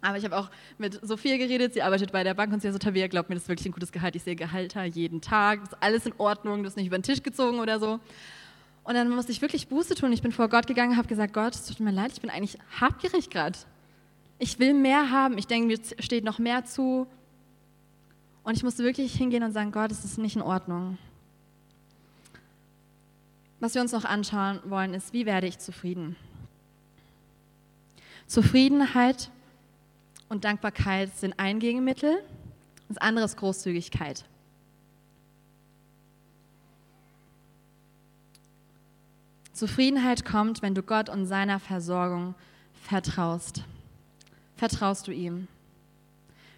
Aber 0.03 0.18
ich 0.18 0.25
habe 0.25 0.37
auch 0.37 0.51
mit 0.77 0.98
Sophia 1.07 1.38
geredet, 1.38 1.72
sie 1.75 1.81
arbeitet 1.81 2.12
bei 2.12 2.25
der 2.25 2.35
Bank 2.35 2.53
und 2.53 2.61
sie 2.61 2.68
hat 2.68 2.72
so, 2.72 2.79
Tabea, 2.79 3.07
glaubt 3.07 3.31
mir, 3.31 3.37
das 3.37 3.44
ist 3.44 3.48
wirklich 3.48 3.66
ein 3.66 3.72
gutes 3.72 3.92
Gehalt. 3.92 4.16
Ich 4.16 4.22
sehe 4.22 4.37
Gehalter 4.37 4.85
jeden 4.85 5.20
Tag, 5.20 5.61
das 5.61 5.72
ist 5.72 5.79
alles 5.81 6.05
in 6.05 6.12
Ordnung, 6.18 6.62
das 6.62 6.72
ist 6.72 6.77
nicht 6.77 6.88
über 6.88 6.98
den 6.98 7.05
Tisch 7.05 7.22
gezogen 7.22 7.59
oder 7.59 7.79
so. 7.79 8.01
Und 8.85 8.94
dann 8.94 9.09
musste 9.09 9.33
ich 9.33 9.40
wirklich 9.40 9.68
Buße 9.68 9.94
tun. 9.94 10.12
Ich 10.12 10.20
bin 10.20 10.33
vor 10.33 10.48
Gott 10.48 10.66
gegangen, 10.66 10.96
habe 10.98 11.09
gesagt, 11.09 11.33
Gott, 11.33 11.55
es 11.55 11.64
tut 11.64 11.81
mir 11.81 11.92
leid, 11.92 12.12
ich 12.12 12.20
bin 12.20 12.29
eigentlich 12.29 12.59
habgierig 12.81 13.31
gerade. 13.31 13.59
Ich 14.42 14.59
will 14.59 14.74
mehr 14.74 15.12
haben. 15.12 15.38
Ich 15.38 15.46
denke, 15.46 15.68
mir 15.68 15.78
steht 16.00 16.24
noch 16.24 16.40
mehr 16.40 16.64
zu. 16.64 17.07
Und 18.42 18.57
ich 18.57 18.64
musste 18.64 18.83
wirklich 18.83 19.14
hingehen 19.14 19.44
und 19.44 19.52
sagen, 19.52 19.70
Gott, 19.70 19.92
es 19.92 20.05
ist 20.05 20.18
nicht 20.18 20.35
in 20.35 20.42
Ordnung. 20.42 20.98
Was 23.61 23.76
wir 23.76 23.83
uns 23.83 23.92
noch 23.92 24.05
anschauen 24.05 24.59
wollen, 24.64 24.94
ist, 24.94 25.12
wie 25.12 25.26
werde 25.26 25.46
ich 25.46 25.61
zufrieden? 25.61 26.16
Zufriedenheit 28.26 29.31
und 30.28 30.42
Dankbarkeit 30.42 31.16
sind 31.16 31.38
ein 31.38 31.61
Das 32.88 32.98
andere 32.98 33.26
ist 33.26 33.37
Großzügigkeit. 33.37 34.24
Zufriedenheit 39.52 40.24
kommt, 40.24 40.62
wenn 40.62 40.74
du 40.74 40.83
Gott 40.83 41.09
und 41.09 41.26
seiner 41.26 41.61
Versorgung 41.61 42.35
vertraust. 42.83 43.62
Vertraust 44.62 45.09
du 45.09 45.12
ihm? 45.12 45.48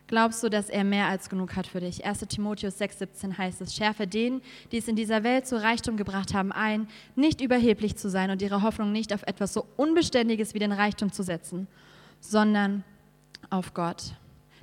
Glaubst 0.09 0.43
du, 0.43 0.51
dass 0.51 0.69
er 0.69 0.85
mehr 0.85 1.07
als 1.07 1.31
genug 1.31 1.57
hat 1.57 1.67
für 1.67 1.81
dich? 1.81 2.05
1 2.05 2.19
Timotheus 2.29 2.79
6,17 2.79 3.39
heißt 3.39 3.63
es: 3.63 3.75
Schärfe 3.75 4.07
denen, 4.07 4.43
die 4.71 4.77
es 4.77 4.89
in 4.89 4.95
dieser 4.95 5.25
Welt 5.25 5.47
zu 5.47 5.57
Reichtum 5.57 5.97
gebracht 5.97 6.35
haben, 6.35 6.53
ein, 6.53 6.87
nicht 7.17 7.41
überheblich 7.41 7.97
zu 7.97 8.11
sein 8.11 8.31
und 8.31 8.43
ihre 8.43 8.61
Hoffnung 8.61 8.93
nicht 8.93 9.15
auf 9.15 9.23
etwas 9.23 9.55
so 9.55 9.65
Unbeständiges 9.79 10.53
wie 10.53 10.59
den 10.59 10.73
Reichtum 10.73 11.13
zu 11.13 11.23
setzen, 11.23 11.67
sondern 12.21 12.85
auf 13.49 13.73
Gott. 13.73 14.13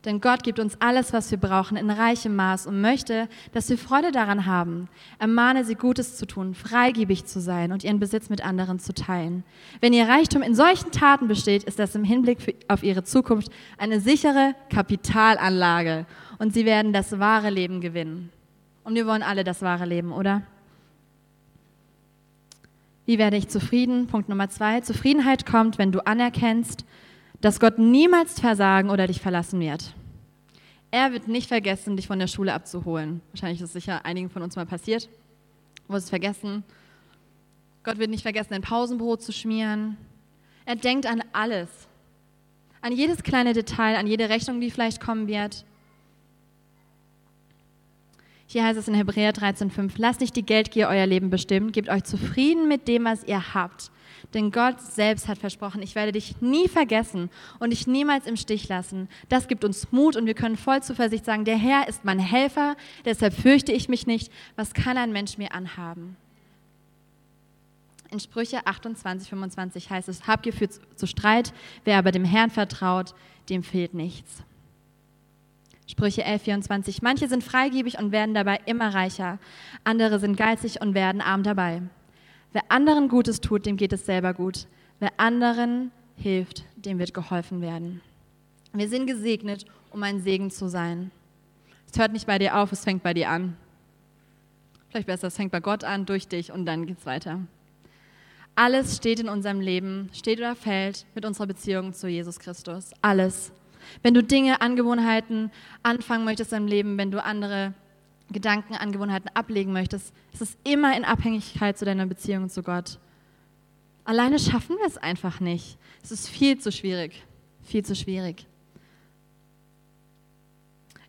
Denn 0.06 0.20
Gott 0.20 0.42
gibt 0.44 0.60
uns 0.60 0.82
alles, 0.82 1.14
was 1.14 1.30
wir 1.30 1.38
brauchen, 1.38 1.78
in 1.78 1.92
reichem 1.92 2.36
Maß 2.36 2.66
und 2.66 2.82
möchte, 2.82 3.30
dass 3.54 3.70
wir 3.70 3.78
Freude 3.78 4.12
daran 4.12 4.48
haben. 4.48 4.90
Ermahne 5.20 5.64
sie, 5.64 5.76
Gutes 5.76 6.18
zu 6.18 6.26
tun, 6.26 6.56
freigebig 6.56 7.26
zu 7.26 7.40
sein 7.40 7.72
und 7.72 7.84
ihren 7.84 8.00
Besitz 8.00 8.30
mit 8.30 8.44
anderen 8.44 8.80
zu 8.80 8.96
teilen. 8.96 9.44
Wenn 9.80 9.94
ihr 9.94 10.08
Reichtum 10.08 10.42
in 10.42 10.56
solchen 10.56 10.92
Taten 10.92 11.28
besteht, 11.28 11.66
ist 11.66 11.78
das 11.78 11.94
im 11.94 12.04
Hinblick 12.04 12.66
auf 12.68 12.82
ihre 12.82 13.04
Zukunft 13.04 13.52
eine 13.78 14.00
sichere 14.00 14.56
Kapitalanlage 14.72 16.08
und 16.40 16.52
sie 16.52 16.66
werden 16.66 16.94
das 16.94 17.20
wahre 17.20 17.52
Leben 17.52 17.80
gewinnen. 17.80 18.32
Und 18.84 18.96
wir 18.96 19.06
wollen 19.06 19.22
alle 19.22 19.44
das 19.44 19.62
wahre 19.62 19.86
Leben, 19.86 20.12
oder? 20.12 20.42
Wie 23.06 23.20
werde 23.20 23.38
ich 23.38 23.50
zufrieden? 23.50 24.08
Punkt 24.08 24.30
Nummer 24.30 24.50
zwei. 24.50 24.82
Zufriedenheit 24.82 25.46
kommt, 25.46 25.78
wenn 25.78 25.92
du 25.92 26.06
anerkennst, 26.08 26.86
dass 27.42 27.60
Gott 27.60 27.80
niemals 27.80 28.40
versagen 28.40 28.90
oder 28.90 29.08
dich 29.08 29.20
verlassen 29.20 29.60
wird. 29.60 29.94
Er 30.92 31.12
wird 31.12 31.28
nicht 31.28 31.48
vergessen, 31.48 31.96
dich 31.96 32.08
von 32.08 32.20
der 32.20 32.28
Schule 32.28 32.54
abzuholen. 32.54 33.22
Wahrscheinlich 33.32 33.62
ist 33.62 33.70
es 33.70 33.74
sicher 33.74 34.06
einigen 34.06 34.30
von 34.30 34.42
uns 34.42 34.56
mal 34.56 34.66
passiert. 34.66 35.10
Wo 35.88 35.96
es 35.96 36.10
vergessen. 36.10 36.64
Gott 37.84 37.98
wird 37.98 38.10
nicht 38.10 38.22
vergessen, 38.22 38.54
ein 38.54 38.62
Pausenbrot 38.62 39.22
zu 39.22 39.32
schmieren. 39.32 39.98
Er 40.66 40.76
denkt 40.76 41.06
an 41.06 41.24
alles. 41.34 41.70
An 42.82 42.92
jedes 42.92 43.24
kleine 43.24 43.54
Detail, 43.54 43.98
an 43.98 44.08
jede 44.08 44.30
Rechnung, 44.30 44.60
die 44.62 44.70
vielleicht 44.70 45.02
kommen 45.02 45.28
wird. 45.28 45.66
Hier 48.48 48.66
heißt 48.66 48.78
es 48.78 48.88
in 48.88 48.94
Hebräer 48.94 49.34
13,5: 49.34 49.94
Lasst 49.96 50.20
nicht 50.20 50.36
die 50.36 50.46
Geldgier 50.46 50.90
euer 50.90 51.06
Leben 51.06 51.30
bestimmen, 51.30 51.72
gebt 51.72 51.90
euch 51.90 52.04
zufrieden 52.04 52.68
mit 52.68 52.88
dem, 52.88 53.06
was 53.06 53.24
ihr 53.24 53.54
habt. 53.54 53.92
Denn 54.34 54.52
Gott 54.52 54.80
selbst 54.80 55.28
hat 55.28 55.38
versprochen, 55.38 55.82
ich 55.82 55.96
werde 55.96 56.14
dich 56.14 56.40
nie 56.40 56.70
vergessen 56.70 57.30
und 57.60 57.72
dich 57.72 57.86
niemals 57.86 58.28
im 58.28 58.38
Stich 58.38 58.70
lassen. 58.70 59.10
Das 59.28 59.48
gibt 59.48 59.66
uns 59.66 59.92
Mut 59.92 60.16
und 60.16 60.26
wir 60.26 60.34
können 60.34 60.56
voll 60.56 60.82
Zuversicht 60.82 61.26
sagen, 61.26 61.44
der 61.44 61.58
Herr 61.58 61.88
ist 61.90 62.06
mein 62.06 62.20
Helfer, 62.20 62.78
deshalb 63.04 63.34
fürchte 63.34 63.74
ich 63.74 63.90
mich 63.90 64.08
nicht. 64.08 64.32
Was 64.56 64.74
kann 64.74 64.98
ein 64.98 65.12
Mensch 65.12 65.38
mir 65.38 65.54
anhaben? 65.54 66.16
In 68.10 68.20
Sprüche 68.20 68.66
28, 68.66 69.30
25 69.30 69.90
heißt 69.90 70.10
es, 70.10 70.28
habt 70.28 70.46
ihr 70.46 70.54
für 70.54 70.70
zu 70.70 71.08
Streit, 71.08 71.54
wer 71.86 71.98
aber 71.98 72.12
dem 72.12 72.26
Herrn 72.26 72.50
vertraut, 72.50 73.14
dem 73.50 73.64
fehlt 73.64 73.94
nichts. 73.94 74.44
Sprüche 75.88 76.24
11, 76.24 76.44
24, 76.44 77.02
manche 77.02 77.28
sind 77.28 77.44
freigebig 77.44 78.00
und 78.00 78.14
werden 78.14 78.34
dabei 78.34 78.60
immer 78.66 78.94
reicher, 78.94 79.40
andere 79.84 80.20
sind 80.20 80.38
geizig 80.38 80.80
und 80.82 80.94
werden 80.94 81.20
arm 81.20 81.44
dabei. 81.44 81.82
Wer 82.54 82.64
anderen 82.70 83.08
Gutes 83.08 83.40
tut, 83.40 83.66
dem 83.66 83.78
geht 83.78 83.94
es 83.94 84.06
selber 84.06 84.34
gut. 84.34 84.68
Wer 85.00 85.12
anderen 85.18 85.92
hilft, 86.18 86.66
dem 86.76 87.00
wird 87.00 87.14
geholfen 87.14 87.62
werden. 87.62 88.02
Wir 88.74 88.88
sind 88.88 89.08
gesegnet, 89.08 89.66
um 89.90 90.04
ein 90.04 90.22
Segen 90.22 90.52
zu 90.52 90.70
sein. 90.70 91.12
Es 91.92 92.00
hört 92.00 92.14
nicht 92.14 92.28
bei 92.28 92.40
dir 92.40 92.58
auf, 92.58 92.72
es 92.72 92.84
fängt 92.84 93.04
bei 93.04 93.14
dir 93.14 93.30
an. 93.30 93.58
Vielleicht 94.90 95.08
besser, 95.08 95.28
es 95.28 95.36
fängt 95.36 95.52
bei 95.52 95.60
Gott 95.60 95.84
an, 95.84 96.06
durch 96.06 96.28
dich 96.28 96.52
und 96.52 96.66
dann 96.66 96.86
geht 96.86 97.00
es 97.00 97.06
weiter. 97.06 97.40
Alles 98.56 98.98
steht 98.98 99.20
in 99.20 99.30
unserem 99.30 99.62
Leben, 99.62 100.10
steht 100.14 100.40
oder 100.40 100.56
fällt 100.56 101.06
mit 101.16 101.26
unserer 101.26 101.48
Beziehung 101.48 101.94
zu 101.94 102.08
Jesus 102.08 102.40
Christus. 102.40 102.92
Alles. 103.02 103.52
Wenn 104.04 104.14
du 104.14 104.22
Dinge, 104.22 104.62
Angewohnheiten 104.62 105.52
anfangen 105.84 106.26
möchtest 106.26 106.54
im 106.54 106.68
Leben, 106.68 106.98
wenn 106.98 107.12
du 107.12 107.24
andere 107.24 107.74
Gedanken, 108.32 108.76
Angewohnheiten 108.76 109.30
ablegen 109.34 109.74
möchtest, 109.74 110.14
ist 110.34 110.42
es 110.42 110.58
immer 110.64 110.96
in 110.96 111.06
Abhängigkeit 111.06 111.78
zu 111.78 111.86
deiner 111.86 112.06
Beziehung 112.06 112.50
zu 112.50 112.64
Gott. 112.64 113.00
Alleine 114.04 114.40
schaffen 114.40 114.78
wir 114.78 114.88
es 114.88 114.98
einfach 114.98 115.40
nicht. 115.40 115.78
Es 116.04 116.12
ist 116.12 116.28
viel 116.28 116.58
zu 116.58 116.72
schwierig. 116.72 117.24
Viel 117.64 117.86
zu 117.86 117.96
schwierig. 117.96 118.46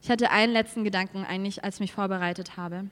Ich 0.03 0.11
hatte 0.11 0.31
einen 0.31 0.53
letzten 0.53 0.85
Gedanken 0.85 1.25
eigentlich, 1.25 1.65
als 1.65 1.77
ich 1.77 1.81
mich 1.81 1.93
vorbereitet 1.93 2.57
habe. 2.57 2.87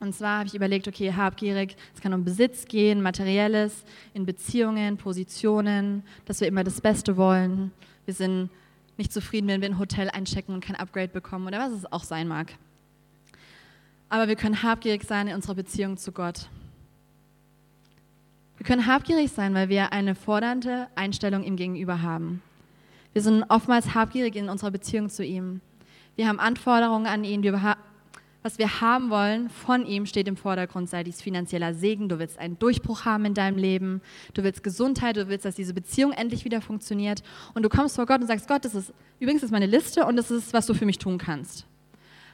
Und 0.00 0.14
zwar 0.14 0.38
habe 0.38 0.48
ich 0.48 0.54
überlegt, 0.54 0.88
okay, 0.88 1.12
habgierig, 1.12 1.76
es 1.94 2.00
kann 2.00 2.14
um 2.14 2.24
Besitz 2.24 2.66
gehen, 2.66 3.02
materielles, 3.02 3.84
in 4.14 4.26
Beziehungen, 4.26 4.96
Positionen, 4.96 6.04
dass 6.24 6.40
wir 6.40 6.48
immer 6.48 6.64
das 6.64 6.80
Beste 6.80 7.16
wollen. 7.16 7.72
Wir 8.04 8.14
sind 8.14 8.48
nicht 8.96 9.12
zufrieden, 9.12 9.48
wenn 9.48 9.60
wir 9.60 9.68
ein 9.68 9.78
Hotel 9.78 10.08
einchecken 10.08 10.54
und 10.54 10.64
kein 10.64 10.76
Upgrade 10.76 11.08
bekommen 11.08 11.46
oder 11.46 11.58
was 11.58 11.72
es 11.72 11.92
auch 11.92 12.04
sein 12.04 12.28
mag 12.28 12.54
aber 14.08 14.28
wir 14.28 14.36
können 14.36 14.62
habgierig 14.62 15.04
sein 15.04 15.28
in 15.28 15.34
unserer 15.34 15.54
Beziehung 15.54 15.96
zu 15.96 16.12
Gott. 16.12 16.48
Wir 18.56 18.66
können 18.66 18.86
habgierig 18.86 19.30
sein, 19.30 19.54
weil 19.54 19.68
wir 19.68 19.92
eine 19.92 20.14
fordernde 20.14 20.88
Einstellung 20.96 21.44
ihm 21.44 21.56
gegenüber 21.56 22.02
haben. 22.02 22.42
Wir 23.12 23.22
sind 23.22 23.44
oftmals 23.48 23.94
habgierig 23.94 24.36
in 24.36 24.48
unserer 24.48 24.70
Beziehung 24.70 25.08
zu 25.10 25.24
ihm. 25.24 25.60
Wir 26.16 26.26
haben 26.26 26.40
Anforderungen 26.40 27.06
an 27.06 27.22
ihn. 27.22 27.42
was 28.42 28.58
wir 28.58 28.80
haben 28.80 29.10
wollen 29.10 29.48
von 29.48 29.86
ihm 29.86 30.06
steht 30.06 30.26
im 30.26 30.36
Vordergrund, 30.36 30.88
sei 30.88 31.04
dies 31.04 31.22
finanzieller 31.22 31.72
Segen. 31.72 32.08
Du 32.08 32.18
willst 32.18 32.38
einen 32.38 32.58
Durchbruch 32.58 33.04
haben 33.04 33.24
in 33.26 33.34
deinem 33.34 33.58
Leben. 33.58 34.00
Du 34.34 34.42
willst 34.42 34.64
Gesundheit. 34.64 35.16
Du 35.16 35.28
willst, 35.28 35.44
dass 35.44 35.54
diese 35.54 35.74
Beziehung 35.74 36.12
endlich 36.12 36.44
wieder 36.44 36.60
funktioniert. 36.60 37.22
Und 37.54 37.62
du 37.62 37.68
kommst 37.68 37.94
vor 37.94 38.06
Gott 38.06 38.20
und 38.20 38.26
sagst, 38.26 38.48
Gott, 38.48 38.64
das 38.64 38.74
ist 38.74 38.92
übrigens 39.20 39.42
das 39.42 39.48
ist 39.48 39.52
meine 39.52 39.66
Liste 39.66 40.04
und 40.04 40.16
das 40.16 40.30
ist, 40.32 40.52
was 40.52 40.66
du 40.66 40.74
für 40.74 40.86
mich 40.86 40.98
tun 40.98 41.18
kannst. 41.18 41.64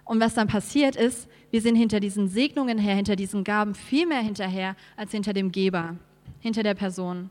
Und 0.05 0.21
was 0.21 0.35
dann 0.35 0.49
passiert 0.49 0.97
ist, 0.97 1.29
wir 1.51 1.61
sind 1.61 1.77
hinter 1.77 2.01
diesen 2.01 2.29
Segnungen 2.29 2.79
her, 2.79 2.95
hinter 2.95 3.17
diesen 3.17 3.45
Gaben 3.45 3.75
viel 3.75 4.07
mehr 4.07 4.21
hinterher 4.21 4.77
als 4.97 5.13
hinter 5.13 5.33
dem 5.33 5.53
Geber, 5.53 5.97
hinter 6.41 6.63
der 6.63 6.75
Person. 6.75 7.31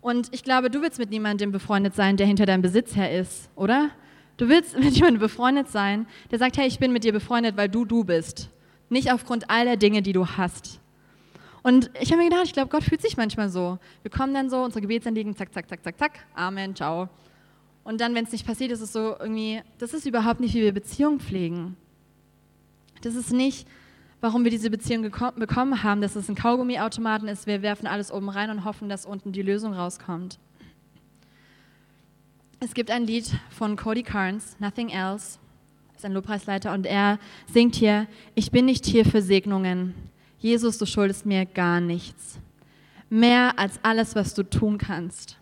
Und 0.00 0.32
ich 0.34 0.42
glaube, 0.44 0.68
du 0.68 0.82
willst 0.82 0.98
mit 0.98 1.10
niemandem 1.10 1.52
befreundet 1.52 1.94
sein, 1.94 2.16
der 2.16 2.26
hinter 2.26 2.44
deinem 2.44 2.62
Besitz 2.62 2.94
her 2.96 3.16
ist, 3.16 3.50
oder? 3.56 3.90
Du 4.36 4.48
willst 4.48 4.78
mit 4.78 4.94
jemandem 4.94 5.20
befreundet 5.20 5.68
sein, 5.68 6.06
der 6.30 6.38
sagt, 6.38 6.56
hey, 6.56 6.66
ich 6.66 6.78
bin 6.78 6.92
mit 6.92 7.04
dir 7.04 7.12
befreundet, 7.12 7.56
weil 7.56 7.68
du 7.68 7.84
du 7.84 8.04
bist. 8.04 8.50
Nicht 8.88 9.10
aufgrund 9.12 9.48
all 9.48 9.64
der 9.64 9.76
Dinge, 9.76 10.02
die 10.02 10.12
du 10.12 10.26
hast. 10.26 10.80
Und 11.62 11.90
ich 12.00 12.10
habe 12.10 12.22
mir 12.22 12.28
gedacht, 12.28 12.46
ich 12.46 12.52
glaube, 12.52 12.68
Gott 12.68 12.82
fühlt 12.82 13.00
sich 13.00 13.16
manchmal 13.16 13.48
so. 13.48 13.78
Wir 14.02 14.10
kommen 14.10 14.34
dann 14.34 14.50
so, 14.50 14.62
unsere 14.62 14.80
Gebetsanliegen, 14.80 15.36
zack, 15.36 15.54
zack, 15.54 15.68
zack, 15.68 15.82
zack, 15.84 15.98
zack, 15.98 16.12
Amen, 16.34 16.74
ciao. 16.74 17.08
Und 17.84 18.00
dann, 18.00 18.14
wenn 18.14 18.24
es 18.24 18.32
nicht 18.32 18.46
passiert, 18.46 18.70
ist 18.70 18.80
es 18.80 18.92
so 18.92 19.16
irgendwie, 19.18 19.60
das 19.78 19.92
ist 19.92 20.06
überhaupt 20.06 20.40
nicht, 20.40 20.54
wie 20.54 20.62
wir 20.62 20.72
Beziehungen 20.72 21.20
pflegen. 21.20 21.76
Das 23.02 23.16
ist 23.16 23.32
nicht, 23.32 23.66
warum 24.20 24.44
wir 24.44 24.52
diese 24.52 24.70
Beziehung 24.70 25.02
bekommen 25.02 25.82
haben, 25.82 26.00
dass 26.00 26.14
es 26.14 26.28
ein 26.28 26.36
Kaugummiautomaten 26.36 27.26
ist, 27.26 27.46
wir 27.48 27.62
werfen 27.62 27.88
alles 27.88 28.12
oben 28.12 28.28
rein 28.28 28.50
und 28.50 28.64
hoffen, 28.64 28.88
dass 28.88 29.04
unten 29.04 29.32
die 29.32 29.42
Lösung 29.42 29.74
rauskommt. 29.74 30.38
Es 32.60 32.74
gibt 32.74 32.92
ein 32.92 33.04
Lied 33.04 33.28
von 33.50 33.74
Cody 33.74 34.04
Carnes, 34.04 34.56
Nothing 34.60 34.90
Else, 34.90 35.40
ist 35.96 36.04
ein 36.04 36.12
Lobpreisleiter, 36.12 36.72
und 36.72 36.86
er 36.86 37.18
singt 37.52 37.74
hier, 37.74 38.06
ich 38.36 38.52
bin 38.52 38.66
nicht 38.66 38.86
hier 38.86 39.04
für 39.04 39.20
Segnungen. 39.20 39.94
Jesus, 40.38 40.78
du 40.78 40.86
schuldest 40.86 41.26
mir 41.26 41.44
gar 41.44 41.80
nichts. 41.80 42.38
Mehr 43.10 43.58
als 43.58 43.80
alles, 43.82 44.14
was 44.14 44.34
du 44.34 44.44
tun 44.44 44.78
kannst 44.78 45.41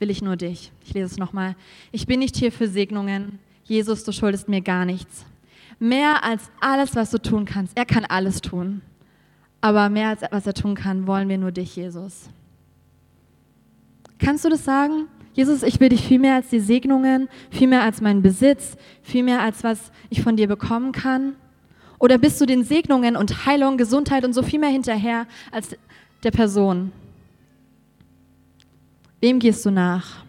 will 0.00 0.10
ich 0.10 0.22
nur 0.22 0.36
dich. 0.36 0.72
Ich 0.84 0.94
lese 0.94 1.06
es 1.06 1.18
nochmal. 1.18 1.54
Ich 1.92 2.06
bin 2.06 2.20
nicht 2.20 2.36
hier 2.36 2.50
für 2.50 2.68
Segnungen. 2.68 3.38
Jesus, 3.64 4.04
du 4.04 4.12
schuldest 4.12 4.48
mir 4.48 4.60
gar 4.60 4.84
nichts. 4.84 5.24
Mehr 5.78 6.24
als 6.24 6.50
alles, 6.60 6.96
was 6.96 7.10
du 7.10 7.18
tun 7.18 7.44
kannst. 7.44 7.76
Er 7.76 7.86
kann 7.86 8.04
alles 8.04 8.40
tun. 8.40 8.82
Aber 9.60 9.88
mehr 9.88 10.08
als 10.08 10.22
was 10.30 10.46
er 10.46 10.54
tun 10.54 10.74
kann, 10.74 11.06
wollen 11.06 11.28
wir 11.28 11.38
nur 11.38 11.52
dich, 11.52 11.76
Jesus. 11.76 12.30
Kannst 14.18 14.44
du 14.44 14.48
das 14.48 14.64
sagen? 14.64 15.06
Jesus, 15.32 15.62
ich 15.62 15.78
will 15.80 15.90
dich 15.90 16.02
viel 16.02 16.18
mehr 16.18 16.34
als 16.34 16.48
die 16.48 16.60
Segnungen, 16.60 17.28
viel 17.50 17.68
mehr 17.68 17.82
als 17.82 18.00
meinen 18.00 18.22
Besitz, 18.22 18.76
viel 19.02 19.22
mehr 19.22 19.40
als 19.40 19.62
was 19.62 19.92
ich 20.08 20.22
von 20.22 20.36
dir 20.36 20.48
bekommen 20.48 20.92
kann? 20.92 21.34
Oder 21.98 22.18
bist 22.18 22.40
du 22.40 22.46
den 22.46 22.64
Segnungen 22.64 23.16
und 23.16 23.46
Heilung, 23.46 23.76
Gesundheit 23.76 24.24
und 24.24 24.32
so 24.32 24.42
viel 24.42 24.58
mehr 24.58 24.70
hinterher 24.70 25.26
als 25.52 25.76
der 26.24 26.30
Person? 26.30 26.92
Wem 29.20 29.38
gehst 29.38 29.64
du 29.66 29.70
nach? 29.70 30.24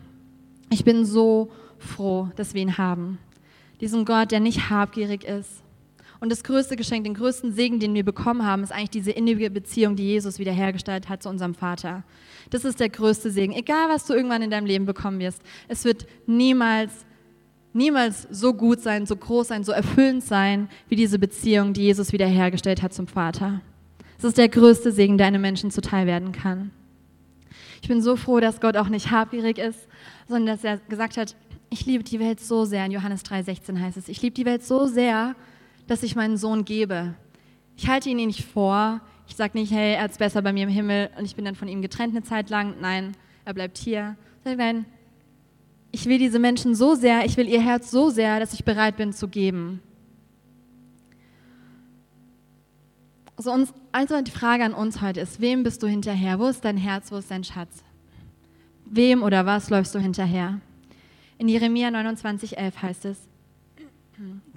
Ich 0.69 0.83
bin 0.83 1.05
so 1.05 1.49
froh, 1.77 2.29
dass 2.35 2.53
wir 2.53 2.61
ihn 2.61 2.77
haben. 2.77 3.19
Diesen 3.79 4.05
Gott, 4.05 4.31
der 4.31 4.39
nicht 4.39 4.69
habgierig 4.69 5.23
ist. 5.23 5.63
Und 6.19 6.31
das 6.31 6.43
größte 6.43 6.75
Geschenk, 6.75 7.05
den 7.05 7.15
größten 7.15 7.51
Segen, 7.51 7.79
den 7.79 7.95
wir 7.95 8.05
bekommen 8.05 8.45
haben, 8.45 8.61
ist 8.61 8.71
eigentlich 8.71 8.91
diese 8.91 9.11
innige 9.11 9.49
Beziehung, 9.49 9.95
die 9.95 10.03
Jesus 10.03 10.37
wiederhergestellt 10.37 11.09
hat 11.09 11.23
zu 11.23 11.29
unserem 11.29 11.55
Vater. 11.55 12.03
Das 12.51 12.63
ist 12.63 12.79
der 12.79 12.89
größte 12.89 13.31
Segen. 13.31 13.53
Egal, 13.53 13.89
was 13.89 14.05
du 14.05 14.13
irgendwann 14.13 14.43
in 14.43 14.51
deinem 14.51 14.67
Leben 14.67 14.85
bekommen 14.85 15.19
wirst, 15.19 15.41
es 15.67 15.83
wird 15.83 16.05
niemals, 16.27 16.91
niemals 17.73 18.27
so 18.29 18.53
gut 18.53 18.81
sein, 18.81 19.07
so 19.07 19.15
groß 19.15 19.47
sein, 19.47 19.63
so 19.63 19.71
erfüllend 19.71 20.23
sein, 20.23 20.69
wie 20.89 20.95
diese 20.95 21.17
Beziehung, 21.17 21.73
die 21.73 21.83
Jesus 21.83 22.13
wiederhergestellt 22.13 22.83
hat 22.83 22.93
zum 22.93 23.07
Vater. 23.07 23.61
Es 24.19 24.23
ist 24.23 24.37
der 24.37 24.49
größte 24.49 24.91
Segen, 24.91 25.17
der 25.17 25.25
einem 25.25 25.41
Menschen 25.41 25.71
zuteil 25.71 26.05
werden 26.05 26.33
kann. 26.33 26.69
Ich 27.82 27.88
bin 27.88 28.01
so 28.01 28.15
froh, 28.15 28.39
dass 28.39 28.61
Gott 28.61 28.77
auch 28.77 28.89
nicht 28.89 29.11
habgierig 29.11 29.57
ist, 29.57 29.88
sondern 30.27 30.55
dass 30.55 30.63
er 30.63 30.77
gesagt 30.77 31.17
hat, 31.17 31.36
ich 31.69 31.86
liebe 31.86 32.03
die 32.03 32.19
Welt 32.19 32.39
so 32.39 32.65
sehr. 32.65 32.86
In 32.86 32.91
Johannes 32.91 33.23
3,16 33.25 33.79
heißt 33.79 33.97
es, 33.97 34.07
ich 34.07 34.21
liebe 34.21 34.36
die 34.36 34.45
Welt 34.45 34.63
so 34.63 34.88
sehr, 34.88 35.36
dass 35.88 36.03
ich 36.03 36.15
meinen 36.15 36.38
Sohn 36.38 36.65
gebe. 36.65 37.15
Ich 37.77 37.88
halte 37.88 38.09
ihn 38.09 38.17
nicht 38.17 38.45
vor. 38.45 39.01
Ich 39.27 39.36
sage 39.36 39.57
nicht, 39.57 39.71
hey, 39.71 39.95
er 39.95 40.05
ist 40.05 40.19
besser 40.19 40.41
bei 40.41 40.53
mir 40.53 40.63
im 40.63 40.69
Himmel 40.69 41.09
und 41.17 41.25
ich 41.25 41.36
bin 41.36 41.45
dann 41.45 41.55
von 41.55 41.67
ihm 41.67 41.82
getrennt 41.82 42.15
eine 42.15 42.23
Zeit 42.23 42.49
lang. 42.49 42.75
Nein, 42.82 43.15
er 43.45 43.53
bleibt 43.53 43.77
hier. 43.77 44.17
Nein, 44.43 44.86
ich 45.91 46.05
will 46.05 46.17
diese 46.17 46.39
Menschen 46.39 46.75
so 46.75 46.95
sehr, 46.95 47.25
ich 47.25 47.38
will 47.38 47.47
ihr 47.47 47.61
Herz 47.61 47.91
so 47.91 48.09
sehr, 48.09 48.39
dass 48.39 48.53
ich 48.53 48.63
bereit 48.63 48.97
bin 48.97 49.13
zu 49.13 49.27
geben. 49.27 49.82
Also, 53.36 53.51
uns, 53.51 53.73
also 53.91 54.21
die 54.21 54.31
Frage 54.31 54.63
an 54.63 54.73
uns 54.73 55.01
heute 55.01 55.19
ist, 55.19 55.41
wem 55.41 55.63
bist 55.63 55.83
du 55.83 55.87
hinterher? 55.87 56.39
Wo 56.39 56.47
ist 56.47 56.63
dein 56.63 56.77
Herz? 56.77 57.11
Wo 57.11 57.17
ist 57.17 57.31
dein 57.31 57.43
Schatz? 57.43 57.83
Wem 58.85 59.23
oder 59.23 59.45
was 59.45 59.69
läufst 59.69 59.95
du 59.95 59.99
hinterher? 59.99 60.59
In 61.37 61.47
Jeremia 61.47 61.89
29,11 61.89 62.81
heißt 62.81 63.05
es, 63.05 63.17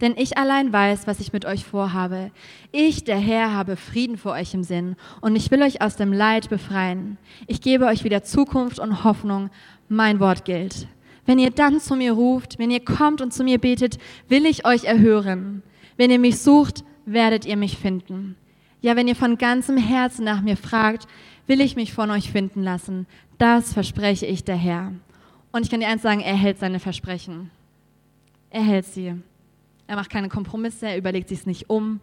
denn 0.00 0.14
ich 0.16 0.36
allein 0.36 0.72
weiß, 0.72 1.06
was 1.06 1.20
ich 1.20 1.32
mit 1.32 1.44
euch 1.44 1.64
vorhabe. 1.64 2.30
Ich, 2.72 3.04
der 3.04 3.16
Herr, 3.16 3.54
habe 3.54 3.76
Frieden 3.76 4.18
vor 4.18 4.32
euch 4.32 4.52
im 4.52 4.62
Sinn 4.62 4.96
und 5.20 5.36
ich 5.36 5.50
will 5.50 5.62
euch 5.62 5.80
aus 5.80 5.96
dem 5.96 6.12
Leid 6.12 6.50
befreien. 6.50 7.16
Ich 7.46 7.60
gebe 7.60 7.86
euch 7.86 8.04
wieder 8.04 8.22
Zukunft 8.22 8.78
und 8.78 9.04
Hoffnung. 9.04 9.50
Mein 9.88 10.20
Wort 10.20 10.44
gilt. 10.44 10.88
Wenn 11.24 11.38
ihr 11.38 11.50
dann 11.50 11.80
zu 11.80 11.96
mir 11.96 12.12
ruft, 12.12 12.58
wenn 12.58 12.70
ihr 12.70 12.84
kommt 12.84 13.22
und 13.22 13.32
zu 13.32 13.44
mir 13.44 13.58
betet, 13.58 13.98
will 14.28 14.44
ich 14.44 14.66
euch 14.66 14.84
erhören. 14.84 15.62
Wenn 15.96 16.10
ihr 16.10 16.18
mich 16.18 16.40
sucht, 16.40 16.84
werdet 17.06 17.46
ihr 17.46 17.56
mich 17.56 17.78
finden. 17.78 18.36
Ja, 18.84 18.96
wenn 18.96 19.08
ihr 19.08 19.16
von 19.16 19.38
ganzem 19.38 19.78
Herzen 19.78 20.26
nach 20.26 20.42
mir 20.42 20.58
fragt, 20.58 21.08
will 21.46 21.62
ich 21.62 21.74
mich 21.74 21.94
von 21.94 22.10
euch 22.10 22.30
finden 22.30 22.62
lassen. 22.62 23.06
Das 23.38 23.72
verspreche 23.72 24.26
ich 24.26 24.44
der 24.44 24.56
Herr. 24.56 24.92
Und 25.52 25.62
ich 25.62 25.70
kann 25.70 25.80
dir 25.80 25.88
eins 25.88 26.02
sagen, 26.02 26.20
er 26.20 26.36
hält 26.36 26.58
seine 26.58 26.78
Versprechen. 26.78 27.50
Er 28.50 28.62
hält 28.62 28.84
sie. 28.84 29.14
Er 29.86 29.96
macht 29.96 30.10
keine 30.10 30.28
Kompromisse, 30.28 30.86
er 30.86 30.98
überlegt 30.98 31.30
sich 31.30 31.38
es 31.38 31.46
nicht 31.46 31.70
um, 31.70 31.98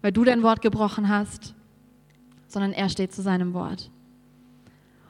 weil 0.00 0.12
du 0.12 0.22
dein 0.22 0.44
Wort 0.44 0.62
gebrochen 0.62 1.08
hast, 1.08 1.56
sondern 2.46 2.72
er 2.72 2.88
steht 2.90 3.12
zu 3.12 3.20
seinem 3.20 3.52
Wort. 3.52 3.90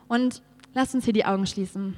Und 0.09 0.41
lasst 0.73 0.95
uns 0.95 1.05
hier 1.05 1.13
die 1.13 1.27
Augen 1.27 1.47
schließen. 1.47 1.97